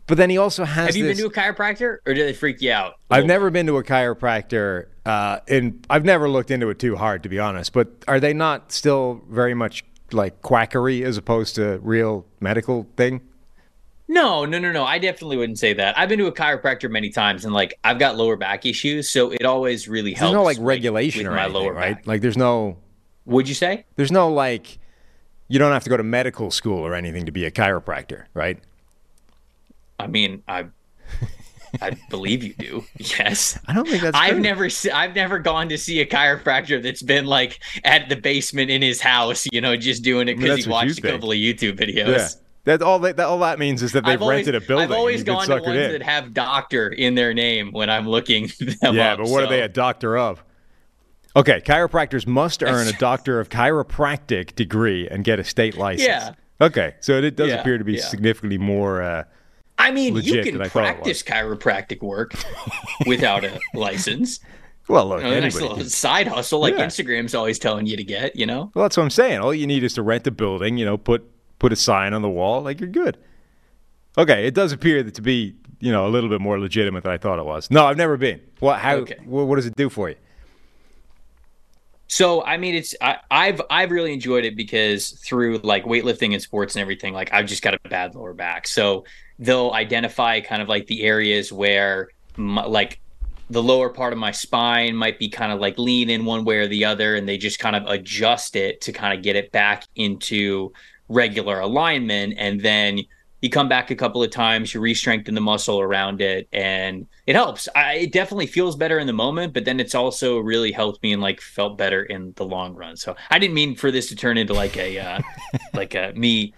But 0.07 0.17
then 0.17 0.29
he 0.29 0.37
also 0.37 0.65
has. 0.65 0.87
Have 0.87 0.95
you 0.95 1.05
this, 1.05 1.21
been 1.21 1.31
to 1.31 1.39
a 1.39 1.43
chiropractor, 1.43 1.99
or 2.05 2.13
did 2.13 2.27
they 2.27 2.33
freak 2.33 2.61
you 2.61 2.71
out? 2.71 2.95
I've 3.09 3.25
never 3.25 3.49
been 3.49 3.67
to 3.67 3.77
a 3.77 3.83
chiropractor, 3.83 4.87
uh, 5.05 5.39
and 5.47 5.85
I've 5.89 6.03
never 6.03 6.27
looked 6.27 6.51
into 6.51 6.69
it 6.69 6.79
too 6.79 6.95
hard, 6.95 7.23
to 7.23 7.29
be 7.29 7.39
honest. 7.39 7.71
But 7.71 7.89
are 8.07 8.19
they 8.19 8.33
not 8.33 8.71
still 8.71 9.21
very 9.29 9.53
much 9.53 9.85
like 10.11 10.41
quackery 10.41 11.05
as 11.05 11.17
opposed 11.17 11.55
to 11.55 11.79
real 11.81 12.25
medical 12.41 12.87
thing? 12.97 13.21
No, 14.11 14.43
no, 14.43 14.59
no, 14.59 14.73
no. 14.73 14.83
I 14.83 14.99
definitely 14.99 15.37
wouldn't 15.37 15.57
say 15.57 15.71
that. 15.73 15.97
I've 15.97 16.09
been 16.09 16.19
to 16.19 16.27
a 16.27 16.33
chiropractor 16.33 16.91
many 16.91 17.09
times, 17.09 17.45
and 17.45 17.53
like 17.53 17.79
I've 17.85 17.97
got 17.97 18.17
lower 18.17 18.35
back 18.35 18.65
issues, 18.65 19.09
so 19.09 19.31
it 19.31 19.45
always 19.45 19.87
really 19.87 20.11
helps. 20.11 20.31
There's 20.31 20.33
no 20.33 20.43
like 20.43 20.57
regulation 20.59 21.19
with 21.23 21.31
or 21.31 21.35
my 21.35 21.45
lower 21.45 21.71
right? 21.73 21.95
back. 21.95 22.07
Like 22.07 22.19
there's 22.21 22.35
no 22.35 22.75
Would 23.25 23.47
you 23.47 23.55
say? 23.55 23.85
there's 23.95 24.11
no 24.11 24.29
like 24.29 24.79
you 25.47 25.59
don't 25.59 25.71
have 25.71 25.85
to 25.85 25.89
go 25.89 25.95
to 25.95 26.03
medical 26.03 26.51
school 26.51 26.85
or 26.85 26.93
anything 26.93 27.25
to 27.25 27.31
be 27.31 27.45
a 27.45 27.51
chiropractor, 27.51 28.25
right? 28.33 28.59
I 29.97 30.07
mean, 30.07 30.43
I, 30.45 30.65
I 31.81 31.91
believe 32.09 32.43
you 32.43 32.53
do. 32.53 32.83
Yes. 32.97 33.57
I 33.65 33.73
don't 33.73 33.87
think 33.87 34.01
that's 34.01 34.17
I've 34.17 34.31
true. 34.33 34.39
never 34.41 34.69
se- 34.69 34.91
I've 34.91 35.15
never 35.15 35.39
gone 35.39 35.69
to 35.69 35.77
see 35.77 36.01
a 36.01 36.05
chiropractor 36.05 36.83
that's 36.83 37.01
been 37.01 37.25
like 37.27 37.61
at 37.85 38.09
the 38.09 38.17
basement 38.17 38.71
in 38.71 38.81
his 38.81 38.99
house, 38.99 39.47
you 39.53 39.61
know, 39.61 39.77
just 39.77 40.03
doing 40.03 40.27
it 40.27 40.37
mean, 40.37 40.41
because 40.41 40.57
that's 40.57 40.65
he 40.65 40.71
watched 40.71 40.99
a 40.99 41.01
think. 41.01 41.13
couple 41.15 41.31
of 41.31 41.37
YouTube 41.37 41.79
videos. 41.79 42.37
That 42.65 42.81
all 42.83 42.99
that, 42.99 43.17
that 43.17 43.25
all 43.25 43.39
that 43.39 43.57
means 43.57 43.81
is 43.81 43.91
that 43.93 44.05
they've 44.05 44.21
always, 44.21 44.45
rented 44.47 44.55
a 44.55 44.61
building. 44.65 44.91
I've 44.91 44.97
always 44.97 45.23
gone 45.23 45.47
to 45.47 45.53
ones 45.61 45.67
in. 45.67 45.91
that 45.93 46.03
have 46.03 46.33
doctor 46.33 46.89
in 46.89 47.15
their 47.15 47.33
name 47.33 47.71
when 47.71 47.89
I'm 47.89 48.07
looking 48.07 48.51
them 48.81 48.95
Yeah, 48.95 49.13
up, 49.13 49.19
but 49.19 49.29
what 49.29 49.43
are 49.43 49.47
they 49.49 49.61
a 49.61 49.67
doctor 49.67 50.15
of? 50.17 50.43
Okay, 51.35 51.59
chiropractors 51.61 52.27
must 52.27 52.61
earn 52.61 52.87
a 52.87 52.91
doctor 52.99 53.39
of 53.39 53.49
chiropractic 53.49 54.53
degree 54.55 55.07
and 55.07 55.23
get 55.23 55.39
a 55.39 55.43
state 55.43 55.75
license. 55.77 56.07
Yeah. 56.07 56.33
Okay, 56.59 56.95
so 56.99 57.13
it 57.13 57.35
does 57.35 57.49
Yeah, 57.49 57.61
appear 57.61 57.77
to 57.79 57.83
be 57.83 57.93
yeah. 57.93 58.01
significally 58.05 58.57
more. 58.59 59.01
Uh, 59.01 59.23
I 59.79 59.89
mean, 59.91 60.15
you 60.17 60.43
can 60.43 60.53
than 60.53 60.61
I 60.61 60.67
thought 60.67 60.83
it 60.83 60.93
practice 60.93 61.23
chiropractic 61.23 62.01
work 62.03 62.33
without 63.07 63.43
a 63.43 63.59
license. 63.73 64.39
well, 64.87 65.07
look, 65.07 65.23
You 65.23 65.29
know, 65.29 65.37
a 65.37 65.41
nice 65.41 65.59
little 65.59 65.79
side 65.85 66.27
hustle 66.27 66.59
like 66.59 66.75
Yeah. 66.75 66.85
Instagram's 66.85 67.33
always 67.33 67.57
telling 67.57 67.87
you 67.87 67.97
to 67.97 68.03
get, 68.03 68.35
you 68.35 68.45
know? 68.45 68.69
Well, 68.75 68.83
that's 68.83 68.97
what 68.97 69.03
I'm 69.03 69.09
saying. 69.09 69.39
All 69.39 69.53
you 69.53 69.65
need 69.65 69.83
is 69.83 69.93
to 69.95 70.03
rent 70.03 70.27
a 70.27 70.31
building. 70.31 70.77
You 70.77 70.85
know, 70.85 70.97
put 70.97 71.23
put 71.61 71.71
a 71.71 71.75
sign 71.75 72.11
on 72.13 72.23
the 72.23 72.29
wall, 72.29 72.61
like 72.61 72.79
you're 72.79 72.89
good. 72.89 73.17
Okay, 74.17 74.47
it 74.47 74.55
does 74.55 74.71
appear 74.71 75.03
that 75.03 75.13
to 75.13 75.21
be 75.21 75.55
you 75.79 75.91
know 75.91 76.07
a 76.07 76.09
little 76.09 76.29
bit 76.29 76.41
more 76.41 76.59
legitimate 76.59 77.03
than 77.03 77.11
I 77.11 77.17
thought 77.17 77.37
it 77.37 77.45
was. 77.45 77.69
No, 77.69 77.85
I've 77.85 77.97
never 77.97 78.17
been. 78.17 78.41
What? 78.59 78.79
How? 78.79 78.95
Okay. 78.95 79.19
What, 79.25 79.45
what 79.45 79.55
does 79.57 79.67
it 79.67 79.75
do 79.75 79.87
for 79.87 80.09
you? 80.09 80.15
So 82.07 82.43
I 82.43 82.57
mean, 82.57 82.73
it's 82.73 82.95
I, 82.99 83.17
I've 83.29 83.61
I've 83.69 83.91
really 83.91 84.11
enjoyed 84.11 84.43
it 84.43 84.57
because 84.57 85.11
through 85.11 85.59
like 85.59 85.85
weightlifting 85.85 86.33
and 86.33 86.41
sports 86.41 86.75
and 86.75 86.81
everything, 86.81 87.13
like 87.13 87.31
I've 87.31 87.45
just 87.45 87.61
got 87.61 87.75
a 87.75 87.89
bad 87.89 88.15
lower 88.15 88.33
back. 88.33 88.67
So 88.67 89.05
they'll 89.37 89.71
identify 89.71 90.41
kind 90.41 90.63
of 90.63 90.67
like 90.67 90.87
the 90.87 91.03
areas 91.03 91.53
where 91.53 92.09
my, 92.37 92.65
like 92.65 92.99
the 93.51 93.61
lower 93.61 93.89
part 93.89 94.13
of 94.13 94.19
my 94.19 94.31
spine 94.31 94.95
might 94.95 95.19
be 95.19 95.29
kind 95.29 95.51
of 95.51 95.59
like 95.59 95.77
lean 95.77 96.09
in 96.09 96.25
one 96.25 96.43
way 96.43 96.57
or 96.57 96.67
the 96.67 96.85
other, 96.85 97.15
and 97.15 97.29
they 97.29 97.37
just 97.37 97.59
kind 97.59 97.75
of 97.75 97.85
adjust 97.85 98.55
it 98.55 98.81
to 98.81 98.91
kind 98.91 99.15
of 99.15 99.23
get 99.23 99.35
it 99.35 99.51
back 99.51 99.85
into 99.95 100.73
regular 101.11 101.59
alignment, 101.59 102.35
and 102.37 102.61
then 102.61 103.01
you 103.41 103.49
come 103.49 103.67
back 103.67 103.89
a 103.89 103.95
couple 103.95 104.21
of 104.21 104.29
times, 104.29 104.73
you 104.73 104.79
re-strengthen 104.79 105.33
the 105.33 105.41
muscle 105.41 105.79
around 105.79 106.21
it, 106.21 106.47
and 106.53 107.07
it 107.25 107.35
helps. 107.35 107.67
I, 107.75 107.93
it 107.93 108.11
definitely 108.11 108.45
feels 108.45 108.75
better 108.75 108.99
in 108.99 109.07
the 109.07 109.13
moment, 109.13 109.53
but 109.53 109.65
then 109.65 109.79
it's 109.79 109.95
also 109.95 110.37
really 110.37 110.71
helped 110.71 111.01
me 111.01 111.11
and 111.11 111.21
like 111.21 111.41
felt 111.41 111.77
better 111.77 112.03
in 112.03 112.33
the 112.35 112.45
long 112.45 112.75
run. 112.75 112.95
So 112.97 113.15
I 113.29 113.39
didn't 113.39 113.55
mean 113.55 113.75
for 113.75 113.91
this 113.91 114.07
to 114.09 114.15
turn 114.15 114.37
into 114.37 114.53
like 114.53 114.77
a 114.77 114.99
uh, 114.99 115.19
like 115.73 115.95
a 115.95 116.13
me 116.15 116.53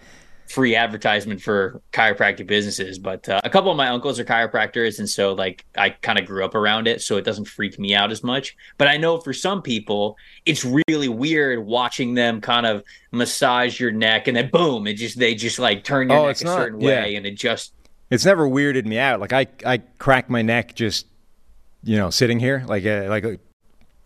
free 0.48 0.76
advertisement 0.76 1.40
for 1.40 1.80
chiropractic 1.92 2.46
businesses, 2.46 2.98
but 2.98 3.28
uh, 3.28 3.40
a 3.44 3.50
couple 3.50 3.70
of 3.70 3.76
my 3.76 3.88
uncles 3.88 4.20
are 4.20 4.24
chiropractors, 4.24 4.98
and 4.98 5.08
so 5.08 5.32
like 5.32 5.64
I 5.76 5.90
kind 5.90 6.18
of 6.18 6.26
grew 6.26 6.44
up 6.44 6.54
around 6.54 6.86
it, 6.86 7.00
so 7.02 7.16
it 7.16 7.24
doesn't 7.24 7.46
freak 7.46 7.78
me 7.78 7.94
out 7.94 8.10
as 8.12 8.22
much. 8.22 8.56
But 8.78 8.88
I 8.88 8.96
know 8.96 9.18
for 9.18 9.32
some 9.32 9.62
people, 9.62 10.16
it's 10.46 10.64
really 10.88 11.08
weird 11.08 11.64
watching 11.64 12.14
them 12.14 12.40
kind 12.40 12.66
of 12.66 12.84
massage 13.10 13.80
your 13.80 13.90
neck, 13.90 14.28
and 14.28 14.36
then 14.36 14.50
boom, 14.50 14.86
it 14.86 14.94
just 14.94 15.18
they 15.18 15.34
just 15.34 15.58
like 15.58 15.82
turn 15.84 16.10
your 16.10 16.18
Oh, 16.18 16.26
neck 16.26 16.40
a 16.40 16.44
not- 16.44 16.56
certain 16.58 16.80
yeah. 16.80 16.88
way 17.02 17.16
and 17.16 17.26
it 17.26 17.36
just 17.36 17.72
it's 18.10 18.24
never 18.24 18.46
weirded 18.48 18.84
me 18.84 18.98
out. 18.98 19.20
Like 19.20 19.32
I 19.32 19.46
I 19.64 19.78
crack 19.98 20.28
my 20.28 20.42
neck 20.42 20.74
just 20.74 21.06
you 21.82 21.96
know 21.96 22.10
sitting 22.10 22.38
here 22.38 22.64
like 22.68 22.84
a 22.84 23.08
like 23.08 23.24
a 23.24 23.38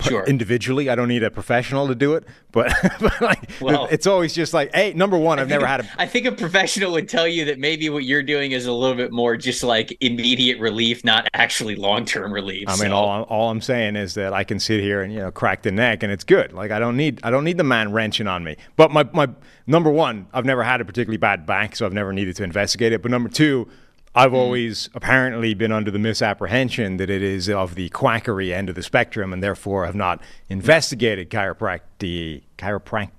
Sure. 0.00 0.24
individually. 0.26 0.88
I 0.88 0.94
don't 0.94 1.08
need 1.08 1.22
a 1.24 1.30
professional 1.30 1.88
to 1.88 1.94
do 1.94 2.14
it, 2.14 2.24
but, 2.52 2.72
but 3.00 3.20
like 3.20 3.50
Well- 3.60 3.88
it's 3.90 4.06
always 4.06 4.32
just 4.32 4.54
like, 4.54 4.74
hey, 4.74 4.92
number 4.92 5.18
one, 5.18 5.38
I've 5.38 5.48
never 5.48 5.66
had 5.66 5.80
a 5.80 5.88
I 5.98 6.06
think 6.06 6.26
a 6.26 6.32
professional 6.32 6.92
would 6.92 7.08
tell 7.08 7.26
you 7.26 7.44
that 7.46 7.58
maybe 7.58 7.90
what 7.90 8.04
you're 8.04 8.22
doing 8.22 8.52
is 8.52 8.66
a 8.66 8.72
little 8.72 8.94
bit 8.96 9.10
more 9.12 9.36
just 9.36 9.64
like 9.64 9.96
immediate 10.00 10.60
relief, 10.60 11.04
not 11.04 11.28
actually 11.34 11.74
long 11.76 12.04
term 12.04 12.32
relief. 12.32 12.68
I 12.68 12.76
mean, 12.76 12.92
all 12.92 13.08
I'm, 13.08 13.24
all 13.28 13.50
I'm 13.50 13.60
saying 13.60 13.96
is 13.96 14.14
that 14.14 14.32
I 14.32 14.44
can 14.44 14.60
sit 14.60 14.80
here 14.80 15.02
and 15.02 15.12
you 15.12 15.18
know 15.18 15.30
crack 15.32 15.62
the 15.62 15.72
neck, 15.72 16.02
and 16.02 16.12
it's 16.12 16.24
good. 16.24 16.52
Like 16.52 16.70
I 16.70 16.78
don't 16.78 16.96
need 16.96 17.20
I 17.22 17.30
don't 17.30 17.44
need 17.44 17.58
the 17.58 17.64
man 17.64 17.92
wrenching 17.92 18.26
on 18.28 18.44
me. 18.44 18.56
But 18.76 18.90
my 18.92 19.04
my 19.12 19.28
number 19.66 19.90
one, 19.90 20.28
I've 20.32 20.44
never 20.44 20.62
had 20.62 20.80
a 20.80 20.84
particularly 20.84 21.18
bad 21.18 21.44
back, 21.46 21.74
so 21.74 21.86
I've 21.86 21.92
never 21.92 22.12
needed 22.12 22.36
to 22.36 22.44
investigate 22.44 22.92
it. 22.92 23.02
But 23.02 23.10
number 23.10 23.28
two, 23.28 23.68
I've 24.18 24.34
always 24.34 24.90
apparently 24.94 25.54
been 25.54 25.70
under 25.70 25.92
the 25.92 25.98
misapprehension 25.98 26.96
that 26.96 27.08
it 27.08 27.22
is 27.22 27.48
of 27.48 27.76
the 27.76 27.88
quackery 27.90 28.52
end 28.52 28.68
of 28.68 28.74
the 28.74 28.82
spectrum, 28.82 29.32
and 29.32 29.40
therefore 29.42 29.86
have 29.86 29.94
not 29.94 30.20
investigated 30.48 31.30
chiropractic 31.30 32.42
chiropractic 32.58 33.10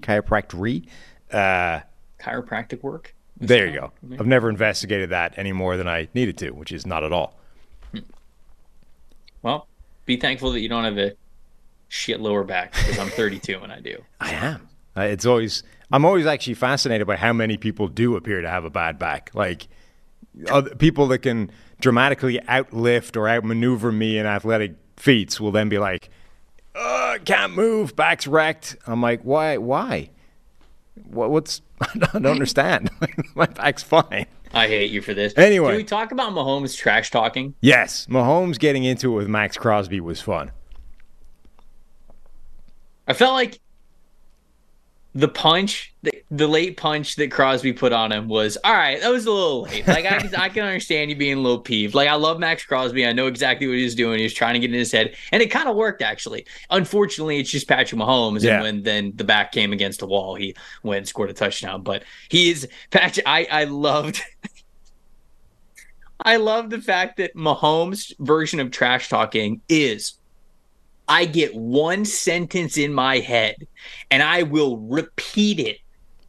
chiropractory. 0.00 0.86
Uh, 1.30 1.80
chiropractic 2.18 2.82
work. 2.82 3.14
there 3.38 3.66
you 3.68 3.74
go. 3.80 3.92
I've 4.18 4.26
never 4.26 4.48
investigated 4.48 5.10
that 5.10 5.34
any 5.36 5.52
more 5.52 5.76
than 5.76 5.86
I 5.86 6.08
needed 6.14 6.36
to, 6.38 6.50
which 6.50 6.72
is 6.72 6.84
not 6.84 7.04
at 7.04 7.12
all. 7.12 7.38
Well, 9.42 9.68
be 10.04 10.16
thankful 10.16 10.50
that 10.52 10.60
you 10.60 10.68
don't 10.68 10.84
have 10.84 10.98
a 10.98 11.12
shit 11.88 12.20
lower 12.20 12.42
back 12.44 12.72
because 12.72 12.98
I'm 12.98 13.08
32 13.08 13.58
and 13.62 13.72
I 13.72 13.78
do. 13.80 14.02
I 14.20 14.32
am. 14.32 14.68
Uh, 14.96 15.02
It's 15.02 15.26
always 15.26 15.62
I'm 15.92 16.04
always 16.04 16.26
actually 16.26 16.54
fascinated 16.54 17.06
by 17.06 17.16
how 17.16 17.32
many 17.32 17.56
people 17.56 17.86
do 17.86 18.16
appear 18.16 18.40
to 18.40 18.48
have 18.48 18.64
a 18.64 18.70
bad 18.70 18.98
back. 18.98 19.30
Like 19.34 19.68
other, 20.48 20.74
people 20.74 21.06
that 21.08 21.18
can 21.18 21.50
dramatically 21.80 22.38
outlift 22.48 23.16
or 23.16 23.28
outmaneuver 23.28 23.92
me 23.92 24.18
in 24.18 24.26
athletic 24.26 24.74
feats 24.96 25.40
will 25.40 25.52
then 25.52 25.68
be 25.68 25.78
like, 25.78 26.10
"Can't 27.24 27.54
move, 27.54 27.96
back's 27.96 28.26
wrecked." 28.26 28.76
I'm 28.86 29.00
like, 29.00 29.22
"Why? 29.22 29.56
Why? 29.58 30.10
What, 31.04 31.30
what's? 31.30 31.60
I 31.80 31.98
don't 31.98 32.26
understand. 32.26 32.90
My 33.34 33.46
back's 33.46 33.82
fine." 33.82 34.26
I 34.54 34.68
hate 34.68 34.92
you 34.92 35.02
for 35.02 35.14
this. 35.14 35.34
Anyway. 35.36 35.70
can 35.70 35.76
we 35.76 35.84
talk 35.84 36.12
about 36.12 36.32
Mahomes 36.32 36.76
trash 36.76 37.10
talking? 37.10 37.54
Yes, 37.60 38.06
Mahomes 38.06 38.56
getting 38.58 38.84
into 38.84 39.12
it 39.12 39.16
with 39.16 39.28
Maxx 39.28 39.56
Crosby 39.56 40.00
was 40.00 40.20
fun. 40.20 40.52
I 43.08 43.12
felt 43.12 43.34
like 43.34 43.58
the 45.16 45.28
punch, 45.28 45.94
the, 46.02 46.10
the 46.32 46.48
late 46.48 46.76
punch 46.76 47.14
that 47.16 47.30
Crosby 47.30 47.72
put 47.72 47.92
on 47.92 48.10
him 48.10 48.26
was 48.26 48.58
all 48.64 48.72
right. 48.74 49.00
That 49.00 49.10
was 49.12 49.26
a 49.26 49.30
little 49.30 49.62
late. 49.62 49.86
Like 49.86 50.04
I, 50.06 50.18
can- 50.18 50.34
I 50.34 50.48
can 50.48 50.64
understand 50.64 51.08
you 51.10 51.16
being 51.16 51.38
a 51.38 51.40
little 51.40 51.60
peeved. 51.60 51.94
Like 51.94 52.08
I 52.08 52.14
love 52.16 52.40
Maxx 52.40 52.64
Crosby. 52.64 53.06
I 53.06 53.12
know 53.12 53.28
exactly 53.28 53.68
what 53.68 53.76
he 53.76 53.84
was 53.84 53.94
doing. 53.94 54.18
He 54.18 54.24
was 54.24 54.34
trying 54.34 54.54
to 54.54 54.58
get 54.60 54.70
in 54.70 54.78
his 54.78 54.90
head, 54.90 55.14
and 55.30 55.40
it 55.40 55.52
kind 55.52 55.68
of 55.68 55.76
worked 55.76 56.02
actually. 56.02 56.46
Unfortunately, 56.70 57.38
it's 57.38 57.50
just 57.50 57.68
Patrick 57.68 58.00
Mahomes, 58.00 58.42
Yeah. 58.42 58.54
and 58.54 58.62
when 58.64 58.82
then 58.82 59.12
the 59.14 59.22
back 59.24 59.52
came 59.52 59.72
against 59.72 60.00
the 60.00 60.06
wall, 60.06 60.34
he 60.34 60.56
went 60.82 60.98
and 60.98 61.08
scored 61.08 61.30
a 61.30 61.34
touchdown. 61.34 61.82
But 61.82 62.02
he 62.28 62.50
is 62.50 62.66
Patrick. 62.90 63.24
I 63.26 63.46
I 63.50 63.64
loved. 63.64 64.20
I 66.20 66.36
love 66.36 66.70
the 66.70 66.80
fact 66.80 67.18
that 67.18 67.34
Mahomes' 67.34 68.12
version 68.18 68.58
of 68.60 68.70
trash 68.70 69.08
talking 69.08 69.60
is 69.68 70.14
I 71.08 71.24
get 71.26 71.54
one 71.54 72.04
sentence 72.04 72.76
in 72.78 72.94
my 72.94 73.18
head 73.18 73.66
and 74.10 74.22
I 74.22 74.42
will 74.42 74.78
repeat 74.78 75.60
it 75.60 75.78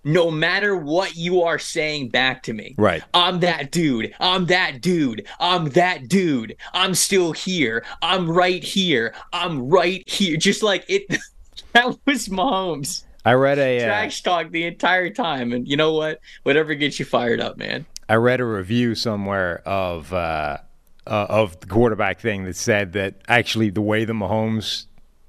no 0.06 0.30
matter 0.30 0.76
what 0.78 1.16
you 1.16 1.42
are 1.42 1.58
saying 1.58 2.10
back 2.10 2.44
to 2.44 2.54
me. 2.54 2.76
Right. 2.78 3.04
I'm 3.14 3.40
that 3.40 3.72
dude. 3.72 4.14
I'm 4.20 4.46
that 4.46 4.80
dude. 4.80 5.28
I'm 5.40 5.70
that 5.70 6.08
dude. 6.08 6.56
I'm 6.74 6.94
still 6.94 7.32
here. 7.32 7.84
I'm 8.04 8.30
right 8.30 8.64
here. 8.64 9.16
I'm 9.34 9.68
right 9.68 10.08
here. 10.08 10.38
Just 10.38 10.62
like 10.62 10.86
it 10.88 11.08
that 11.74 11.98
was 12.06 12.28
Mahomes. 12.28 13.04
I 13.26 13.34
read 13.34 13.58
a 13.58 13.82
uh, 13.82 13.86
Trash 13.86 14.22
talk 14.22 14.52
the 14.52 14.66
entire 14.66 15.10
time. 15.10 15.52
And 15.52 15.68
you 15.68 15.76
know 15.76 15.94
what? 15.94 16.20
Whatever 16.44 16.76
gets 16.76 17.00
you 17.00 17.06
fired 17.06 17.42
up, 17.42 17.58
man. 17.58 17.88
I 18.08 18.16
read 18.16 18.40
a 18.40 18.46
review 18.46 18.94
somewhere 18.94 19.64
of 19.66 20.14
uh, 20.14 20.60
uh, 21.08 21.28
of 21.30 21.60
the 21.60 21.68
quarterback 21.68 22.20
thing 22.20 22.46
that 22.46 22.56
said 22.56 22.94
that 22.94 23.16
actually 23.28 23.70
the 23.70 23.82
way 23.82 24.06
the 24.06 24.14
Mahomes 24.14 24.86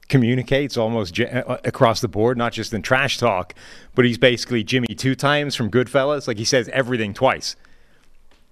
communicates 0.09 0.77
almost 0.77 1.15
ge- 1.15 1.23
uh, 1.23 1.59
across 1.65 2.01
the 2.01 2.09
board, 2.09 2.39
not 2.39 2.53
just 2.53 2.73
in 2.73 2.83
trash 2.83 3.19
talk, 3.19 3.55
but 3.95 4.05
he's 4.05 4.19
basically 4.19 4.63
Jimmy 4.65 4.89
two 4.89 5.15
times 5.15 5.55
from 5.55 5.71
Goodfellas. 5.71 6.29
Like 6.29 6.39
he 6.39 6.45
says 6.45 6.69
everything 6.71 7.13
twice. 7.15 7.57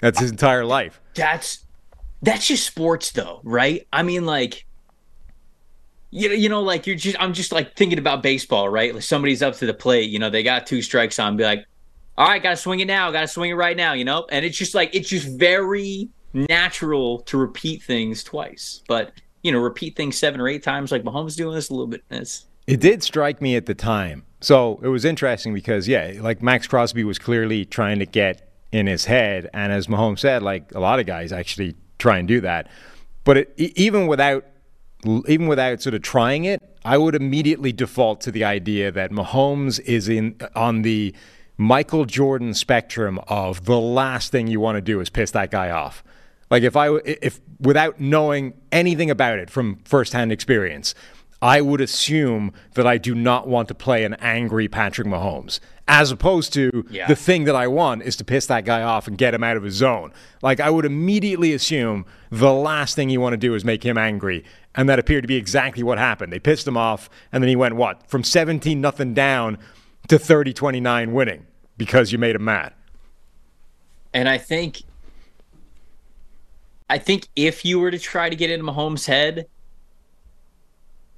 That's 0.01 0.19
his 0.19 0.31
entire 0.31 0.65
life. 0.65 1.01
That's 1.15 1.65
that's 2.23 2.47
just 2.47 2.67
sports 2.67 3.13
though, 3.13 3.41
right? 3.45 3.87
I 3.93 4.03
mean 4.03 4.27
like 4.27 4.67
you 6.11 6.29
know, 6.29 6.35
you 6.35 6.49
know, 6.49 6.63
like 6.63 6.87
you're 6.87 6.97
just 6.97 7.17
I'm 7.21 7.33
just 7.33 7.53
like 7.53 7.75
thinking 7.77 7.99
about 7.99 8.23
baseball, 8.23 8.69
right? 8.69 8.95
Like 8.95 9.03
somebody's 9.03 9.43
up 9.43 9.57
to 9.57 9.67
the 9.67 9.75
plate, 9.75 10.11
you 10.11 10.19
know, 10.19 10.31
they 10.31 10.43
got 10.43 10.67
two 10.67 10.83
strikes 10.83 11.19
on, 11.19 11.37
be 11.37 11.45
like, 11.45 11.65
all 12.17 12.29
right, 12.29 12.43
gotta 12.43 12.57
swing 12.57 12.81
it 12.81 12.87
now, 12.87 13.11
gotta 13.11 13.29
swing 13.29 13.51
it 13.51 13.55
right 13.55 13.77
now, 13.77 13.95
you 13.95 14.05
know? 14.05 14.27
And 14.31 14.45
it's 14.45 14.57
just 14.57 14.75
like 14.75 14.95
it's 14.95 15.09
just 15.09 15.27
very 15.39 16.09
natural 16.35 17.21
to 17.21 17.39
repeat 17.39 17.83
things 17.83 18.23
twice. 18.23 18.83
But 18.89 19.13
you 19.43 19.53
know, 19.53 19.59
repeat 19.59 19.95
things 19.95 20.17
seven 20.17 20.41
or 20.41 20.49
eight 20.49 20.63
times 20.63 20.91
like 20.91 21.05
Mahomes 21.05 21.37
doing 21.37 21.55
this 21.55 21.69
a 21.69 21.75
little 21.75 21.87
bit. 21.87 22.03
It's 22.11 22.47
It 22.67 22.81
did 22.81 23.03
strike 23.03 23.41
me 23.41 23.57
at 23.57 23.67
the 23.67 23.75
time. 23.75 24.25
So 24.41 24.81
it 24.83 24.89
was 24.89 25.05
interesting 25.05 25.55
because, 25.55 25.87
yeah, 25.87 26.15
like 26.21 26.43
Maxx 26.43 26.67
Crosby 26.67 27.05
was 27.05 27.19
clearly 27.19 27.65
trying 27.65 27.99
to 27.99 28.07
get 28.07 28.51
in 28.73 28.87
his 28.87 29.05
head. 29.05 29.49
And 29.55 29.73
as 29.73 29.87
Mahomes 29.87 30.19
said, 30.19 30.43
like 30.43 30.75
a 30.75 30.81
lot 30.81 30.99
of 30.99 31.07
guys 31.07 31.33
actually 31.33 31.77
try 31.99 32.19
and 32.19 32.27
do 32.27 32.41
that. 32.41 32.69
But 33.25 33.39
it, 33.39 33.55
even 33.57 34.07
without 34.07 34.45
even 35.29 35.47
without 35.47 35.83
sort 35.83 35.95
of 35.95 36.01
trying 36.01 36.45
it, 36.45 36.63
I 36.85 36.97
would 36.97 37.15
immediately 37.15 37.73
default 37.73 38.23
to 38.23 38.31
the 38.31 38.45
idea 38.45 38.91
that 38.91 39.11
Mahomes 39.11 39.79
is 39.81 40.09
in 40.09 40.37
on 40.57 40.83
the 40.83 41.15
Michael 41.59 42.07
Jordan 42.07 42.55
spectrum 42.55 43.21
of 43.29 43.67
the 43.67 43.79
last 43.79 44.33
thing 44.33 44.47
you 44.47 44.61
want 44.61 44.77
to 44.77 44.81
do 44.81 45.01
is 45.01 45.11
piss 45.11 45.31
that 45.33 45.51
guy 45.51 45.71
off. 45.71 46.03
Like 46.55 46.63
if 46.63 46.77
I 46.77 46.89
if 47.05 47.41
without 47.59 47.99
knowing 47.99 48.55
anything 48.71 49.11
about 49.11 49.41
it 49.41 49.51
from 49.51 49.81
firsthand 49.85 50.31
experience, 50.31 50.95
I 51.43 51.61
would 51.61 51.81
assume 51.81 52.53
that 52.75 52.87
I 52.87 52.97
do 52.97 53.13
not 53.13 53.49
want 53.49 53.67
to 53.69 53.75
play 53.75 54.05
an 54.05 54.15
angry 54.21 54.69
Patrick 54.69 55.09
Mahomes. 55.09 55.59
As 55.89 56.13
opposed 56.13 56.53
to 56.53 56.87
Yeah. 56.91 57.09
the 57.09 57.17
thing 57.17 57.43
that 57.45 57.57
I 57.57 57.67
want 57.67 58.05
is 58.05 58.15
to 58.19 58.25
piss 58.25 58.47
that 58.47 58.65
guy 58.65 58.83
off 58.83 59.09
and 59.09 59.19
get 59.19 59.35
him 59.35 59.43
out 59.43 59.57
of 59.57 59.65
his 59.65 59.75
zone. 59.75 60.13
Like 60.43 60.61
I 60.61 60.71
would 60.71 60.85
immediately 60.85 61.53
assume 61.53 62.07
the 62.31 62.53
last 62.53 62.95
thing 62.95 63.11
you 63.11 63.21
want 63.21 63.33
to 63.33 63.37
do 63.49 63.57
is 63.57 63.65
make 63.65 63.83
him 63.83 63.99
angry. 63.99 64.45
And 64.77 64.89
that 64.89 65.01
appeared 65.01 65.25
to 65.25 65.29
be 65.29 65.35
exactly 65.35 65.83
what 65.83 65.99
happened. 65.99 66.33
They 66.33 66.39
pissed 66.39 66.69
him 66.69 66.77
off 66.77 67.11
and 67.33 67.43
then 67.43 67.49
he 67.49 67.57
went 67.57 67.75
what? 67.75 68.07
From 68.09 68.23
17 68.23 68.81
nothing 68.81 69.13
down 69.13 69.59
to 70.07 70.19
30-29 70.21 71.11
winning 71.11 71.47
because 71.77 72.13
you 72.13 72.19
made 72.19 72.37
him 72.37 72.45
mad. 72.45 72.75
and 74.13 74.29
I 74.29 74.39
think 74.39 74.83
I 76.89 76.99
think 76.99 77.29
if 77.35 77.65
you 77.65 77.81
were 77.81 77.91
to 77.91 77.99
try 77.99 78.29
to 78.29 78.37
get 78.37 78.51
into 78.51 78.65
Mahomes' 78.65 79.07
head, 79.07 79.47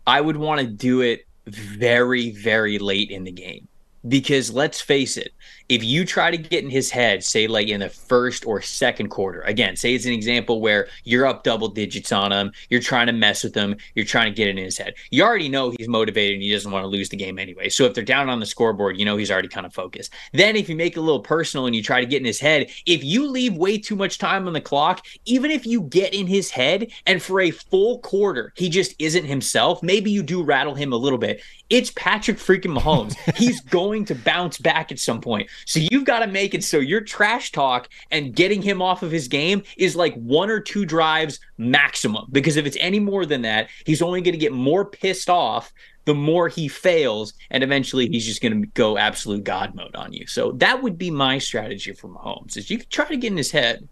I 0.07 0.21
would 0.21 0.37
want 0.37 0.61
to 0.61 0.67
do 0.67 1.01
it 1.01 1.27
very, 1.47 2.31
very 2.31 2.79
late 2.79 3.11
in 3.11 3.25
the 3.25 3.33
game. 3.33 3.69
Because 4.07 4.53
let's 4.53 4.81
face 4.81 5.17
it, 5.17 5.33
if 5.69 5.83
you 5.83 6.05
try 6.05 6.31
to 6.31 6.37
get 6.37 6.63
in 6.63 6.71
his 6.71 6.91
head, 6.91 7.25
say 7.25 7.47
like 7.47 7.69
in 7.69 7.81
the 7.81 7.89
first 7.89 8.47
or 8.47 8.63
second 8.63 9.09
quarter, 9.09 9.43
again, 9.43 9.77
say 9.77 9.95
it's 9.95 10.07
an 10.07 10.13
example 10.13 10.61
where 10.61 10.89
you're 11.05 11.27
up 11.27 11.43
double 11.43 11.69
digits 11.69 12.13
on 12.13 12.33
him, 12.33 12.53
you're 12.71 12.81
trying 12.81 13.07
to 13.07 13.13
mess 13.13 13.43
with 13.43 13.55
him, 13.55 13.77
you're 13.95 14.05
trying 14.05 14.33
to 14.33 14.37
get 14.37 14.49
it 14.49 14.59
in 14.59 14.65
his 14.65 14.79
head. 14.79 14.95
You 15.11 15.25
already 15.25 15.49
know 15.49 15.71
he's 15.71 15.89
motivated 15.89 16.35
and 16.35 16.43
he 16.43 16.53
doesn't 16.53 16.71
want 16.71 16.85
to 16.85 16.89
lose 16.89 17.09
the 17.09 17.17
game 17.17 17.39
anyway. 17.39 17.69
So 17.69 17.85
if 17.85 17.95
they're 17.95 18.05
down 18.05 18.29
on 18.29 18.41
the 18.41 18.47
scoreboard, 18.47 18.97
you 18.99 19.05
know 19.05 19.17
he's 19.17 19.31
already 19.31 19.49
kind 19.49 19.67
of 19.67 19.75
focused. 19.75 20.13
Then 20.33 20.57
if 20.57 20.69
you 20.69 20.77
make 20.77 20.97
it 20.97 21.01
a 21.01 21.03
little 21.03 21.21
personal 21.21 21.67
and 21.67 21.75
you 21.75 21.83
try 21.83 22.01
to 22.01 22.07
get 22.07 22.21
in 22.21 22.27
his 22.27 22.41
head, 22.41 22.71
if 22.87 23.03
you 23.03 23.29
leave 23.29 23.57
way 23.57 23.79
too 23.79 23.97
much 23.97 24.19
time 24.19 24.47
on 24.47 24.53
the 24.53 24.61
clock, 24.61 25.05
even 25.25 25.51
if 25.51 25.67
you 25.67 25.83
get 25.83 26.15
in 26.15 26.27
his 26.27 26.51
head 26.51 26.91
and 27.07 27.23
for 27.23 27.41
a 27.41 27.51
full 27.51 27.99
quarter 28.01 28.53
he 28.57 28.69
just 28.69 28.95
isn't 28.99 29.25
himself, 29.25 29.83
maybe 29.83 30.11
you 30.11 30.23
do 30.23 30.43
rattle 30.43 30.75
him 30.75 30.93
a 30.93 30.97
little 30.97 31.19
bit. 31.19 31.43
It's 31.69 31.91
Patrick 31.97 32.37
freaking 32.37 32.79
Mahomes. 32.79 33.17
He's 33.37 33.61
going 33.61 34.05
to 34.07 34.15
bounce 34.15 34.59
back 34.59 34.93
at 34.93 35.01
some 35.01 35.21
point. 35.21 35.49
So 35.65 35.81
you've 35.91 36.05
got 36.05 36.21
to 36.21 36.27
make 36.27 36.55
it 36.55 36.63
so 36.63 36.79
your 36.79 37.01
trash 37.01 37.53
talk 37.53 37.89
and 38.11 38.35
getting 38.35 38.63
him 38.63 38.83
off 38.83 39.03
of 39.03 39.11
his 39.11 39.29
game 39.29 39.63
is 39.77 39.97
like 39.97 40.15
one 40.15 40.51
or 40.51 40.61
two 40.61 40.85
drives 40.85 41.41
maximum. 41.59 42.27
Because 42.31 42.57
if 42.57 42.67
it's 42.67 42.77
any 42.81 43.01
more 43.01 43.27
than 43.27 43.43
that, 43.43 43.69
he's 43.85 44.03
only 44.03 44.21
going 44.21 44.33
to 44.33 44.39
get 44.39 44.53
more 44.53 44.85
pissed 44.85 45.31
off 45.31 45.73
the 46.07 46.15
more 46.15 46.49
he 46.49 46.69
fails, 46.69 47.35
and 47.51 47.63
eventually 47.63 48.09
he's 48.09 48.25
just 48.25 48.41
going 48.41 48.63
to 48.63 48.69
go 48.69 48.97
absolute 48.97 49.45
god 49.45 49.75
mode 49.75 49.95
on 49.97 50.13
you. 50.13 50.27
So 50.27 50.53
that 50.53 50.81
would 50.83 50.97
be 50.97 51.11
my 51.11 51.39
strategy 51.39 51.93
for 51.93 52.09
Mahomes: 52.09 52.57
is 52.57 52.71
you 52.71 52.79
try 52.79 53.07
to 53.09 53.17
get 53.17 53.33
in 53.33 53.37
his 53.37 53.51
head, 53.51 53.87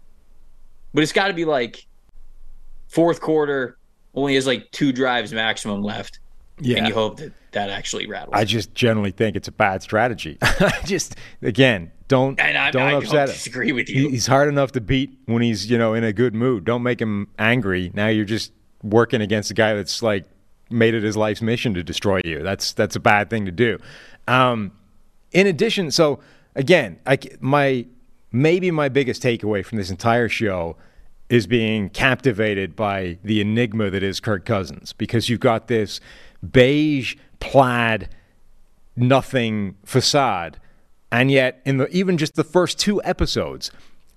but 0.93 1.03
it's 1.03 1.11
got 1.11 1.27
to 1.27 1.33
be 1.33 1.45
like 1.45 1.85
fourth 2.87 3.19
quarter, 3.19 3.77
only 4.15 4.35
has 4.35 4.47
like 4.47 4.71
two 4.71 4.93
drives 4.93 5.33
maximum 5.33 5.83
left, 5.83 6.19
Yeah. 6.59 6.77
and 6.79 6.87
you 6.87 6.93
hope 6.93 7.17
that 7.17 7.33
that 7.51 7.69
actually 7.69 8.07
rattles. 8.07 8.33
I 8.33 8.45
just 8.45 8.73
generally 8.75 9.11
think 9.11 9.35
it's 9.35 9.47
a 9.47 9.51
bad 9.51 9.81
strategy. 9.81 10.37
I 10.41 10.79
just 10.85 11.15
again 11.41 11.91
don't 12.07 12.39
and 12.39 12.57
I, 12.57 12.71
don't 12.71 12.81
I 12.81 12.91
upset 12.93 13.11
don't 13.11 13.21
him. 13.29 13.33
disagree 13.33 13.71
with 13.71 13.89
you. 13.89 14.09
He's 14.09 14.27
hard 14.27 14.47
enough 14.47 14.71
to 14.73 14.81
beat 14.81 15.17
when 15.25 15.41
he's 15.41 15.69
you 15.69 15.77
know 15.77 15.93
in 15.93 16.03
a 16.03 16.13
good 16.13 16.33
mood. 16.35 16.65
Don't 16.65 16.83
make 16.83 17.01
him 17.01 17.27
angry. 17.39 17.91
Now 17.93 18.07
you're 18.07 18.25
just 18.25 18.51
working 18.83 19.21
against 19.21 19.51
a 19.51 19.53
guy 19.53 19.73
that's 19.73 20.01
like 20.03 20.25
made 20.69 20.93
it 20.93 21.03
his 21.03 21.17
life's 21.17 21.41
mission 21.41 21.73
to 21.73 21.83
destroy 21.83 22.21
you. 22.23 22.41
That's 22.43 22.73
that's 22.73 22.95
a 22.95 22.99
bad 22.99 23.29
thing 23.29 23.45
to 23.45 23.51
do. 23.51 23.79
Um, 24.27 24.71
in 25.31 25.47
addition, 25.47 25.91
so 25.91 26.19
again, 26.55 26.99
I 27.05 27.17
my 27.39 27.85
maybe 28.31 28.71
my 28.71 28.89
biggest 28.89 29.21
takeaway 29.21 29.65
from 29.65 29.77
this 29.77 29.89
entire 29.89 30.29
show 30.29 30.75
is 31.29 31.47
being 31.47 31.89
captivated 31.89 32.75
by 32.75 33.17
the 33.23 33.41
enigma 33.41 33.89
that 33.89 34.03
is 34.03 34.19
Kirk 34.19 34.45
Cousins 34.45 34.93
because 34.93 35.27
you've 35.27 35.39
got 35.39 35.67
this 35.67 35.99
beige 36.51 37.15
plaid 37.39 38.09
nothing 38.95 39.75
facade 39.83 40.59
and 41.11 41.29
yet 41.29 41.61
in 41.65 41.77
the 41.77 41.87
even 41.89 42.17
just 42.17 42.35
the 42.35 42.43
first 42.43 42.79
two 42.79 43.01
episodes 43.03 43.71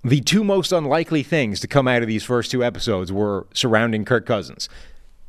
the 0.04 0.20
two 0.20 0.44
most 0.44 0.72
unlikely 0.72 1.22
things 1.22 1.60
to 1.60 1.66
come 1.66 1.88
out 1.88 2.02
of 2.02 2.08
these 2.08 2.24
first 2.24 2.50
two 2.50 2.64
episodes 2.64 3.12
were 3.12 3.46
surrounding 3.52 4.04
Kirk 4.04 4.26
Cousins. 4.26 4.68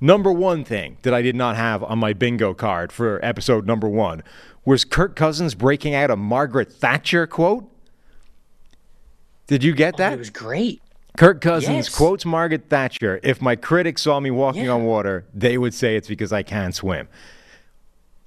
Number 0.01 0.31
one 0.31 0.63
thing 0.63 0.97
that 1.01 1.13
I 1.13 1.21
did 1.21 1.35
not 1.35 1.55
have 1.55 1.83
on 1.83 1.99
my 1.99 2.13
bingo 2.13 2.53
card 2.53 2.91
for 2.91 3.23
episode 3.23 3.65
number 3.65 3.89
one 3.89 4.23
was 4.63 4.85
Kirk 4.85 5.15
Cousins 5.15 5.55
breaking 5.55 5.93
out 5.93 6.11
a 6.11 6.15
Margaret 6.15 6.71
Thatcher 6.71 7.27
quote. 7.27 7.69
Did 9.47 9.63
you 9.63 9.73
get 9.73 9.95
oh, 9.95 9.97
that? 9.97 10.13
it 10.13 10.19
was 10.19 10.29
great. 10.29 10.81
Kirk 11.17 11.41
Cousins 11.41 11.87
Yes. 11.87 11.89
quotes 11.89 12.25
Margaret 12.25 12.69
Thatcher 12.69 13.19
If 13.23 13.41
my 13.41 13.55
critics 13.55 14.03
saw 14.03 14.19
me 14.19 14.31
walking 14.31 14.65
Yeah. 14.65 14.71
on 14.71 14.85
water, 14.85 15.25
they 15.33 15.57
would 15.57 15.73
say 15.73 15.95
it's 15.95 16.07
because 16.07 16.31
I 16.31 16.43
can't 16.43 16.73
swim. 16.73 17.07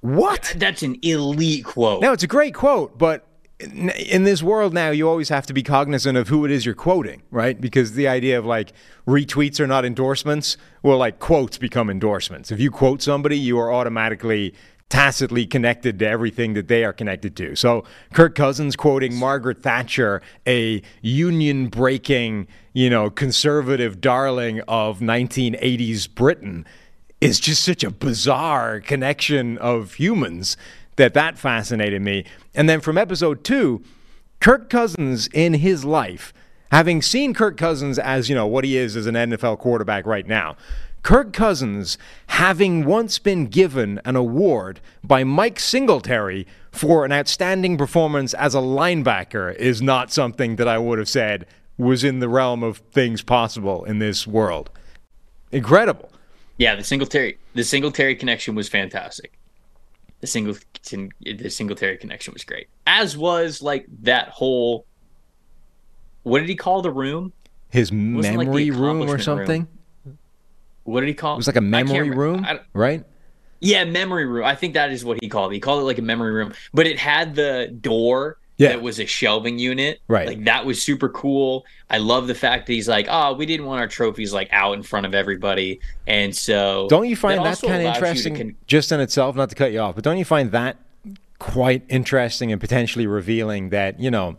What? 0.01 0.53
That's 0.57 0.83
an 0.83 0.97
elite 1.01 1.63
quote. 1.65 2.01
No, 2.01 2.11
it's 2.11 2.23
a 2.23 2.27
great 2.27 2.53
quote, 2.53 2.97
but 2.97 3.25
in, 3.59 3.89
in 3.91 4.23
this 4.25 4.43
world 4.43 4.73
now, 4.73 4.89
you 4.89 5.07
always 5.07 5.29
have 5.29 5.45
to 5.45 5.53
be 5.53 5.63
cognizant 5.63 6.17
of 6.17 6.27
who 6.27 6.43
it 6.43 6.51
is 6.51 6.65
you're 6.65 6.75
quoting, 6.75 7.21
right? 7.31 7.59
Because 7.59 7.93
the 7.93 8.07
idea 8.07 8.37
of 8.37 8.45
like 8.45 8.73
retweets 9.07 9.61
are 9.61 9.67
not 9.67 9.85
endorsements, 9.85 10.57
well, 10.81 10.97
like 10.97 11.19
quotes 11.19 11.57
become 11.57 11.89
endorsements. 11.89 12.51
If 12.51 12.59
you 12.59 12.69
quote 12.69 13.01
somebody, 13.01 13.37
you 13.37 13.57
are 13.59 13.71
automatically 13.71 14.53
tacitly 14.93 15.47
connected 15.47 15.97
to 15.97 16.07
everything 16.07 16.53
that 16.53 16.67
they 16.67 16.85
are 16.85 16.93
connected 16.93 17.35
to. 17.35 17.55
So 17.55 17.83
Kirk 18.13 18.35
Cousins 18.35 18.75
quoting 18.75 19.15
Margaret 19.15 19.63
Thatcher, 19.63 20.21
a 20.45 20.83
union 21.01 21.69
breaking, 21.69 22.47
you 22.73 22.91
know, 22.91 23.09
conservative 23.09 23.99
darling 23.99 24.61
of 24.67 24.99
1980s 24.99 26.07
Britain 26.13 26.63
is 27.19 27.39
just 27.39 27.63
such 27.63 27.83
a 27.83 27.89
bizarre 27.89 28.79
connection 28.79 29.57
of 29.57 29.95
humans 29.95 30.57
that 30.97 31.15
that 31.15 31.39
fascinated 31.39 32.03
me. 32.03 32.23
And 32.53 32.69
then 32.69 32.79
from 32.79 32.95
episode 32.95 33.43
two, 33.43 33.83
Kirk 34.39 34.69
Cousins 34.69 35.25
in 35.33 35.55
his 35.55 35.83
life, 35.83 36.35
having 36.71 37.01
seen 37.01 37.33
Kirk 37.33 37.57
Cousins 37.57 37.97
as 37.97 38.29
you 38.29 38.35
know 38.35 38.45
what 38.45 38.63
he 38.63 38.77
is 38.77 38.95
as 38.95 39.07
an 39.07 39.15
NFL 39.15 39.57
quarterback 39.57 40.05
right 40.05 40.27
now, 40.27 40.55
Kirk 41.03 41.33
Cousins 41.33 41.97
having 42.27 42.85
once 42.85 43.19
been 43.19 43.47
given 43.47 43.99
an 44.05 44.15
award 44.15 44.79
by 45.03 45.25
Mike 45.25 45.59
Singletary 45.59 46.47
for 46.71 47.03
an 47.03 47.11
outstanding 47.11 47.77
performance 47.77 48.33
as 48.33 48.55
a 48.55 48.59
linebacker 48.59 49.53
is 49.55 49.81
not 49.81 50.13
something 50.13 50.55
that 50.55 50.67
I 50.67 50.77
would 50.77 50.97
have 50.97 51.09
said 51.09 51.45
was 51.77 52.05
in 52.05 52.19
the 52.19 52.29
realm 52.29 52.63
of 52.63 52.77
things 52.77 53.21
possible 53.21 53.83
in 53.83 53.99
this 53.99 54.25
world. 54.25 54.69
Incredible. 55.51 56.09
Yeah, 56.57 56.75
the 56.75 56.83
Singletary 56.83 57.37
the 57.53 57.63
Singletary 57.63 58.15
connection 58.15 58.55
was 58.55 58.69
fantastic. 58.69 59.33
the 60.21 60.27
single 60.27 60.55
the 61.21 61.49
Singletary 61.49 61.97
connection 61.97 62.33
was 62.33 62.45
great. 62.45 62.67
As 62.87 63.17
was 63.17 63.61
like 63.61 63.85
that 64.03 64.29
whole. 64.29 64.85
What 66.23 66.39
did 66.39 66.47
he 66.47 66.55
call 66.55 66.81
the 66.81 66.91
room? 66.91 67.33
His 67.71 67.91
Wasn't 67.91 68.37
like 68.37 68.47
memory 68.47 68.71
room 68.71 69.01
or 69.01 69.19
something. 69.19 69.67
What 70.83 71.01
did 71.01 71.07
he 71.07 71.13
call 71.13 71.31
It 71.33 71.35
It 71.35 71.37
was 71.37 71.47
like 71.47 71.55
a 71.55 71.61
memory 71.61 72.09
room, 72.09 72.45
I- 72.45 72.59
right? 72.73 73.03
Yeah, 73.59 73.85
memory 73.85 74.25
room. 74.25 74.43
I 74.45 74.55
think 74.55 74.73
that 74.73 74.91
is 74.91 75.05
what 75.05 75.19
he 75.21 75.29
called 75.29 75.51
it. 75.51 75.55
He 75.55 75.59
called 75.61 75.81
it 75.81 75.85
like 75.85 75.97
a 75.97 76.01
memory 76.01 76.33
room, 76.33 76.53
but 76.73 76.85
it 76.85 76.99
had 76.99 77.33
the 77.35 77.73
door 77.79 78.37
Yeah. 78.57 78.69
that 78.69 78.81
was 78.81 78.99
a 78.99 79.05
shelving 79.05 79.57
unit. 79.57 80.01
Right. 80.09 80.27
Like 80.27 80.43
that 80.43 80.65
was 80.65 80.81
super 80.81 81.07
cool. 81.07 81.65
I 81.89 81.97
love 81.99 82.27
the 82.27 82.35
fact 82.35 82.67
that 82.67 82.73
he's 82.73 82.89
like, 82.89 83.07
oh, 83.09 83.33
we 83.33 83.45
didn't 83.45 83.65
want 83.65 83.79
our 83.79 83.87
trophies 83.87 84.33
like 84.33 84.49
out 84.51 84.73
in 84.73 84.83
front 84.83 85.05
of 85.05 85.15
everybody, 85.15 85.79
and 86.07 86.35
so 86.35 86.87
Don't 86.89 87.07
you 87.07 87.15
find 87.15 87.39
that, 87.39 87.47
also 87.47 87.67
kind 87.67 87.81
of 87.81 87.85
allows 87.85 87.95
you 87.95 88.01
to 88.01 88.07
interesting, 88.09 88.35
con- 88.35 88.55
just 88.67 88.91
in 88.91 88.99
itself? 88.99 89.35
Not 89.37 89.49
to 89.49 89.55
cut 89.55 89.71
you 89.71 89.79
off, 89.79 89.95
but 89.95 90.03
don't 90.03 90.17
you 90.17 90.25
find 90.25 90.51
that 90.51 90.77
quite 91.39 91.83
interesting 91.89 92.51
and 92.51 92.59
potentially 92.61 93.07
revealing 93.07 93.69
that 93.69 93.99
you 93.99 94.11
know 94.11 94.35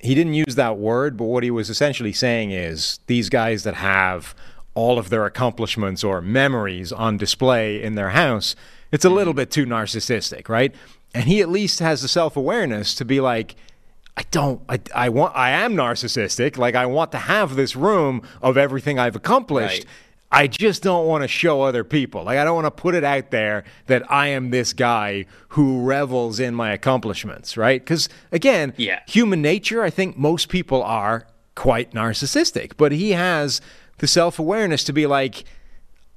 he 0.00 0.14
didn't 0.14 0.34
use 0.34 0.54
that 0.56 0.76
word, 0.76 1.16
but 1.16 1.24
what 1.24 1.42
he 1.42 1.50
was 1.50 1.70
essentially 1.70 2.12
saying 2.12 2.50
is 2.50 3.00
these 3.06 3.30
guys 3.30 3.62
that 3.64 3.74
have 3.74 4.34
all 4.76 4.98
of 4.98 5.08
their 5.10 5.24
accomplishments 5.24 6.04
or 6.04 6.20
memories 6.20 6.92
on 6.92 7.16
display 7.16 7.82
in 7.82 7.96
their 7.96 8.10
house, 8.10 8.54
it's 8.92 9.04
a 9.04 9.10
little 9.10 9.32
mm-hmm. 9.32 9.38
bit 9.38 9.50
too 9.50 9.66
narcissistic, 9.66 10.48
right? 10.48 10.72
And 11.12 11.24
he 11.24 11.40
at 11.40 11.48
least 11.48 11.80
has 11.80 12.02
the 12.02 12.08
self 12.08 12.36
awareness 12.36 12.94
to 12.96 13.04
be 13.04 13.20
like. 13.20 13.56
I 14.18 14.24
don't. 14.30 14.62
I, 14.66 14.80
I 14.94 15.08
want. 15.10 15.36
I 15.36 15.50
am 15.50 15.74
narcissistic. 15.74 16.56
Like 16.56 16.74
I 16.74 16.86
want 16.86 17.12
to 17.12 17.18
have 17.18 17.54
this 17.54 17.76
room 17.76 18.22
of 18.40 18.56
everything 18.56 18.98
I've 18.98 19.14
accomplished. 19.14 19.84
Right. 19.84 19.86
I 20.32 20.46
just 20.46 20.82
don't 20.82 21.06
want 21.06 21.22
to 21.22 21.28
show 21.28 21.62
other 21.62 21.84
people. 21.84 22.24
Like 22.24 22.38
I 22.38 22.44
don't 22.44 22.54
want 22.54 22.66
to 22.66 22.70
put 22.70 22.94
it 22.94 23.04
out 23.04 23.30
there 23.30 23.64
that 23.86 24.10
I 24.10 24.28
am 24.28 24.50
this 24.50 24.72
guy 24.72 25.26
who 25.50 25.82
revels 25.82 26.40
in 26.40 26.54
my 26.54 26.72
accomplishments, 26.72 27.56
right? 27.56 27.84
Cuz 27.84 28.08
again, 28.32 28.72
Yeah. 28.76 29.00
human 29.06 29.40
nature, 29.40 29.82
I 29.82 29.90
think 29.90 30.16
most 30.16 30.48
people 30.48 30.82
are 30.82 31.26
quite 31.54 31.92
narcissistic, 31.92 32.72
but 32.76 32.92
he 32.92 33.10
has 33.12 33.60
the 33.98 34.06
self-awareness 34.06 34.84
to 34.84 34.92
be 34.92 35.06
like 35.06 35.44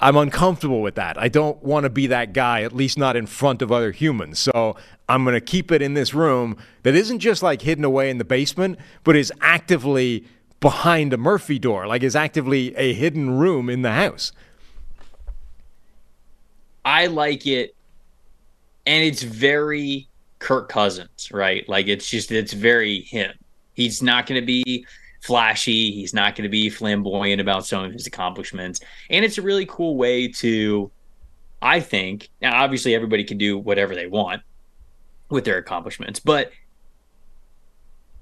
I'm 0.01 0.15
uncomfortable 0.15 0.81
with 0.81 0.95
that. 0.95 1.17
I 1.17 1.27
don't 1.27 1.61
want 1.61 1.83
to 1.83 1.89
be 1.89 2.07
that 2.07 2.31
guy, 2.31 2.63
at 2.63 2.73
least 2.73 2.97
not 2.97 3.17
in 3.17 3.25
front 3.25 3.61
of 3.61 3.71
other 3.71 3.91
humans. 3.91 4.39
So 4.39 4.77
I'm 5.09 5.25
going 5.25 5.33
to 5.33 5.41
keep 5.41 5.71
it 5.71 5.81
in 5.81 5.93
this 5.93 6.13
room 6.13 6.57
that 6.83 6.95
isn't 6.95 7.19
just 7.19 7.43
like 7.43 7.61
hidden 7.61 7.83
away 7.83 8.09
in 8.09 8.17
the 8.17 8.23
basement, 8.23 8.79
but 9.03 9.17
is 9.17 9.33
actively 9.41 10.25
behind 10.61 11.11
a 11.11 11.17
Murphy 11.17 11.59
door, 11.59 11.85
like 11.85 12.01
is 12.01 12.15
actively 12.15 12.75
a 12.77 12.93
hidden 12.93 13.37
room 13.37 13.69
in 13.69 13.81
the 13.81 13.91
house. 13.91 14.31
I 16.85 17.07
like 17.07 17.45
it, 17.45 17.75
and 18.85 19.03
it's 19.03 19.21
very 19.21 20.07
Kirk 20.39 20.69
Cousins, 20.69 21.29
right? 21.31 21.67
Like 21.67 21.87
it's 21.87 22.09
just 22.09 22.31
it's 22.31 22.53
very 22.53 23.01
him. 23.01 23.33
He's 23.73 24.01
not 24.01 24.27
going 24.27 24.41
to 24.41 24.45
be 24.45 24.85
flashy. 25.21 25.91
He's 25.91 26.13
not 26.13 26.35
going 26.35 26.43
to 26.43 26.49
be 26.49 26.69
flamboyant 26.69 27.41
about 27.41 27.65
some 27.65 27.83
of 27.83 27.91
his 27.93 28.07
accomplishments, 28.07 28.79
and 29.09 29.23
it's 29.23 29.37
a 29.37 29.41
really 29.41 29.65
cool 29.65 29.97
way 29.97 30.27
to, 30.27 30.91
I 31.61 31.79
think. 31.79 32.29
Now, 32.41 32.63
obviously, 32.63 32.95
everybody 32.95 33.23
can 33.23 33.37
do 33.37 33.57
whatever 33.57 33.95
they 33.95 34.07
want 34.07 34.41
with 35.29 35.45
their 35.45 35.57
accomplishments, 35.57 36.19
but 36.19 36.51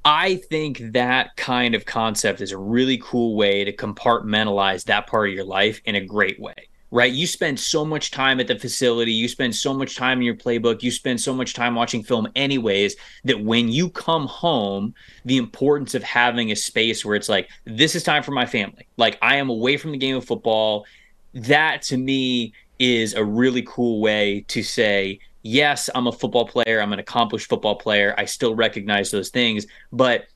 I 0.04 0.38
think 0.38 0.94
that 0.94 1.36
kind 1.36 1.76
of 1.76 1.86
concept 1.86 2.40
is 2.40 2.54
a 2.54 2.58
really 2.58 2.98
cool 2.98 3.36
way 3.36 3.66
to 3.66 3.76
compartmentalize 3.76 4.86
that 4.86 5.06
part 5.06 5.28
of 5.28 5.36
your 5.36 5.44
life 5.44 5.82
in 5.84 5.96
a 5.96 6.02
great 6.02 6.40
way, 6.40 6.70
right? 6.92 7.12
You 7.12 7.28
spend 7.28 7.60
so 7.60 7.84
much 7.84 8.12
time 8.12 8.40
at 8.40 8.48
the 8.48 8.58
facility, 8.58 9.12
you 9.12 9.28
spend 9.28 9.56
so 9.56 9.74
much 9.74 9.96
time 9.96 10.20
in 10.20 10.24
your 10.24 10.36
playbook, 10.36 10.84
you 10.84 10.92
spend 10.92 11.20
so 11.20 11.34
much 11.34 11.54
time 11.54 11.76
watching 11.76 12.04
film, 12.04 12.28
anyways, 12.36 12.96
that 13.26 13.44
when 13.44 13.70
you 13.70 13.90
come 13.90 14.26
home, 14.28 14.94
the 15.26 15.38
importance 15.38 15.96
of 15.96 16.04
having 16.04 16.52
a 16.52 16.56
space 16.56 17.04
where 17.04 17.16
it's 17.16 17.30
like, 17.30 17.50
this 17.66 17.96
is 17.96 18.04
time 18.04 18.24
for 18.24 18.32
my 18.32 18.46
family. 18.46 18.88
Like, 18.96 19.18
I 19.22 19.36
am 19.36 19.50
away 19.50 19.78
from 19.78 19.92
the 19.92 19.98
game 19.98 20.16
of 20.16 20.26
football. 20.26 20.86
That 21.34 21.82
to 21.84 21.98
me 21.98 22.54
is 22.80 23.14
a 23.16 23.24
really 23.24 23.64
cool 23.68 24.00
way 24.00 24.46
to 24.48 24.64
say, 24.64 25.20
yes, 25.42 25.90
I'm 25.94 26.08
a 26.08 26.12
football 26.12 26.48
player. 26.48 26.82
I'm 26.82 26.94
an 26.94 27.00
accomplished 27.00 27.50
football 27.50 27.76
player. 27.76 28.14
I 28.18 28.26
still 28.26 28.56
recognize 28.56 29.12
those 29.12 29.30
things, 29.30 29.66
but 29.92 30.28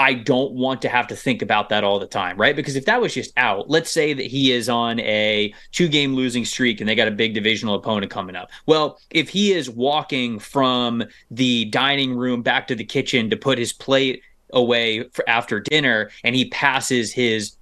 I 0.00 0.14
don't 0.14 0.52
want 0.52 0.80
to 0.80 0.88
have 0.88 1.06
to 1.08 1.14
think 1.14 1.42
about 1.42 1.68
that 1.68 1.84
all 1.84 1.98
the 1.98 2.06
time, 2.06 2.38
right? 2.38 2.56
Because 2.56 2.74
if 2.74 2.86
that 2.86 3.02
was 3.02 3.12
just 3.12 3.34
out, 3.36 3.68
let's 3.68 3.90
say 3.90 4.14
that 4.14 4.24
he 4.24 4.50
is 4.50 4.70
on 4.70 4.98
a 5.00 5.52
two 5.72 5.88
game 5.88 6.14
losing 6.14 6.46
streak 6.46 6.80
and 6.80 6.88
they 6.88 6.94
got 6.94 7.06
a 7.06 7.10
big 7.10 7.34
divisional 7.34 7.74
opponent 7.74 8.10
coming 8.10 8.34
up. 8.34 8.50
Well, 8.64 8.98
if 9.10 9.28
he 9.28 9.52
is 9.52 9.68
walking 9.68 10.38
from 10.38 11.04
the 11.30 11.66
dining 11.66 12.14
room 12.16 12.40
back 12.40 12.66
to 12.68 12.74
the 12.74 12.84
kitchen 12.84 13.28
to 13.28 13.36
put 13.36 13.58
his 13.58 13.74
plate 13.74 14.22
away 14.54 15.02
for 15.10 15.28
after 15.28 15.60
dinner 15.60 16.10
and 16.24 16.34
he 16.34 16.46
passes 16.46 17.12
his, 17.12 17.56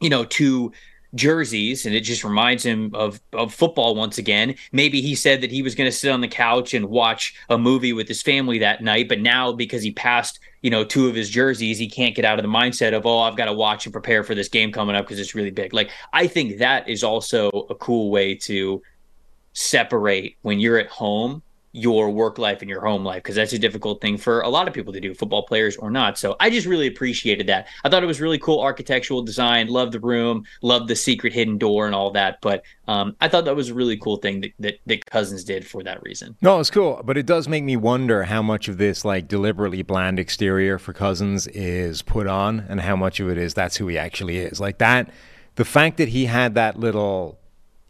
you 0.00 0.10
know, 0.10 0.24
two 0.24 0.72
jerseys 1.14 1.86
and 1.86 1.94
it 1.94 2.00
just 2.00 2.24
reminds 2.24 2.64
him 2.64 2.90
of 2.94 3.20
of 3.32 3.54
football 3.54 3.94
once 3.94 4.18
again. 4.18 4.56
Maybe 4.72 5.00
he 5.00 5.14
said 5.14 5.40
that 5.40 5.52
he 5.52 5.62
was 5.62 5.76
going 5.76 5.88
to 5.88 5.96
sit 5.96 6.10
on 6.10 6.20
the 6.20 6.26
couch 6.26 6.74
and 6.74 6.86
watch 6.86 7.32
a 7.48 7.56
movie 7.56 7.92
with 7.92 8.08
his 8.08 8.22
family 8.22 8.58
that 8.58 8.82
night, 8.82 9.08
but 9.08 9.20
now 9.20 9.52
because 9.52 9.84
he 9.84 9.92
passed, 9.92 10.40
you 10.62 10.70
know, 10.70 10.84
two 10.84 11.08
of 11.08 11.14
his 11.14 11.30
jerseys, 11.30 11.78
he 11.78 11.88
can't 11.88 12.14
get 12.14 12.24
out 12.24 12.38
of 12.38 12.42
the 12.42 12.50
mindset 12.50 12.92
of, 12.92 13.06
"Oh, 13.06 13.20
I've 13.20 13.36
got 13.36 13.46
to 13.46 13.52
watch 13.52 13.86
and 13.86 13.92
prepare 13.92 14.22
for 14.22 14.34
this 14.34 14.48
game 14.48 14.72
coming 14.72 14.94
up 14.94 15.06
because 15.06 15.18
it's 15.18 15.34
really 15.34 15.50
big." 15.50 15.72
Like 15.72 15.90
I 16.12 16.26
think 16.26 16.58
that 16.58 16.88
is 16.88 17.02
also 17.02 17.48
a 17.70 17.74
cool 17.74 18.10
way 18.10 18.34
to 18.34 18.82
separate 19.52 20.36
when 20.42 20.60
you're 20.60 20.78
at 20.78 20.88
home 20.88 21.42
your 21.72 22.10
work 22.10 22.38
life 22.38 22.60
and 22.60 22.68
your 22.68 22.80
home 22.80 23.04
life 23.04 23.22
because 23.22 23.36
that's 23.36 23.52
a 23.52 23.58
difficult 23.58 24.00
thing 24.00 24.18
for 24.18 24.40
a 24.40 24.48
lot 24.48 24.66
of 24.66 24.74
people 24.74 24.92
to 24.92 25.00
do 25.00 25.14
football 25.14 25.44
players 25.44 25.76
or 25.76 25.90
not. 25.90 26.18
So 26.18 26.36
i 26.40 26.50
just 26.50 26.66
really 26.66 26.86
appreciated 26.86 27.46
that. 27.46 27.68
I 27.84 27.88
thought 27.88 28.02
it 28.02 28.06
was 28.06 28.20
really 28.20 28.38
cool 28.38 28.60
architectural 28.60 29.22
design 29.22 29.68
loved 29.68 29.92
the 29.92 30.00
room 30.00 30.44
loved 30.62 30.88
the 30.88 30.96
secret 30.96 31.32
hidden 31.32 31.58
door 31.58 31.86
and 31.86 31.94
all 31.94 32.10
that 32.12 32.40
but 32.40 32.62
um, 32.88 33.14
i 33.20 33.28
thought 33.28 33.44
that 33.44 33.54
was 33.54 33.68
a 33.68 33.74
really 33.74 33.96
cool 33.96 34.16
thing 34.16 34.40
that, 34.40 34.52
that, 34.58 34.80
that 34.86 35.06
cousins 35.06 35.44
did 35.44 35.66
for 35.66 35.82
that 35.82 36.02
reason. 36.02 36.36
No, 36.42 36.60
it's 36.60 36.70
cool, 36.70 37.02
but 37.04 37.16
it 37.16 37.26
does 37.26 37.48
make 37.48 37.64
me 37.64 37.76
wonder 37.76 38.24
how 38.24 38.42
much 38.42 38.68
of 38.68 38.78
this 38.78 39.04
like 39.04 39.28
deliberately 39.28 39.82
bland 39.82 40.18
exterior 40.18 40.78
for 40.78 40.92
Cousins 40.92 41.46
is 41.48 42.02
put 42.02 42.26
on, 42.26 42.60
and 42.68 42.80
how 42.80 42.96
much 42.96 43.20
of 43.20 43.28
it 43.28 43.38
is 43.38 43.54
that's 43.54 43.76
who 43.76 43.88
he 43.88 43.98
actually 43.98 44.38
is. 44.38 44.60
Like 44.60 44.78
that, 44.78 45.10
the 45.56 45.64
fact 45.64 45.96
that 45.98 46.08
he 46.08 46.26
had 46.26 46.54
that 46.54 46.78
little 46.78 47.38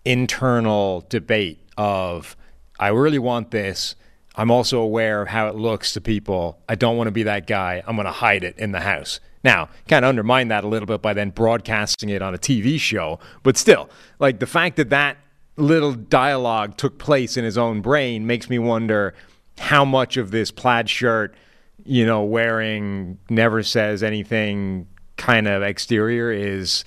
internal 0.05 1.05
debate 1.09 1.61
of, 1.76 2.37
I 2.81 2.89
really 2.89 3.18
want 3.18 3.51
this. 3.51 3.95
I'm 4.35 4.51
also 4.51 4.81
aware 4.81 5.20
of 5.20 5.28
how 5.28 5.49
it 5.49 5.55
looks 5.55 5.93
to 5.93 6.01
people. 6.01 6.59
I 6.66 6.76
don't 6.76 6.97
want 6.97 7.09
to 7.09 7.12
be 7.12 7.24
that 7.24 7.47
guy. 7.47 7.83
I'm 7.87 7.95
going 7.95 8.07
to 8.07 8.12
hide 8.12 8.43
it 8.43 8.59
in 8.59 8.72
the 8.72 8.81
house. 8.81 9.20
Now, 9.45 9.68
kind 9.87 10.05
of 10.05 10.09
undermine 10.09 10.49
that 10.49 10.64
a 10.64 10.68
little 10.68 10.87
bit 10.87 11.03
by 11.03 11.12
then 11.12 11.31
broadcasting 11.31 12.09
it 12.09 12.22
on 12.22 12.35
a 12.35 12.39
TV 12.39 12.81
show, 12.81 13.20
but 13.43 13.57
still, 13.57 13.91
like 14.18 14.39
the 14.39 14.47
fact 14.47 14.76
that 14.76 14.91
that 14.91 15.18
little 15.57 15.93
dialogue 15.93 16.78
took 16.78 16.99
place 16.99 17.37
in 17.37 17.45
his 17.45 17.59
own 17.59 17.83
brain 17.83 18.26
makes 18.26 18.49
me 18.49 18.59
wonder 18.59 19.14
how 19.59 19.85
much 19.85 20.16
of 20.16 20.31
this 20.31 20.51
plaid 20.51 20.89
shirt, 20.89 21.35
you 21.85 22.07
know, 22.07 22.22
wearing 22.22 23.18
never 23.28 23.62
says 23.62 24.03
anything 24.03 24.87
kind 25.16 25.47
of 25.47 25.62
exterior 25.62 26.33
is 26.33 26.83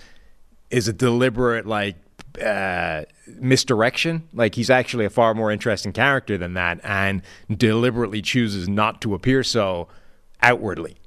is 0.71 0.87
a 0.87 0.93
deliberate 0.93 1.67
like 1.67 1.95
uh, 2.41 3.03
misdirection. 3.27 4.27
Like 4.34 4.55
he's 4.55 4.69
actually 4.69 5.05
a 5.05 5.09
far 5.09 5.34
more 5.34 5.51
interesting 5.51 5.91
character 5.91 6.38
than 6.38 6.53
that, 6.53 6.79
and 6.84 7.21
deliberately 7.49 8.21
chooses 8.21 8.67
not 8.69 9.01
to 9.01 9.13
appear 9.13 9.43
so 9.43 9.88
outwardly. 10.41 10.97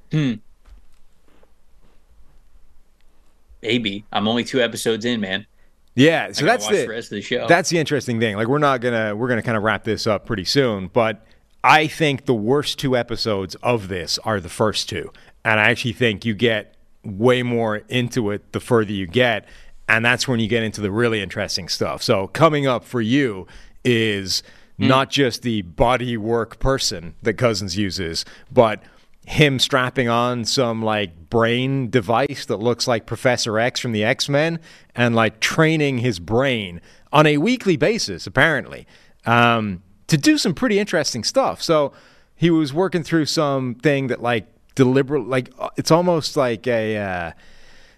maybe 3.63 4.05
i'm 4.13 4.29
only 4.29 4.45
two 4.45 4.63
episodes 4.63 5.05
in 5.05 5.21
man 5.21 5.47
Yeah, 5.95 6.31
so 6.33 6.45
that's 6.45 6.69
the, 6.69 6.83
the 6.83 6.89
rest 6.89 7.11
of 7.11 7.17
the 7.17 7.23
show. 7.23 7.47
That's 7.49 7.71
the 7.71 7.79
interesting 7.79 8.21
thing. 8.21 8.37
Like 8.37 8.49
we're 8.49 8.59
not 8.59 8.81
gonna 8.83 9.17
we're 9.17 9.29
gonna 9.29 9.43
kind 9.43 9.57
of 9.57 9.63
wrap 9.63 9.85
this 9.85 10.07
up 10.07 10.27
pretty 10.27 10.45
soon, 10.45 10.89
but 10.89 11.25
I 11.65 11.87
think 11.87 12.27
the 12.27 12.35
worst 12.35 12.79
two 12.79 12.97
episodes 12.97 13.55
of 13.57 13.89
this 13.89 14.19
are 14.19 14.39
the 14.39 14.51
first 14.51 14.89
two, 14.91 15.11
and 15.43 15.59
I 15.59 15.71
actually 15.71 15.95
think 15.95 16.25
you 16.27 16.35
get 16.35 16.75
way 17.03 17.43
more 17.43 17.79
into 17.89 18.31
it 18.31 18.53
the 18.53 18.61
further 18.61 18.93
you 18.93 19.07
get, 19.07 19.47
and 19.89 20.05
that's 20.05 20.27
when 20.27 20.41
you 20.41 20.49
get 20.49 20.63
into 20.63 20.81
the 20.81 20.91
really 20.91 21.23
interesting 21.23 21.69
stuff. 21.69 22.03
So 22.03 22.29
coming 22.29 22.67
up 22.67 22.85
for 22.85 23.01
you 23.01 23.47
is 23.85 24.43
not 24.79 25.11
just 25.11 25.43
the 25.43 25.63
body 25.63 26.17
work 26.17 26.59
person 26.59 27.15
that 27.23 27.35
Cousins 27.35 27.77
uses, 27.77 28.25
but 28.51 28.83
him 29.27 29.59
strapping 29.59 30.09
on 30.09 30.45
some 30.45 30.83
like 30.83 31.31
brain 31.31 31.91
device 31.91 32.47
that 32.47 32.59
looks 32.59 32.87
like 32.87 33.07
Professor 33.07 33.59
X 33.59 33.81
from 33.81 33.93
the 33.93 34.05
X 34.05 34.29
Men 34.29 34.61
and 34.95 35.15
like 35.15 35.41
training 35.41 35.99
his 35.99 36.19
brain 36.19 36.81
on 37.13 37.27
a 37.27 37.39
weekly 37.39 37.77
basis, 37.77 38.27
apparently, 38.27 38.87
um, 39.25 39.83
to 40.09 40.17
do 40.17 40.37
some 40.37 40.55
pretty 40.55 40.79
interesting 40.79 41.25
stuff. 41.25 41.63
So 41.63 41.93
he 42.35 42.51
was 42.51 42.73
working 42.73 43.03
through 43.03 43.27
something 43.27 44.09
that 44.09 44.23
like 44.23 44.47
deliberate, 44.75 45.27
like 45.27 45.53
uh, 45.59 45.71
it's 45.77 45.91
almost 45.91 46.37
like 46.37 46.67
a. 46.67 46.97
Uh, 46.97 47.33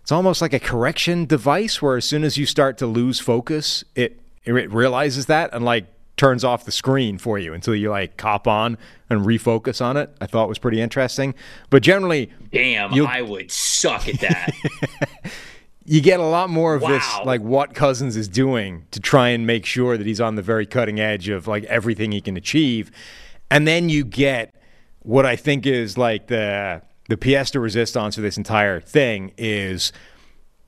it's 0.08 0.12
almost 0.12 0.40
like 0.40 0.54
a 0.54 0.58
correction 0.58 1.26
device 1.26 1.82
where 1.82 1.98
as 1.98 2.06
soon 2.06 2.24
as 2.24 2.38
you 2.38 2.46
start 2.46 2.78
to 2.78 2.86
lose 2.86 3.20
focus, 3.20 3.84
it 3.94 4.18
it 4.42 4.72
realizes 4.72 5.26
that 5.26 5.52
and 5.52 5.66
like 5.66 5.84
turns 6.16 6.44
off 6.44 6.64
the 6.64 6.72
screen 6.72 7.18
for 7.18 7.38
you 7.38 7.52
until 7.52 7.74
you 7.74 7.90
like 7.90 8.16
cop 8.16 8.48
on 8.48 8.78
and 9.10 9.26
refocus 9.26 9.84
on 9.84 9.98
it. 9.98 10.16
I 10.18 10.24
thought 10.24 10.48
was 10.48 10.58
pretty 10.58 10.80
interesting. 10.80 11.34
But 11.68 11.82
generally, 11.82 12.30
Damn, 12.50 12.94
I 13.06 13.20
would 13.20 13.50
suck 13.50 14.08
at 14.08 14.20
that. 14.20 14.54
you 15.84 16.00
get 16.00 16.20
a 16.20 16.26
lot 16.26 16.48
more 16.48 16.74
of 16.74 16.80
this 16.80 17.04
like 17.26 17.42
what 17.42 17.74
Cousins 17.74 18.16
is 18.16 18.28
doing 18.28 18.86
to 18.92 19.00
try 19.00 19.28
and 19.28 19.46
make 19.46 19.66
sure 19.66 19.98
that 19.98 20.06
he's 20.06 20.22
on 20.22 20.36
the 20.36 20.42
very 20.42 20.64
cutting 20.64 20.98
edge 20.98 21.28
of 21.28 21.46
like 21.46 21.64
everything 21.64 22.12
he 22.12 22.22
can 22.22 22.38
achieve. 22.38 22.90
And 23.50 23.68
then 23.68 23.90
you 23.90 24.04
get 24.06 24.54
what 25.00 25.26
I 25.26 25.36
think 25.36 25.66
is 25.66 25.98
like 25.98 26.28
the 26.28 26.80
the 27.08 27.16
pièce 27.16 27.50
de 27.50 27.58
resistance 27.60 28.16
of 28.16 28.22
this 28.22 28.36
entire 28.36 28.80
thing 28.80 29.32
is 29.36 29.92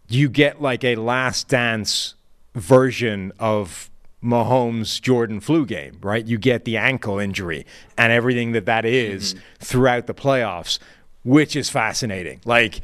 you 0.08 0.28
get 0.28 0.60
like 0.60 0.82
a 0.82 0.96
last 0.96 1.48
dance 1.48 2.14
version 2.54 3.32
of 3.38 3.90
Mahomes 4.22 5.00
Jordan 5.00 5.40
flu 5.40 5.64
game, 5.64 5.98
right? 6.02 6.24
You 6.26 6.36
get 6.38 6.64
the 6.64 6.76
ankle 6.76 7.18
injury 7.18 7.64
and 7.96 8.12
everything 8.12 8.52
that 8.52 8.66
that 8.66 8.84
is 8.84 9.34
mm-hmm. 9.34 9.42
throughout 9.60 10.06
the 10.06 10.14
playoffs, 10.14 10.78
which 11.22 11.56
is 11.56 11.70
fascinating. 11.70 12.40
Like 12.44 12.80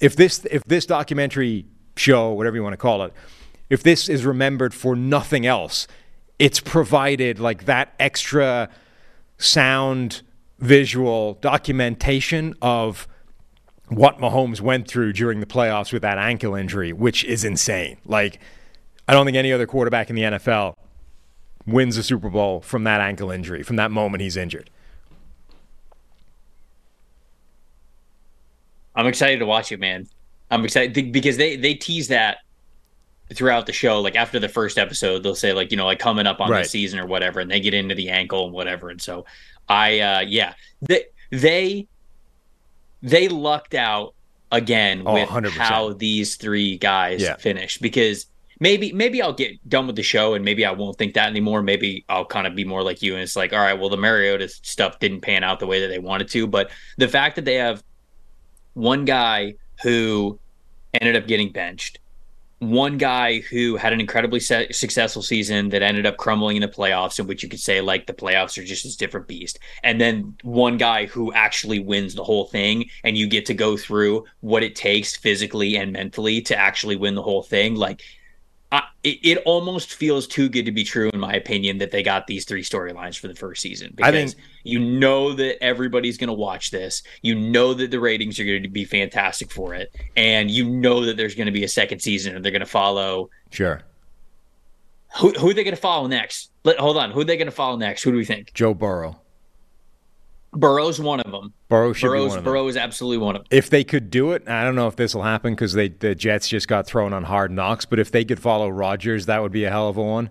if 0.00 0.16
this 0.16 0.46
if 0.50 0.62
this 0.64 0.86
documentary 0.86 1.66
show, 1.96 2.32
whatever 2.32 2.56
you 2.56 2.62
want 2.62 2.74
to 2.74 2.78
call 2.78 3.02
it, 3.02 3.12
if 3.68 3.82
this 3.82 4.08
is 4.08 4.24
remembered 4.24 4.72
for 4.72 4.96
nothing 4.96 5.44
else, 5.44 5.86
it's 6.38 6.60
provided 6.60 7.38
like 7.38 7.64
that 7.64 7.94
extra 7.98 8.70
sound 9.36 10.22
visual 10.58 11.34
documentation 11.40 12.54
of 12.60 13.06
what 13.88 14.18
Mahomes 14.18 14.60
went 14.60 14.86
through 14.88 15.12
during 15.14 15.40
the 15.40 15.46
playoffs 15.46 15.92
with 15.92 16.02
that 16.02 16.18
ankle 16.18 16.54
injury, 16.54 16.92
which 16.92 17.24
is 17.24 17.44
insane. 17.44 17.96
Like, 18.04 18.38
I 19.06 19.12
don't 19.12 19.24
think 19.24 19.36
any 19.36 19.52
other 19.52 19.66
quarterback 19.66 20.10
in 20.10 20.16
the 20.16 20.22
NFL 20.22 20.74
wins 21.66 21.96
a 21.96 22.02
Super 22.02 22.28
Bowl 22.28 22.60
from 22.60 22.84
that 22.84 23.00
ankle 23.00 23.30
injury, 23.30 23.62
from 23.62 23.76
that 23.76 23.90
moment 23.90 24.20
he's 24.22 24.36
injured. 24.36 24.68
I'm 28.94 29.06
excited 29.06 29.38
to 29.38 29.46
watch 29.46 29.70
it, 29.72 29.78
man. 29.80 30.06
I'm 30.50 30.64
excited 30.64 31.12
because 31.12 31.36
they 31.36 31.56
they 31.56 31.74
tease 31.74 32.08
that 32.08 32.38
throughout 33.34 33.66
the 33.66 33.72
show. 33.72 34.00
Like 34.00 34.16
after 34.16 34.38
the 34.40 34.48
first 34.48 34.78
episode, 34.78 35.22
they'll 35.22 35.34
say 35.34 35.52
like 35.52 35.70
you 35.70 35.76
know 35.76 35.86
like 35.86 35.98
coming 35.98 36.26
up 36.26 36.40
on 36.40 36.50
Right. 36.50 36.62
the 36.64 36.68
season 36.68 36.98
or 36.98 37.06
whatever, 37.06 37.40
and 37.40 37.50
they 37.50 37.60
get 37.60 37.74
into 37.74 37.94
the 37.94 38.08
ankle 38.08 38.44
and 38.46 38.52
whatever. 38.52 38.88
And 38.90 39.00
so 39.00 39.24
I 39.68 40.00
uh 40.00 40.20
yeah 40.20 40.54
they 40.82 41.04
they 41.30 41.86
they 43.02 43.28
lucked 43.28 43.74
out 43.74 44.14
again 44.50 45.02
Oh, 45.06 45.14
with 45.14 45.28
100%. 45.28 45.50
how 45.50 45.92
these 45.92 46.36
three 46.36 46.78
guys 46.78 47.22
Yeah. 47.22 47.36
finished 47.36 47.80
because. 47.82 48.26
Maybe 48.60 48.92
maybe 48.92 49.22
I'll 49.22 49.32
get 49.32 49.52
done 49.68 49.86
with 49.86 49.94
the 49.94 50.02
show 50.02 50.34
and 50.34 50.44
maybe 50.44 50.64
I 50.64 50.72
won't 50.72 50.98
think 50.98 51.14
that 51.14 51.28
anymore. 51.28 51.62
Maybe 51.62 52.04
I'll 52.08 52.24
kind 52.24 52.44
of 52.44 52.56
be 52.56 52.64
more 52.64 52.82
like 52.82 53.00
you 53.02 53.12
and 53.14 53.22
it's 53.22 53.36
like, 53.36 53.52
all 53.52 53.60
right, 53.60 53.74
well 53.78 53.88
the 53.88 53.96
Mariota 53.96 54.48
stuff 54.48 54.98
didn't 54.98 55.20
pan 55.20 55.44
out 55.44 55.60
the 55.60 55.66
way 55.68 55.80
that 55.82 55.86
they 55.86 56.00
wanted 56.00 56.26
to, 56.30 56.44
but 56.48 56.72
the 56.96 57.06
fact 57.06 57.36
that 57.36 57.44
they 57.44 57.54
have 57.54 57.84
one 58.74 59.04
guy 59.04 59.54
who 59.84 60.40
ended 60.92 61.14
up 61.14 61.28
getting 61.28 61.52
benched, 61.52 62.00
one 62.60 62.98
guy 62.98 63.40
who 63.40 63.76
had 63.76 63.92
an 63.92 64.00
incredibly 64.00 64.40
se- 64.40 64.72
successful 64.72 65.22
season 65.22 65.68
that 65.68 65.82
ended 65.82 66.06
up 66.06 66.16
crumbling 66.16 66.56
in 66.56 66.62
the 66.62 66.68
playoffs, 66.68 67.18
in 67.18 67.26
which 67.26 67.42
you 67.42 67.48
could 67.48 67.60
say 67.60 67.80
like 67.80 68.06
the 68.06 68.12
playoffs 68.12 68.58
are 68.58 68.64
just 68.64 68.84
this 68.84 68.96
different 68.96 69.28
beast, 69.28 69.58
and 69.82 70.00
then 70.00 70.36
one 70.42 70.76
guy 70.76 71.06
who 71.06 71.32
actually 71.32 71.78
wins 71.78 72.14
the 72.14 72.24
whole 72.24 72.46
thing, 72.46 72.88
and 73.04 73.16
you 73.16 73.28
get 73.28 73.46
to 73.46 73.54
go 73.54 73.76
through 73.76 74.24
what 74.40 74.62
it 74.62 74.74
takes 74.74 75.16
physically 75.16 75.76
and 75.76 75.92
mentally 75.92 76.40
to 76.42 76.56
actually 76.56 76.96
win 76.96 77.14
the 77.14 77.22
whole 77.22 77.42
thing, 77.42 77.74
like. 77.74 78.02
I, 78.70 78.82
it, 79.02 79.18
it 79.22 79.38
almost 79.46 79.94
feels 79.94 80.26
too 80.26 80.48
good 80.48 80.66
to 80.66 80.72
be 80.72 80.84
true, 80.84 81.10
in 81.14 81.20
my 81.20 81.32
opinion, 81.32 81.78
that 81.78 81.90
they 81.90 82.02
got 82.02 82.26
these 82.26 82.44
three 82.44 82.62
storylines 82.62 83.18
for 83.18 83.28
the 83.28 83.34
first 83.34 83.62
season. 83.62 83.94
I 84.02 84.10
think- 84.10 84.34
you 84.62 84.78
know 84.78 85.32
that 85.32 85.62
everybody's 85.62 86.18
going 86.18 86.28
to 86.28 86.34
watch 86.34 86.70
this. 86.70 87.02
You 87.22 87.34
know 87.34 87.72
that 87.72 87.90
the 87.90 87.98
ratings 87.98 88.38
are 88.38 88.44
going 88.44 88.62
to 88.64 88.68
be 88.68 88.84
fantastic 88.84 89.50
for 89.50 89.72
it, 89.74 89.94
and 90.16 90.50
you 90.50 90.68
know 90.68 91.06
that 91.06 91.16
there's 91.16 91.34
going 91.34 91.46
to 91.46 91.52
be 91.52 91.64
a 91.64 91.68
second 91.68 92.00
season, 92.00 92.36
and 92.36 92.44
they're 92.44 92.52
going 92.52 92.60
to 92.60 92.66
follow. 92.66 93.30
Sure. 93.50 93.82
Who, 95.18 95.30
who 95.32 95.48
are 95.50 95.54
they 95.54 95.64
going 95.64 95.74
to 95.74 95.80
follow 95.80 96.06
next? 96.06 96.50
Let, 96.64 96.78
hold 96.78 96.98
on. 96.98 97.10
Who 97.10 97.20
are 97.20 97.24
they 97.24 97.38
going 97.38 97.46
to 97.46 97.52
follow 97.52 97.76
next? 97.76 98.02
Who 98.02 98.10
do 98.10 98.18
we 98.18 98.26
think? 98.26 98.52
Joe 98.52 98.74
Burrow. 98.74 99.18
Burrow's 100.52 101.00
one 101.00 101.20
of 101.20 101.30
them. 101.30 101.52
Burrow 101.68 101.92
should 101.92 102.12
be 102.12 102.18
one 102.18 102.26
of 102.28 102.32
them. 102.32 102.44
Burrow 102.44 102.66
is 102.68 102.76
absolutely 102.76 103.18
one 103.18 103.36
of 103.36 103.42
them. 103.42 103.48
If 103.50 103.68
they 103.68 103.84
could 103.84 104.10
do 104.10 104.32
it, 104.32 104.48
I 104.48 104.64
don't 104.64 104.74
know 104.74 104.88
if 104.88 104.96
this 104.96 105.14
will 105.14 105.22
happen 105.22 105.54
because 105.54 105.74
they 105.74 105.88
the 105.88 106.14
Jets 106.14 106.48
just 106.48 106.68
got 106.68 106.86
thrown 106.86 107.12
on 107.12 107.24
hard 107.24 107.50
knocks. 107.50 107.84
But 107.84 107.98
if 107.98 108.10
they 108.10 108.24
could 108.24 108.40
follow 108.40 108.68
Rodgers, 108.68 109.26
that 109.26 109.42
would 109.42 109.52
be 109.52 109.64
a 109.64 109.70
hell 109.70 109.88
of 109.88 109.96
a 109.96 110.02
one. 110.02 110.30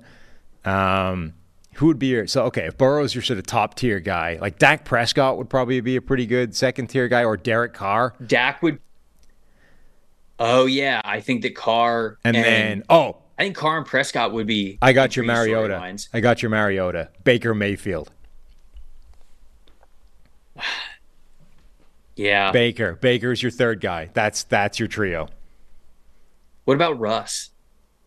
Um, 0.65 1.34
who 1.76 1.86
would 1.86 1.99
be 1.99 2.07
your 2.07 2.26
so 2.28 2.45
okay? 2.45 2.65
If 2.65 2.78
Burrow's 2.78 3.13
your 3.13 3.22
sort 3.22 3.38
of 3.38 3.45
top 3.45 3.76
tier 3.76 3.99
guy, 3.99 4.39
like 4.41 4.57
Dak 4.57 4.86
Prescott 4.86 5.38
would 5.38 5.49
probably 5.49 5.80
be 5.82 5.95
a 5.95 6.01
pretty 6.01 6.26
good 6.26 6.55
second 6.55 6.88
tier 6.88 7.07
guy, 7.07 7.24
or 7.24 7.38
Derek 7.38 7.74
Carr, 7.74 8.15
Dak 8.26 8.63
would. 8.63 8.80
Oh 10.39 10.65
yeah, 10.65 11.01
I 11.03 11.22
think 11.22 11.43
that 11.43 11.55
Carr 11.55 12.18
and, 12.24 12.36
then 12.36 12.84
oh, 12.89 13.18
I 13.38 13.43
think 13.43 13.55
Carr 13.55 13.78
and 13.78 13.86
Prescott 13.86 14.34
would 14.34 14.47
be. 14.47 14.80
I 14.82 14.93
got 14.93 15.15
your 15.15 15.26
Mariota. 15.26 15.97
I 16.11 16.20
got 16.20 16.41
your 16.41 16.49
Mariota. 16.49 17.09
Baker 17.24 17.53
Mayfield. 17.53 18.11
Yeah. 22.18 22.51
Baker. 22.51 22.95
Baker's 22.95 23.41
your 23.41 23.51
third 23.51 23.80
guy. 23.80 24.09
That's 24.13 24.43
that's 24.43 24.80
your 24.80 24.88
trio. 24.88 25.30
What 26.65 26.74
about 26.76 26.99
Russ? 26.99 27.51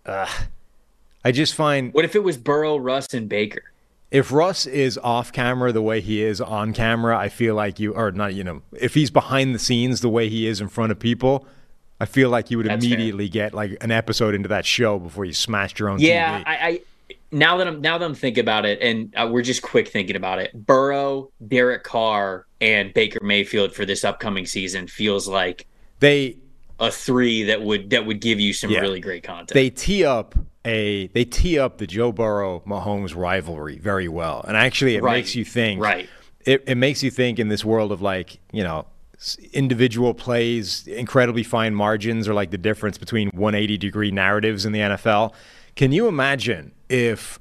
I 0.05 1.33
just 1.33 1.55
find 1.55 1.93
What 1.95 2.05
if 2.05 2.15
it 2.17 2.25
was 2.25 2.37
Burrow, 2.37 2.77
Russ, 2.77 3.13
and 3.15 3.29
Baker? 3.29 3.63
if 4.11 4.33
Russ 4.33 4.67
is 4.67 4.99
off 4.99 5.33
camera 5.33 5.71
the 5.73 5.81
way 5.83 6.01
he 6.01 6.21
is 6.23 6.41
on 6.41 6.73
camera, 6.73 7.17
I 7.17 7.29
feel 7.29 7.55
like 7.55 7.79
you 7.79 7.95
or 7.95 8.11
not, 8.11 8.35
you 8.35 8.43
know, 8.43 8.63
if 8.73 8.95
he's 8.95 9.11
behind 9.11 9.55
the 9.55 9.59
scenes 9.61 10.01
the 10.01 10.09
way 10.09 10.29
he 10.29 10.49
is 10.49 10.61
in 10.61 10.67
front 10.69 10.91
of 10.91 10.99
people, 10.99 11.47
I 12.01 12.07
feel 12.07 12.29
like 12.29 12.51
you 12.51 12.57
would 12.57 12.67
That's 12.67 12.85
fair. 12.85 12.95
immediately 12.95 13.29
get 13.29 13.55
like 13.55 13.77
an 13.81 13.93
episode 13.93 14.35
into 14.35 14.49
that 14.49 14.67
show 14.67 14.99
before 14.99 15.25
you 15.25 15.33
smashed 15.33 15.79
your 15.79 15.89
own 15.91 16.01
Yeah, 16.01 16.41
TV. 16.41 16.43
I, 16.47 16.55
I 16.69 16.81
now 17.33 17.57
that 17.59 17.67
I'm 17.69 17.81
now 17.81 17.99
that 17.99 18.05
I'm 18.05 18.15
thinking 18.15 18.43
about 18.43 18.65
it, 18.67 18.81
and 18.81 19.15
uh, 19.17 19.29
we're 19.31 19.43
just 19.43 19.63
quick 19.63 19.89
thinking 19.89 20.17
about 20.17 20.39
it. 20.39 20.53
Burrow, 20.67 21.31
Derek 21.47 21.85
Carr, 21.85 22.47
and 22.61 22.93
Baker 22.95 23.21
Mayfield 23.23 23.73
for 23.75 23.85
this 23.85 24.05
upcoming 24.05 24.47
season 24.47 24.87
feels 24.87 25.29
like 25.29 25.67
they 26.01 26.37
a 26.79 26.91
three 26.91 27.43
that 27.45 27.63
would 27.63 27.91
that 27.91 28.07
would 28.07 28.21
give 28.21 28.41
you 28.41 28.53
some 28.53 28.71
Yeah. 28.71 28.81
really 28.81 29.01
great 29.01 29.23
content. 29.23 29.51
they 29.53 29.71
tee 29.71 30.05
up 30.05 30.35
a 30.65 31.07
they 31.09 31.25
tee 31.25 31.59
up 31.59 31.79
the 31.79 31.87
Joe 31.87 32.11
Burrow 32.13 32.63
Mahomes 32.67 33.15
rivalry 33.15 33.79
very 33.79 34.09
well, 34.09 34.45
and 34.49 34.57
actually 34.57 34.97
it 34.97 35.03
Right. 35.03 35.17
makes 35.19 35.35
you 35.35 35.45
think. 35.45 35.81
Right. 35.81 36.09
It 36.47 36.65
it 36.67 36.77
makes 36.77 37.03
you 37.03 37.11
think 37.11 37.39
in 37.39 37.49
this 37.49 37.65
world 37.65 37.93
of 37.93 38.01
like 38.03 38.39
you 38.53 38.63
know 38.65 38.87
individual 39.53 40.15
plays, 40.15 40.87
incredibly 40.87 41.43
fine 41.43 41.75
margins, 41.75 42.27
or 42.27 42.33
like 42.35 42.51
the 42.51 42.59
difference 42.59 42.97
between 42.99 43.29
180 43.35 43.77
degree 43.77 44.11
narratives 44.11 44.65
in 44.65 44.73
the 44.73 44.79
NFL. 44.81 45.35
Can 45.81 45.93
you 45.93 46.09
imagine 46.09 46.73
if 46.91 47.41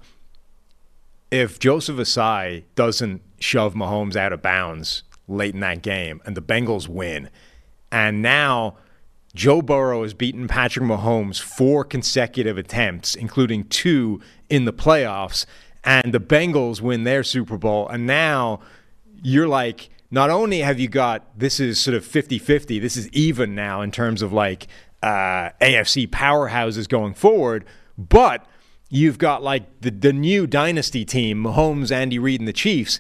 if 1.30 1.60
Joseph 1.60 1.98
Ossai 1.98 2.64
doesn't 2.74 3.22
shove 3.38 3.74
Mahomes 3.74 4.16
out 4.16 4.32
of 4.32 4.42
bounds 4.42 5.04
late 5.28 5.54
in 5.54 5.60
that 5.60 5.82
game 5.82 6.22
and 6.24 6.38
the 6.38 6.42
Bengals 6.42 6.88
win, 6.88 7.30
and 7.92 8.22
now 8.22 8.78
Joe 9.36 9.62
Burrow 9.62 10.04
has 10.04 10.14
beaten 10.14 10.48
Patrick 10.48 10.86
Mahomes 10.86 11.38
four 11.38 11.84
consecutive 11.84 12.58
attempts, 12.58 13.14
including 13.14 13.66
two 13.66 14.22
in 14.50 14.64
the 14.64 14.72
playoffs, 14.72 15.46
and 15.84 16.14
the 16.14 16.22
Bengals 16.22 16.80
win 16.80 17.04
their 17.04 17.24
Super 17.26 17.58
Bowl, 17.58 17.90
and 17.90 18.08
now 18.08 18.62
you're 19.22 19.50
like, 19.50 19.90
not 20.12 20.30
only 20.30 20.60
have 20.60 20.80
you 20.80 20.88
got 20.88 21.38
this 21.38 21.60
is 21.60 21.78
sort 21.78 21.94
of 21.94 22.06
50 22.06 22.40
50, 22.40 22.80
this 22.80 22.96
is 22.96 23.10
even 23.10 23.54
now 23.54 23.82
in 23.82 23.92
terms 23.92 24.22
of 24.22 24.32
like 24.32 24.68
uh, 25.04 25.50
AFC 25.60 26.08
powerhouses 26.08 26.88
going 26.88 27.14
forward, 27.14 27.66
but 28.00 28.46
you've 28.90 29.18
got 29.18 29.44
like 29.44 29.82
the, 29.82 29.92
the 29.92 30.14
new 30.14 30.48
dynasty 30.48 31.06
team, 31.06 31.44
Mahomes, 31.44 31.92
Andy 31.92 32.18
Reid, 32.18 32.40
and 32.40 32.48
the 32.48 32.54
Chiefs, 32.54 33.00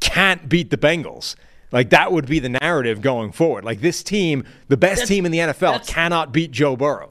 can't 0.00 0.48
beat 0.48 0.70
the 0.70 0.76
Bengals. 0.76 1.34
Like 1.72 1.90
that 1.90 2.12
would 2.12 2.26
be 2.26 2.38
the 2.38 2.50
narrative 2.50 3.00
going 3.00 3.32
forward. 3.32 3.64
Like 3.64 3.80
this 3.80 4.02
team, 4.02 4.44
the 4.68 4.76
best 4.76 4.96
That's- 5.00 5.08
team 5.08 5.26
in 5.26 5.32
the 5.32 5.38
NFL, 5.38 5.86
cannot 5.86 6.30
beat 6.32 6.52
Joe 6.52 6.76
Burrow. 6.76 7.10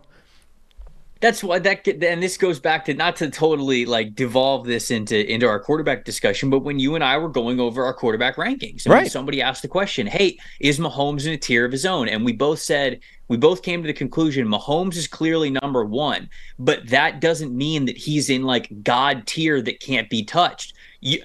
That's 1.23 1.41
why 1.41 1.57
that 1.59 1.85
get- 1.85 2.03
and 2.03 2.21
this 2.21 2.35
goes 2.35 2.59
back 2.59 2.83
to 2.83 2.93
not 2.93 3.15
to 3.15 3.29
totally 3.29 3.85
like 3.85 4.13
devolve 4.13 4.65
this 4.65 4.91
into 4.91 5.25
into 5.31 5.47
our 5.47 5.57
quarterback 5.57 6.03
discussion, 6.03 6.49
but 6.49 6.59
when 6.65 6.79
you 6.79 6.95
and 6.95 7.03
I 7.03 7.17
were 7.17 7.29
going 7.29 7.61
over 7.61 7.85
our 7.85 7.93
quarterback 7.93 8.35
rankings, 8.35 8.85
Right. 8.85 9.09
somebody 9.09 9.41
asked 9.41 9.61
the 9.61 9.69
question, 9.69 10.05
"Hey, 10.05 10.37
is 10.59 10.79
Mahomes 10.79 11.25
in 11.25 11.31
a 11.31 11.37
tier 11.37 11.63
of 11.63 11.71
his 11.71 11.85
own?" 11.85 12.09
and 12.09 12.25
we 12.25 12.33
both 12.33 12.59
said 12.59 12.99
we 13.29 13.37
both 13.37 13.61
came 13.61 13.81
to 13.81 13.87
the 13.87 13.93
conclusion 13.93 14.49
Mahomes 14.49 14.97
is 14.97 15.07
clearly 15.07 15.49
number 15.49 15.85
one, 15.85 16.29
but 16.59 16.89
that 16.89 17.21
doesn't 17.21 17.55
mean 17.55 17.85
that 17.85 17.95
he's 17.97 18.29
in 18.29 18.43
like 18.43 18.67
God 18.83 19.25
tier 19.25 19.61
that 19.61 19.79
can't 19.79 20.09
be 20.09 20.23
touched. 20.25 20.73
You, 20.99 21.23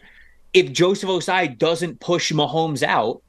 if 0.54 0.70
Joseph 0.72 1.08
Ossai 1.10 1.58
doesn't 1.58 1.98
push 1.98 2.30
Mahomes 2.30 2.84
out, 2.84 3.20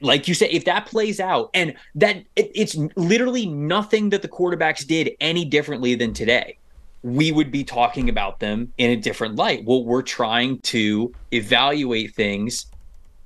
like 0.00 0.28
you 0.28 0.34
said, 0.34 0.50
if 0.50 0.64
that 0.66 0.86
plays 0.86 1.20
out, 1.20 1.50
and 1.54 1.74
that 1.94 2.16
it, 2.36 2.52
it's 2.54 2.76
literally 2.96 3.46
nothing 3.46 4.10
that 4.10 4.22
the 4.22 4.28
quarterbacks 4.28 4.86
did 4.86 5.10
any 5.20 5.44
differently 5.44 5.94
than 5.94 6.12
today. 6.12 6.58
we 7.02 7.32
would 7.32 7.50
be 7.50 7.64
talking 7.64 8.08
about 8.08 8.40
them 8.40 8.72
in 8.78 8.90
a 8.90 8.96
different 8.96 9.36
light. 9.36 9.64
Well, 9.64 9.84
we're 9.84 10.02
trying 10.02 10.60
to 10.60 11.12
evaluate 11.32 12.14
things 12.14 12.66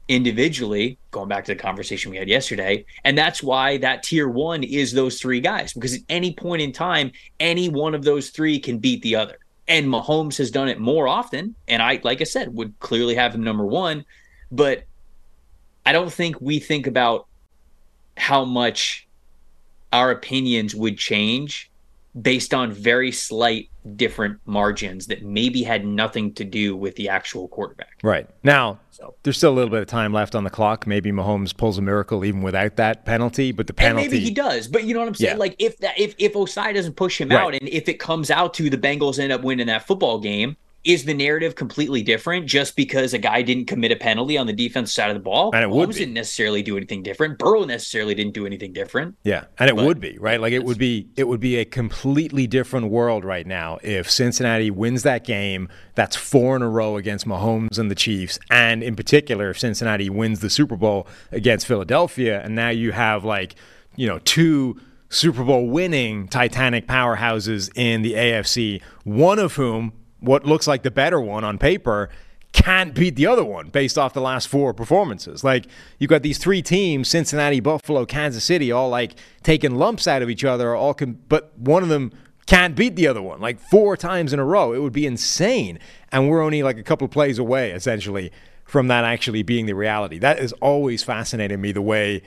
individually, 0.08 0.98
going 1.10 1.28
back 1.28 1.44
to 1.44 1.52
the 1.52 1.60
conversation 1.60 2.10
we 2.10 2.16
had 2.16 2.28
yesterday. 2.28 2.84
And 3.04 3.18
that's 3.18 3.42
why 3.42 3.76
that 3.78 4.02
tier 4.02 4.28
one 4.28 4.62
is 4.62 4.92
those 4.92 5.20
three 5.20 5.40
guys, 5.40 5.72
because 5.72 5.94
at 5.94 6.00
any 6.08 6.32
point 6.32 6.62
in 6.62 6.72
time, 6.72 7.10
any 7.40 7.68
one 7.68 7.94
of 7.94 8.04
those 8.04 8.30
three 8.30 8.58
can 8.58 8.78
beat 8.78 9.02
the 9.02 9.16
other. 9.16 9.38
And 9.68 9.86
Mahomes 9.86 10.38
has 10.38 10.50
done 10.50 10.68
it 10.68 10.78
more 10.78 11.08
often. 11.08 11.56
And 11.66 11.82
I, 11.82 12.00
like 12.04 12.20
I 12.20 12.24
said, 12.24 12.54
would 12.54 12.78
clearly 12.78 13.16
have 13.16 13.34
him 13.34 13.42
number 13.42 13.66
one. 13.66 14.04
But 14.52 14.84
I 15.86 15.92
don't 15.92 16.12
think 16.12 16.40
we 16.40 16.58
think 16.58 16.86
about 16.86 17.26
how 18.16 18.44
much 18.44 19.06
our 19.92 20.10
opinions 20.10 20.74
would 20.74 20.98
change 20.98 21.70
based 22.20 22.52
on 22.52 22.72
very 22.72 23.12
slight 23.12 23.68
different 23.94 24.40
margins 24.46 25.06
that 25.06 25.22
maybe 25.22 25.62
had 25.62 25.84
nothing 25.86 26.32
to 26.32 26.42
do 26.44 26.74
with 26.74 26.96
the 26.96 27.08
actual 27.08 27.46
quarterback. 27.48 27.98
Right. 28.02 28.26
Now, 28.42 28.80
So- 28.90 29.14
there's 29.22 29.36
still 29.36 29.52
a 29.52 29.54
little 29.54 29.70
bit 29.70 29.80
of 29.82 29.86
time 29.86 30.12
left 30.14 30.34
on 30.34 30.42
the 30.42 30.50
clock. 30.50 30.86
Maybe 30.86 31.12
Mahomes 31.12 31.54
pulls 31.56 31.76
a 31.78 31.82
miracle 31.82 32.24
even 32.24 32.40
without 32.42 32.76
that 32.76 33.04
penalty, 33.04 33.52
but 33.52 33.66
the 33.66 33.72
And 33.74 33.76
penalty. 33.78 34.08
maybe 34.08 34.20
he 34.20 34.30
does, 34.30 34.66
but 34.66 34.84
you 34.84 34.94
know 34.94 35.00
what 35.00 35.08
I'm 35.08 35.14
saying? 35.14 35.34
Yeah. 35.34 35.38
Like 35.38 35.54
if 35.58 35.76
that 35.78 35.98
if 36.00 36.14
if 36.18 36.32
Ossai 36.32 36.74
doesn't 36.74 36.94
push 36.96 37.20
him 37.20 37.28
Right. 37.28 37.38
out, 37.40 37.54
and 37.54 37.68
if 37.68 37.88
it 37.88 38.00
comes 38.00 38.30
out 38.30 38.54
to 38.54 38.70
the 38.70 38.78
Bengals 38.78 39.18
end 39.20 39.30
up 39.30 39.42
winning 39.42 39.66
that 39.66 39.86
football 39.86 40.18
game, 40.18 40.56
is 40.86 41.04
the 41.04 41.14
narrative 41.14 41.56
completely 41.56 42.02
different 42.02 42.46
just 42.46 42.76
because 42.76 43.12
a 43.12 43.18
guy 43.18 43.42
didn't 43.42 43.66
commit 43.66 43.90
a 43.92 43.96
penalty 43.96 44.38
on 44.38 44.46
the 44.46 44.52
defense 44.52 44.92
side 44.92 45.10
of 45.10 45.14
the 45.14 45.20
ball? 45.20 45.50
And 45.52 45.62
it 45.62 45.70
would 45.70 45.90
didn't 45.90 46.14
necessarily 46.14 46.62
do 46.62 46.76
anything 46.76 47.02
different. 47.02 47.38
Burrow 47.38 47.64
necessarily 47.64 48.14
didn't 48.14 48.34
do 48.34 48.46
anything 48.46 48.72
different. 48.72 49.16
Yeah, 49.24 49.44
and 49.58 49.68
it 49.68 49.76
But 49.76 49.84
would 49.84 50.00
be 50.00 50.16
right. 50.18 50.40
Like 50.40 50.52
it 50.52 50.64
would 50.64 50.78
be, 50.78 51.08
it 51.16 51.24
would 51.24 51.40
be 51.40 51.56
a 51.56 51.64
completely 51.64 52.46
different 52.46 52.90
world 52.90 53.24
right 53.24 53.46
now 53.46 53.78
if 53.82 54.10
Cincinnati 54.10 54.70
wins 54.70 55.02
that 55.02 55.24
game. 55.24 55.68
That's 55.94 56.14
four 56.14 56.56
in 56.56 56.62
a 56.62 56.68
row 56.68 56.96
against 56.96 57.26
Mahomes 57.26 57.78
and 57.78 57.90
the 57.90 57.94
Chiefs, 57.94 58.38
and 58.50 58.82
in 58.82 58.94
particular, 58.94 59.50
if 59.50 59.58
Cincinnati 59.58 60.08
wins 60.08 60.40
the 60.40 60.50
Super 60.50 60.76
Bowl 60.76 61.08
against 61.32 61.66
Philadelphia, 61.66 62.40
and 62.42 62.54
now 62.54 62.68
you 62.68 62.92
have 62.92 63.24
like, 63.24 63.54
you 63.96 64.06
know, 64.06 64.18
two 64.20 64.80
Super 65.08 65.44
Bowl 65.44 65.68
winning 65.68 66.28
Titanic 66.28 66.86
powerhouses 66.86 67.70
in 67.74 68.02
the 68.02 68.14
AFC, 68.14 68.82
one 69.04 69.38
of 69.38 69.54
whom, 69.54 69.92
what 70.20 70.44
looks 70.44 70.66
like 70.66 70.82
the 70.82 70.90
better 70.90 71.20
one 71.20 71.44
on 71.44 71.58
paper, 71.58 72.10
can't 72.52 72.94
beat 72.94 73.16
the 73.16 73.26
other 73.26 73.44
one 73.44 73.68
based 73.68 73.98
off 73.98 74.14
the 74.14 74.20
last 74.20 74.48
four 74.48 74.72
performances. 74.72 75.44
Like 75.44 75.66
you've 75.98 76.08
got 76.08 76.22
these 76.22 76.38
three 76.38 76.62
teams, 76.62 77.08
Cincinnati, 77.08 77.60
Buffalo, 77.60 78.06
Kansas 78.06 78.44
City, 78.44 78.72
all 78.72 78.88
like 78.88 79.12
taking 79.42 79.76
lumps 79.76 80.08
out 80.08 80.22
of 80.22 80.30
each 80.30 80.44
other, 80.44 80.74
all 80.74 80.94
can 80.94 81.20
but 81.28 81.52
one 81.58 81.82
of 81.82 81.90
them 81.90 82.12
can't 82.46 82.74
beat 82.74 82.96
the 82.96 83.06
other 83.08 83.20
one 83.20 83.40
like 83.40 83.60
four 83.60 83.96
times 83.96 84.32
in 84.32 84.38
a 84.38 84.44
row. 84.44 84.72
It 84.72 84.78
would 84.78 84.92
be 84.92 85.06
insane. 85.06 85.78
And 86.10 86.30
we're 86.30 86.42
only 86.42 86.62
like 86.62 86.78
a 86.78 86.82
couple 86.82 87.06
plays 87.08 87.38
away 87.38 87.72
essentially 87.72 88.32
from 88.64 88.88
that 88.88 89.04
actually 89.04 89.42
being 89.42 89.66
the 89.66 89.74
reality. 89.74 90.18
That 90.18 90.38
has 90.38 90.52
always 90.54 91.02
fascinated 91.02 91.60
me 91.60 91.72
the 91.72 91.82
way 91.82 92.22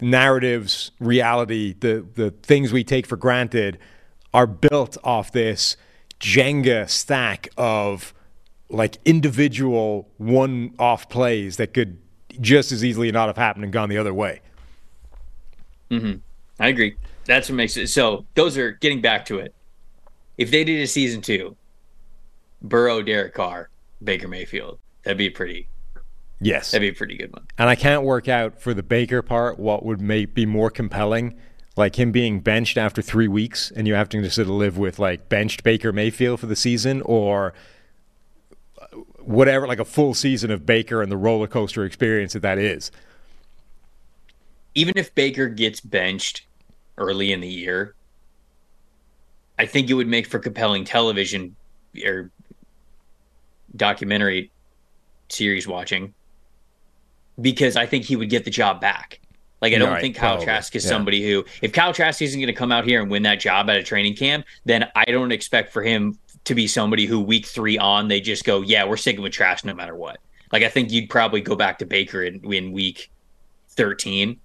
narratives, 0.00 0.90
reality, 1.00 1.74
the 1.80 2.04
the 2.14 2.32
things 2.42 2.72
we 2.72 2.84
take 2.84 3.06
for 3.06 3.16
granted 3.16 3.78
are 4.34 4.46
built 4.46 4.98
off 5.04 5.32
this 5.32 5.76
Jenga 6.22 6.88
stack 6.88 7.48
of 7.56 8.14
like 8.70 8.96
individual 9.04 10.08
one 10.16 10.72
off 10.78 11.08
plays 11.08 11.56
that 11.56 11.74
could 11.74 11.98
just 12.40 12.72
as 12.72 12.84
easily 12.84 13.10
not 13.12 13.26
have 13.26 13.36
happened 13.36 13.64
and 13.64 13.72
gone 13.72 13.88
the 13.88 13.98
other 13.98 14.14
way. 14.14 14.40
Mm-hmm. 15.90 16.18
I 16.60 16.68
agree. 16.68 16.96
That's 17.26 17.48
what 17.48 17.56
makes 17.56 17.76
it 17.76 17.88
so. 17.88 18.24
Those 18.34 18.56
are 18.56 18.70
getting 18.72 19.00
back 19.00 19.26
to 19.26 19.38
it. 19.40 19.52
If 20.38 20.50
they 20.50 20.64
did 20.64 20.80
a 20.80 20.86
season 20.86 21.20
two, 21.20 21.56
Burrow, 22.62 23.02
Derek 23.02 23.34
Carr, 23.34 23.68
Baker 24.02 24.28
Mayfield, 24.28 24.78
that'd 25.02 25.18
be 25.18 25.28
pretty. 25.28 25.68
Yes. 26.40 26.70
That'd 26.70 26.82
be 26.82 26.94
a 26.94 26.98
pretty 26.98 27.16
good 27.16 27.32
one. 27.32 27.46
And 27.58 27.68
I 27.68 27.74
can't 27.74 28.04
work 28.04 28.28
out 28.28 28.60
for 28.60 28.74
the 28.74 28.82
Baker 28.82 29.22
part 29.22 29.58
what 29.58 29.84
would 29.84 30.00
make 30.00 30.34
be 30.34 30.46
more 30.46 30.70
compelling, 30.70 31.36
like 31.76 31.98
him 31.98 32.12
being 32.12 32.40
benched 32.40 32.76
after 32.76 33.00
three 33.02 33.28
weeks 33.28 33.70
and 33.74 33.86
you 33.88 33.94
having 33.94 34.22
to 34.22 34.30
sort 34.30 34.48
of 34.48 34.54
live 34.54 34.76
with 34.78 34.98
like 34.98 35.28
benched 35.28 35.62
Baker 35.62 35.92
Mayfield 35.92 36.40
for 36.40 36.46
the 36.46 36.56
season 36.56 37.00
or 37.02 37.54
whatever, 39.18 39.66
like 39.66 39.78
a 39.78 39.84
full 39.84 40.14
season 40.14 40.50
of 40.50 40.66
Baker 40.66 41.00
and 41.02 41.10
the 41.10 41.16
roller 41.16 41.46
coaster 41.46 41.84
experience 41.84 42.34
that 42.34 42.42
that 42.42 42.58
is. 42.58 42.90
even 44.74 44.94
if 44.96 45.14
Baker 45.14 45.48
gets 45.48 45.80
benched 45.80 46.46
early 46.98 47.32
in 47.32 47.40
the 47.40 47.48
year, 47.48 47.94
I 49.58 49.66
think 49.66 49.90
it 49.90 49.94
would 49.94 50.08
make 50.08 50.26
for 50.26 50.38
compelling 50.38 50.84
television 50.84 51.56
or 52.04 52.30
documentary 53.76 54.50
series 55.28 55.66
watching 55.68 56.14
because 57.40 57.76
I 57.76 57.86
think 57.86 58.04
he 58.04 58.16
would 58.16 58.30
get 58.30 58.44
the 58.44 58.50
job 58.50 58.80
back. 58.80 59.20
Like 59.62 59.72
I 59.72 59.78
don't 59.78 59.90
Right, 59.90 60.00
think 60.02 60.16
Kyle 60.16 60.30
probably. 60.32 60.44
Trask 60.46 60.76
is 60.76 60.84
Yeah. 60.84 60.90
somebody 60.90 61.22
who, 61.26 61.44
if 61.62 61.72
Kyle 61.72 61.94
Trask 61.94 62.20
isn't 62.20 62.38
going 62.38 62.48
to 62.48 62.52
come 62.52 62.72
out 62.72 62.84
here 62.84 63.00
and 63.00 63.10
win 63.10 63.22
that 63.22 63.40
job 63.40 63.70
at 63.70 63.76
a 63.78 63.82
training 63.82 64.16
camp, 64.16 64.44
then 64.66 64.86
I 64.94 65.04
don't 65.06 65.32
expect 65.32 65.72
for 65.72 65.82
him 65.82 66.18
to 66.44 66.54
be 66.54 66.66
somebody 66.66 67.06
who 67.06 67.20
week 67.20 67.46
three 67.46 67.78
on 67.78 68.08
they 68.08 68.20
just 68.20 68.44
go, 68.44 68.60
yeah, 68.60 68.84
we're 68.84 68.96
sticking 68.96 69.22
with 69.22 69.32
Trask 69.32 69.64
no 69.64 69.72
matter 69.72 69.94
what. 69.94 70.18
Like 70.52 70.64
I 70.64 70.68
think 70.68 70.90
you'd 70.92 71.08
probably 71.08 71.40
go 71.40 71.54
back 71.56 71.78
to 71.78 71.86
Baker 71.86 72.22
in, 72.24 72.40
in 72.52 72.72
week 72.72 73.10
thirteen 73.70 74.38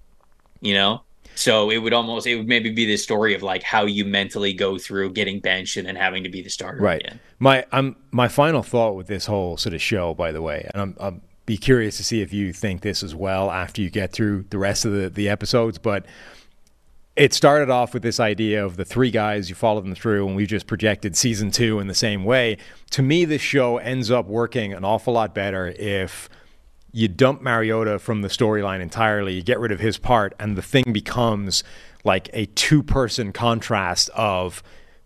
you 0.62 0.74
know 0.74 1.02
so 1.36 1.70
it 1.70 1.78
would 1.78 1.94
almost 1.94 2.26
it 2.26 2.36
would 2.38 2.48
maybe 2.48 2.72
be 2.72 2.86
the 2.86 2.96
story 2.98 3.36
of 3.36 3.44
like 3.44 3.62
how 3.62 3.86
you 3.86 4.06
mentally 4.06 4.54
go 4.54 4.78
through 4.78 5.12
getting 5.12 5.40
benched 5.40 5.76
and 5.78 5.86
then 5.88 5.96
having 5.96 6.24
to 6.24 6.30
be 6.30 6.42
the 6.42 6.50
starter 6.50 6.80
Right. 6.82 7.02
again 7.06 7.20
My 7.40 7.66
I'm 7.72 7.96
my 8.12 8.28
final 8.28 8.64
thought 8.64 8.96
with 8.96 9.08
this 9.08 9.26
whole 9.26 9.58
sort 9.58 9.74
of 9.76 9.82
show, 9.82 10.14
by 10.14 10.32
the 10.32 10.42
way, 10.42 10.68
and 10.74 10.82
I'm, 10.82 10.96
I'm 11.00 11.22
be 11.48 11.58
curious 11.58 11.98
to 11.98 12.04
see 12.04 12.22
if 12.22 12.32
you 12.32 12.54
think 12.54 12.82
this 12.82 13.02
as 13.02 13.16
well 13.16 13.50
after 13.50 13.82
you 13.82 13.90
get 13.90 14.12
through 14.12 14.46
the 14.50 14.60
rest 14.60 14.86
of 14.86 14.92
the, 14.92 15.10
the 15.10 15.30
episodes. 15.30 15.80
But 15.80 16.06
it 17.16 17.34
started 17.34 17.72
off 17.72 17.96
with 17.96 18.04
this 18.04 18.20
idea 18.20 18.64
of 18.64 18.76
the 18.76 18.86
three 18.86 19.10
guys 19.10 19.50
you 19.50 19.56
follow 19.56 19.82
them 19.82 19.96
through, 19.96 20.28
and 20.28 20.36
we've 20.36 20.48
just 20.48 20.68
projected 20.68 21.16
season 21.16 21.50
two 21.50 21.80
in 21.80 21.88
the 21.88 21.96
same 21.96 22.26
way. 22.26 22.58
To 22.92 23.02
me, 23.02 23.26
this 23.26 23.42
show 23.42 23.78
ends 23.78 24.12
up 24.12 24.28
working 24.28 24.74
an 24.74 24.84
awful 24.84 25.14
lot 25.14 25.34
better 25.34 25.68
if 25.80 26.30
you 26.92 27.08
dump 27.08 27.42
Mariota 27.42 27.98
from 27.98 28.22
the 28.22 28.28
storyline 28.28 28.82
entirely, 28.82 29.34
you 29.34 29.42
get 29.42 29.60
rid 29.60 29.72
of 29.72 29.80
his 29.80 29.98
part, 29.98 30.34
and 30.40 30.58
the 30.58 30.62
thing 30.62 30.92
becomes 30.92 31.64
like 32.04 32.30
a 32.34 32.46
two 32.48 32.84
person 32.84 33.32
contrast 33.32 34.10
of 34.10 34.62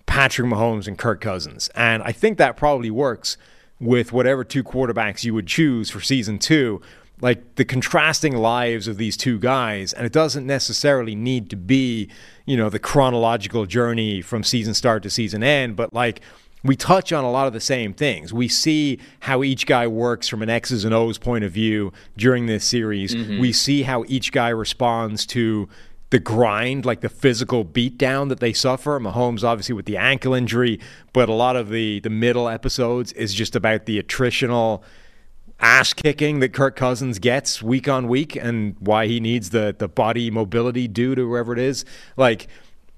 Patrick 0.07 0.47
Mahomes 0.49 0.87
and 0.87 0.97
Kirk 0.97 1.21
Cousins. 1.21 1.69
And 1.75 2.01
I 2.01 2.11
think 2.11 2.39
that 2.39 2.57
probably 2.57 2.89
works 2.89 3.37
with 3.81 4.13
whatever 4.13 4.43
two 4.43 4.63
quarterbacks 4.63 5.23
you 5.25 5.33
would 5.33 5.47
choose 5.47 5.89
for 5.89 5.99
season 5.99 6.39
two. 6.39 6.79
Like 7.19 7.55
the 7.55 7.65
contrasting 7.65 8.37
lives 8.37 8.87
of 8.87 8.97
these 8.97 9.15
two 9.15 9.37
guys, 9.37 9.93
and 9.93 10.05
it 10.07 10.11
doesn't 10.11 10.47
necessarily 10.47 11.13
need 11.13 11.51
to 11.51 11.55
be, 11.55 12.09
you 12.45 12.57
know, 12.57 12.69
the 12.69 12.79
chronological 12.79 13.67
journey 13.67 14.21
from 14.21 14.43
season 14.43 14.73
start 14.73 15.03
to 15.03 15.09
season 15.09 15.43
end, 15.43 15.75
but 15.75 15.93
like 15.93 16.21
we 16.63 16.75
touch 16.75 17.11
on 17.11 17.23
a 17.23 17.31
lot 17.31 17.47
of 17.47 17.53
the 17.53 17.59
same 17.59 17.93
things. 17.93 18.33
We 18.33 18.47
see 18.47 18.99
how 19.21 19.43
each 19.43 19.65
guy 19.65 19.87
works 19.87 20.27
from 20.27 20.41
an 20.41 20.49
X's 20.49 20.83
and 20.83 20.93
O's 20.93 21.17
point 21.17 21.43
of 21.43 21.51
view 21.51 21.91
during 22.17 22.45
this 22.45 22.65
series. 22.65 23.13
Mm-hmm. 23.13 23.39
We 23.39 23.51
see 23.51 23.83
how 23.83 24.03
each 24.07 24.31
guy 24.31 24.49
responds 24.49 25.25
to 25.27 25.69
the 26.11 26.19
grind, 26.19 26.85
like 26.85 27.01
the 27.01 27.09
physical 27.09 27.65
beatdown 27.65 28.29
that 28.29 28.39
they 28.39 28.53
suffer. 28.53 28.99
Mahomes, 28.99 29.43
obviously, 29.43 29.73
with 29.73 29.85
the 29.85 29.97
ankle 29.97 30.33
injury, 30.33 30.79
but 31.13 31.27
a 31.27 31.33
lot 31.33 31.55
of 31.55 31.69
the 31.69 31.99
the 32.01 32.09
middle 32.09 32.47
episodes 32.47 33.11
is 33.13 33.33
just 33.33 33.55
about 33.55 33.85
the 33.85 34.01
attritional 34.01 34.83
ass 35.59 35.93
kicking 35.93 36.39
that 36.39 36.53
Kirk 36.53 36.75
Cousins 36.75 37.19
gets 37.19 37.61
week 37.61 37.87
on 37.87 38.07
week 38.07 38.35
and 38.35 38.75
why 38.79 39.07
he 39.07 39.19
needs 39.19 39.49
the 39.49 39.75
the 39.77 39.87
body 39.87 40.29
mobility 40.29 40.87
due 40.87 41.15
to 41.15 41.21
whoever 41.27 41.53
it 41.53 41.59
is. 41.59 41.85
Like 42.17 42.47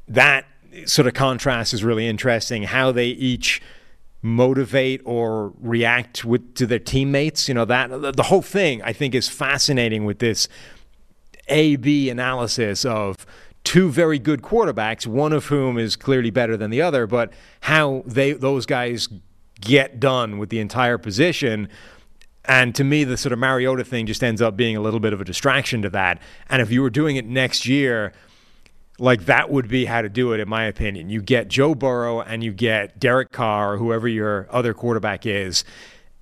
that 0.08 0.46
sort 0.86 1.08
of 1.08 1.14
contrast 1.14 1.74
is 1.74 1.84
really 1.84 2.08
interesting. 2.08 2.64
How 2.64 2.92
they 2.92 3.08
each 3.08 3.62
motivate 4.24 5.02
or 5.06 5.54
react 5.60 6.24
with 6.26 6.56
to 6.56 6.66
their 6.66 6.80
teammates. 6.80 7.48
You 7.48 7.54
know 7.54 7.66
that 7.66 7.90
the, 7.90 8.12
the 8.12 8.24
whole 8.24 8.42
thing 8.42 8.82
I 8.82 8.92
think 8.92 9.14
is 9.14 9.30
fascinating 9.30 10.04
with 10.06 10.18
this 10.18 10.48
A 11.48 11.76
B 11.76 12.10
analysis 12.10 12.86
of 12.86 13.26
two 13.64 13.90
very 13.90 14.20
good 14.20 14.42
quarterbacks, 14.42 15.08
one 15.08 15.34
of 15.34 15.46
whom 15.46 15.78
is 15.78 15.96
clearly 15.96 16.30
better 16.30 16.58
than 16.58 16.70
the 16.70 16.82
other, 16.82 17.08
but 17.08 17.32
how 17.62 18.04
they 18.06 18.34
those 18.34 18.66
guys 18.66 19.08
get 19.62 20.00
done 20.00 20.38
with 20.38 20.50
the 20.50 20.60
entire 20.60 20.98
position. 20.98 21.70
And 22.46 22.76
to 22.76 22.84
me, 22.84 23.06
the 23.06 23.16
sort 23.16 23.32
of 23.32 23.40
Mariota 23.40 23.86
thing 23.86 24.06
just 24.06 24.22
ends 24.22 24.42
up 24.42 24.58
being 24.58 24.76
a 24.76 24.82
little 24.82 25.00
bit 25.00 25.14
of 25.14 25.22
a 25.22 25.24
distraction 25.24 25.82
to 25.84 25.90
that. 25.92 26.22
And 26.50 26.62
if 26.62 26.72
you 26.72 26.82
were 26.82 26.90
doing 26.90 27.16
it 27.16 27.26
next 27.26 27.66
year, 27.66 28.12
like 29.00 29.26
that 29.26 29.50
would 29.50 29.70
be 29.70 29.86
how 29.86 30.02
to 30.02 30.10
do 30.10 30.34
it, 30.34 30.42
in 30.42 30.50
my 30.50 30.66
opinion. 30.66 31.10
You 31.10 31.22
get 31.22 31.48
Joe 31.48 31.74
Burrow 31.74 32.20
and 32.20 32.44
you 32.44 32.52
get 32.52 33.00
Derek 33.00 33.32
Carr, 33.32 33.74
or 33.74 33.78
whoever 33.78 34.10
your 34.10 34.48
other 34.52 34.74
quarterback 34.74 35.26
is, 35.26 35.64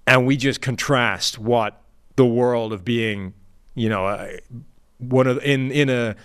and 0.05 0.28
we 0.28 0.38
just 0.38 0.61
contrast 0.61 1.39
what 1.39 1.82
the 2.17 2.26
world 2.26 2.72
of 2.72 2.86
being, 2.86 3.34
you 3.74 3.89
know, 3.89 4.05
uh, 4.05 4.32
one 5.02 5.28
of 5.28 5.38
in 5.43 5.72
in 5.72 5.89
a 5.89 6.16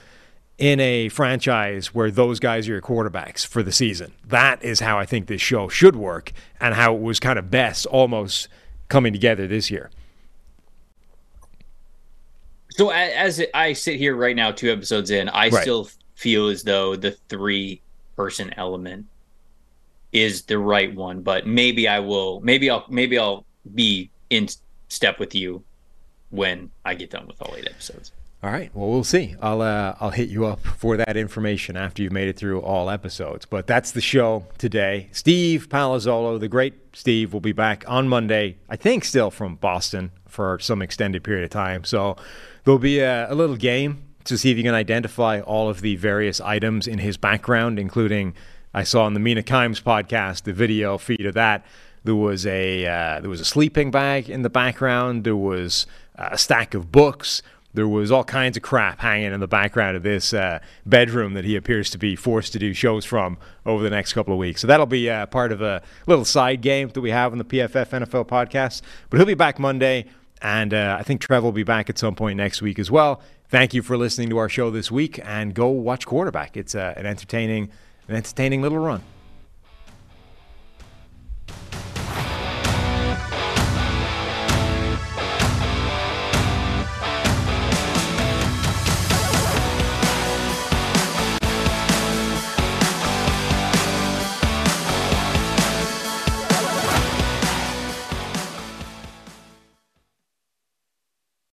in 0.58 0.80
a 0.80 1.08
franchise 1.10 1.94
where 1.94 2.10
those 2.10 2.40
guys 2.40 2.66
are 2.68 2.72
your 2.72 2.80
quarterbacks 2.80 3.46
for 3.46 3.62
the 3.62 3.72
season. 3.72 4.12
That 4.26 4.62
is 4.64 4.80
how 4.80 4.98
I 4.98 5.04
think 5.04 5.26
this 5.26 5.42
show 5.42 5.68
should 5.68 5.96
work 5.96 6.32
and 6.60 6.74
how 6.74 6.94
it 6.94 7.02
was 7.02 7.20
kind 7.20 7.38
of 7.38 7.50
best 7.50 7.84
almost 7.86 8.48
coming 8.88 9.12
together 9.12 9.46
this 9.46 9.70
year. 9.70 9.90
So 12.70 12.90
as 12.90 13.42
I 13.54 13.72
sit 13.72 13.96
here 13.96 14.14
right 14.16 14.36
now, 14.36 14.50
two 14.52 14.70
episodes 14.70 15.10
in, 15.10 15.28
I 15.30 15.48
Right. 15.48 15.62
still 15.62 15.88
feel 16.14 16.48
as 16.48 16.62
though 16.62 16.94
the 16.96 17.12
three 17.28 17.80
person 18.16 18.52
element 18.56 19.06
is 20.12 20.42
the 20.42 20.58
right 20.58 20.94
one. 20.94 21.20
But 21.22 21.46
maybe 21.46 21.88
I 21.88 22.00
will. 22.00 22.40
Maybe 22.40 22.68
I'll. 22.70 22.84
Maybe 22.88 23.18
I'll 23.18 23.44
be 23.74 24.10
in 24.30 24.48
step 24.88 25.18
with 25.18 25.34
you 25.34 25.62
when 26.30 26.70
I 26.84 26.94
get 26.94 27.10
done 27.10 27.26
with 27.26 27.40
all 27.42 27.54
eight 27.56 27.66
episodes. 27.68 28.12
All 28.42 28.50
right. 28.50 28.70
Well, 28.74 28.90
we'll 28.90 29.02
see. 29.02 29.34
I'll 29.40 29.62
uh, 29.62 29.96
I'll 29.98 30.10
hit 30.10 30.28
you 30.28 30.46
up 30.46 30.60
for 30.60 30.96
that 30.98 31.16
information 31.16 31.76
after 31.76 32.02
you've 32.02 32.12
made 32.12 32.28
it 32.28 32.36
through 32.36 32.60
all 32.60 32.90
episodes. 32.90 33.46
But 33.46 33.66
that's 33.66 33.92
the 33.92 34.00
show 34.00 34.44
today. 34.58 35.08
Steve 35.10 35.68
Palazzolo, 35.68 36.38
the 36.38 36.48
great 36.48 36.74
Steve, 36.94 37.32
will 37.32 37.40
be 37.40 37.52
back 37.52 37.84
on 37.88 38.08
Monday. 38.08 38.58
I 38.68 38.76
think 38.76 39.04
still 39.04 39.30
from 39.30 39.56
Boston 39.56 40.12
for 40.28 40.58
some 40.60 40.82
extended 40.82 41.24
period 41.24 41.44
of 41.44 41.50
time. 41.50 41.84
So 41.84 42.16
there'll 42.64 42.78
be 42.78 43.00
a, 43.00 43.32
a 43.32 43.34
little 43.34 43.56
game 43.56 44.02
to 44.24 44.36
see 44.36 44.50
if 44.50 44.58
you 44.58 44.62
can 44.62 44.74
identify 44.74 45.40
all 45.40 45.70
of 45.70 45.80
the 45.80 45.96
various 45.96 46.40
items 46.40 46.86
in 46.86 46.98
his 46.98 47.16
background, 47.16 47.78
including 47.78 48.34
I 48.74 48.82
saw 48.82 49.04
on 49.04 49.14
the 49.14 49.20
Mina 49.20 49.42
Kimes 49.42 49.82
podcast 49.82 50.42
the 50.42 50.52
video 50.52 50.98
feed 50.98 51.24
of 51.24 51.34
that. 51.34 51.64
There 52.04 52.14
was 52.14 52.46
a 52.46 52.86
uh, 52.86 53.20
there 53.20 53.30
was 53.30 53.40
a 53.40 53.44
sleeping 53.44 53.90
bag 53.90 54.28
in 54.28 54.42
the 54.42 54.50
background. 54.50 55.24
There 55.24 55.36
was 55.36 55.86
uh, 56.18 56.28
a 56.32 56.38
stack 56.38 56.74
of 56.74 56.92
books. 56.92 57.42
There 57.76 57.86
was 57.86 58.10
all 58.10 58.24
kinds 58.24 58.56
of 58.56 58.62
crap 58.62 59.00
hanging 59.00 59.32
in 59.32 59.40
the 59.40 59.46
background 59.46 59.96
of 59.96 60.02
this 60.02 60.32
uh, 60.32 60.60
bedroom 60.86 61.34
that 61.34 61.44
he 61.44 61.56
appears 61.56 61.90
to 61.90 61.98
be 61.98 62.16
forced 62.16 62.54
to 62.54 62.58
do 62.58 62.72
shows 62.72 63.04
from 63.04 63.36
over 63.66 63.82
the 63.82 63.90
next 63.90 64.14
couple 64.14 64.32
of 64.32 64.38
weeks. 64.38 64.62
So 64.62 64.66
that'll 64.66 64.86
be 64.86 65.10
uh, 65.10 65.26
part 65.26 65.52
of 65.52 65.60
a 65.60 65.82
little 66.06 66.24
side 66.24 66.62
game 66.62 66.88
that 66.88 67.00
we 67.00 67.10
have 67.10 67.32
on 67.32 67.38
the 67.38 67.44
PFF 67.44 67.90
NFL 67.90 68.26
podcast. 68.26 68.80
But 69.10 69.18
he'll 69.18 69.26
be 69.26 69.34
back 69.34 69.58
Monday, 69.58 70.06
and 70.40 70.72
uh, 70.72 70.96
I 70.98 71.02
think 71.02 71.20
Trev 71.20 71.42
will 71.42 71.52
be 71.52 71.64
back 71.64 71.90
at 71.90 71.98
some 71.98 72.14
point 72.14 72.38
next 72.38 72.62
week 72.62 72.78
as 72.78 72.90
well. 72.90 73.20
Thank 73.50 73.74
you 73.74 73.82
for 73.82 73.96
listening 73.96 74.30
to 74.30 74.38
our 74.38 74.48
show 74.48 74.70
this 74.70 74.90
week, 74.90 75.20
and 75.22 75.54
go 75.54 75.68
watch 75.68 76.06
quarterback. 76.06 76.56
It's 76.56 76.74
uh, 76.74 76.94
an 76.96 77.06
entertaining, 77.06 77.70
an 78.08 78.16
entertaining 78.16 78.62
little 78.62 78.78
run. 78.78 79.02